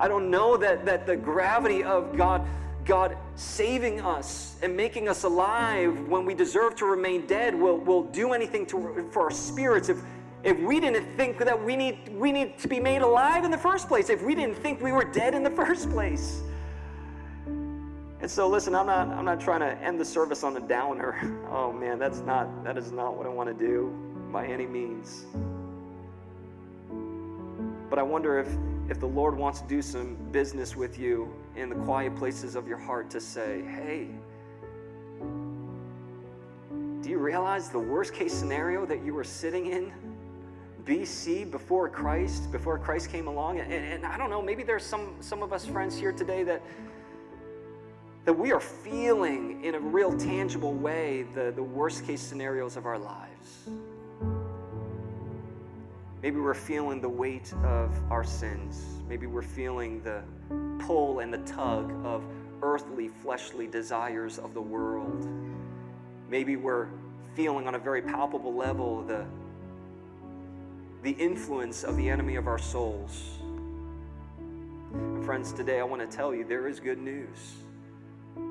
I 0.00 0.08
don't 0.08 0.30
know 0.30 0.56
that, 0.56 0.84
that 0.86 1.06
the 1.06 1.16
gravity 1.16 1.84
of 1.84 2.16
God, 2.16 2.46
God 2.84 3.16
saving 3.36 4.00
us 4.00 4.56
and 4.62 4.76
making 4.76 5.08
us 5.08 5.24
alive 5.24 6.08
when 6.08 6.24
we 6.24 6.34
deserve 6.34 6.76
to 6.76 6.86
remain 6.86 7.26
dead 7.26 7.54
will, 7.54 7.78
will 7.78 8.04
do 8.04 8.32
anything 8.32 8.66
to, 8.66 9.08
for 9.12 9.24
our 9.24 9.30
spirits 9.30 9.88
if, 9.88 9.98
if 10.44 10.58
we 10.60 10.78
didn't 10.78 11.06
think 11.16 11.38
that 11.38 11.64
we 11.64 11.74
need, 11.74 12.08
we 12.14 12.30
need 12.30 12.58
to 12.58 12.68
be 12.68 12.78
made 12.78 13.00
alive 13.00 13.44
in 13.44 13.50
the 13.50 13.58
first 13.58 13.88
place, 13.88 14.10
if 14.10 14.22
we 14.22 14.34
didn't 14.34 14.56
think 14.56 14.80
we 14.82 14.92
were 14.92 15.04
dead 15.04 15.34
in 15.34 15.42
the 15.42 15.50
first 15.62 15.90
place. 15.90 16.42
And 17.46 18.30
so 18.30 18.48
listen, 18.48 18.74
I'm 18.74 18.86
not 18.86 19.08
I'm 19.08 19.24
not 19.24 19.40
trying 19.40 19.60
to 19.60 19.72
end 19.82 19.98
the 19.98 20.04
service 20.04 20.44
on 20.44 20.56
a 20.56 20.60
downer. 20.60 21.40
Oh 21.54 21.72
man, 21.72 22.00
that's 22.00 22.18
not 22.18 22.64
that 22.64 22.76
is 22.76 22.90
not 22.90 23.16
what 23.16 23.26
I 23.26 23.28
want 23.28 23.48
to 23.48 23.54
do 23.54 23.96
by 24.32 24.44
any 24.46 24.66
means. 24.66 25.24
But 27.88 28.00
I 28.00 28.02
wonder 28.02 28.40
if 28.40 28.48
if 28.90 28.98
the 28.98 29.06
Lord 29.06 29.38
wants 29.38 29.60
to 29.60 29.68
do 29.68 29.80
some 29.80 30.16
business 30.32 30.74
with 30.74 30.98
you 30.98 31.32
in 31.54 31.68
the 31.68 31.76
quiet 31.76 32.16
places 32.16 32.56
of 32.56 32.66
your 32.66 32.76
heart 32.76 33.08
to 33.10 33.20
say, 33.20 33.62
"Hey, 33.62 34.08
do 37.02 37.08
you 37.08 37.18
realize 37.18 37.68
the 37.70 37.78
worst 37.78 38.12
case 38.12 38.32
scenario 38.32 38.84
that 38.84 39.04
you 39.04 39.14
were 39.14 39.22
sitting 39.22 39.66
in 39.66 39.92
BC 40.84 41.50
before 41.50 41.88
Christ, 41.88 42.52
before 42.52 42.78
Christ 42.78 43.10
came 43.10 43.26
along? 43.26 43.60
And, 43.60 43.72
and 43.72 44.06
I 44.06 44.18
don't 44.18 44.30
know, 44.30 44.42
maybe 44.42 44.62
there's 44.62 44.84
some 44.84 45.14
some 45.20 45.42
of 45.42 45.52
us 45.52 45.64
friends 45.64 45.98
here 45.98 46.12
today 46.12 46.42
that 46.44 46.62
that 48.24 48.32
we 48.32 48.52
are 48.52 48.60
feeling 48.60 49.62
in 49.64 49.74
a 49.74 49.80
real 49.80 50.16
tangible 50.16 50.72
way 50.72 51.26
the, 51.34 51.52
the 51.54 51.62
worst 51.62 52.06
case 52.06 52.20
scenarios 52.20 52.76
of 52.76 52.86
our 52.86 52.98
lives. 52.98 53.68
Maybe 56.22 56.40
we're 56.40 56.54
feeling 56.54 57.02
the 57.02 57.08
weight 57.08 57.52
of 57.64 57.90
our 58.10 58.24
sins. 58.24 58.82
Maybe 59.06 59.26
we're 59.26 59.42
feeling 59.42 60.02
the 60.02 60.22
pull 60.78 61.18
and 61.18 61.30
the 61.30 61.38
tug 61.38 61.92
of 62.02 62.24
earthly, 62.62 63.08
fleshly 63.08 63.66
desires 63.66 64.38
of 64.38 64.54
the 64.54 64.62
world. 64.62 65.28
Maybe 66.30 66.56
we're 66.56 66.88
feeling 67.34 67.68
on 67.68 67.74
a 67.74 67.78
very 67.78 68.00
palpable 68.00 68.54
level 68.54 69.02
the, 69.02 69.26
the 71.04 71.12
influence 71.12 71.84
of 71.84 71.98
the 71.98 72.08
enemy 72.08 72.36
of 72.36 72.46
our 72.48 72.58
souls. 72.58 73.38
And 74.94 75.22
friends, 75.22 75.52
today 75.52 75.78
I 75.78 75.82
want 75.82 76.00
to 76.00 76.16
tell 76.16 76.34
you 76.34 76.44
there 76.44 76.66
is 76.66 76.80
good 76.80 76.98
news. 76.98 77.56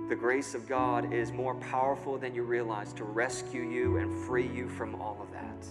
The 0.07 0.15
grace 0.15 0.53
of 0.53 0.67
God 0.67 1.11
is 1.11 1.31
more 1.31 1.55
powerful 1.55 2.19
than 2.19 2.35
you 2.35 2.43
realize 2.43 2.93
to 2.93 3.05
rescue 3.05 3.63
you 3.63 3.97
and 3.97 4.23
free 4.27 4.47
you 4.47 4.69
from 4.69 4.93
all 5.01 5.17
of 5.19 5.31
that. 5.31 5.65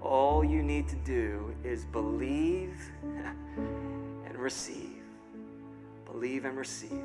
All 0.00 0.42
you 0.42 0.62
need 0.62 0.88
to 0.88 0.96
do 0.96 1.54
is 1.62 1.84
believe 1.84 2.80
and 3.02 4.34
receive. 4.38 5.02
Believe 6.10 6.46
and 6.46 6.56
receive. 6.56 7.04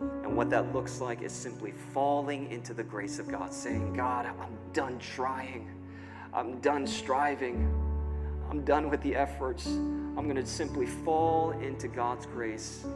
And 0.00 0.36
what 0.36 0.50
that 0.50 0.74
looks 0.74 1.00
like 1.00 1.22
is 1.22 1.30
simply 1.30 1.70
falling 1.92 2.50
into 2.50 2.74
the 2.74 2.82
grace 2.82 3.20
of 3.20 3.28
God, 3.28 3.54
saying, 3.54 3.92
God, 3.92 4.26
I'm 4.26 4.58
done 4.72 4.98
trying. 4.98 5.70
I'm 6.32 6.58
done 6.58 6.88
striving. 6.88 7.83
I'm 8.50 8.64
done 8.64 8.90
with 8.90 9.02
the 9.02 9.14
efforts. 9.14 9.66
I'm 9.66 10.24
going 10.24 10.36
to 10.36 10.46
simply 10.46 10.86
fall 10.86 11.50
into 11.50 11.88
God's 11.88 12.26
grace 12.26 12.86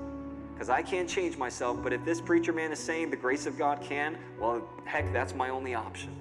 because 0.55 0.71
I 0.71 0.83
can't 0.83 1.09
change 1.09 1.37
myself. 1.37 1.83
But 1.83 1.93
if 1.93 2.05
this 2.05 2.21
preacher 2.21 2.53
man 2.53 2.73
is 2.73 2.79
saying 2.79 3.11
the 3.11 3.17
grace 3.17 3.47
of 3.47 3.59
God 3.59 3.81
can, 3.81 4.17
well, 4.41 4.69
heck, 4.85 5.13
that's 5.13 5.35
my 5.35 5.51
only 5.51 5.75
option. 5.75 6.15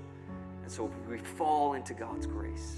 And 0.64 0.72
so 0.72 0.92
we 1.10 1.18
fall 1.18 1.74
into 1.74 1.94
God's 1.94 2.26
grace. 2.26 2.78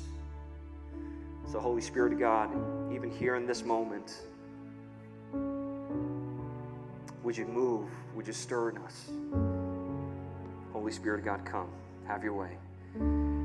So, 1.52 1.60
Holy 1.60 1.82
Spirit 1.82 2.14
of 2.14 2.20
God, 2.20 2.50
even 2.94 3.10
here 3.10 3.36
in 3.36 3.48
this 3.48 3.64
moment, 3.64 4.22
would 7.24 7.36
you 7.36 7.46
move? 7.46 7.90
Would 8.16 8.28
you 8.28 8.34
stir 8.34 8.70
in 8.70 8.78
us? 8.78 9.10
Holy 10.72 10.92
Spirit 10.92 11.20
of 11.20 11.26
God, 11.26 11.44
come. 11.46 11.70
Have 12.08 12.24
your 12.24 12.34
way. 12.34 13.39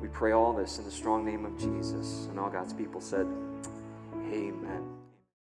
We 0.00 0.08
pray 0.08 0.32
all 0.32 0.52
this 0.52 0.78
in 0.78 0.84
the 0.84 0.90
strong 0.90 1.24
name 1.24 1.44
of 1.44 1.58
Jesus. 1.58 2.26
And 2.30 2.38
all 2.38 2.50
God's 2.50 2.72
people 2.72 3.00
said, 3.00 3.26
Amen. 4.32 4.82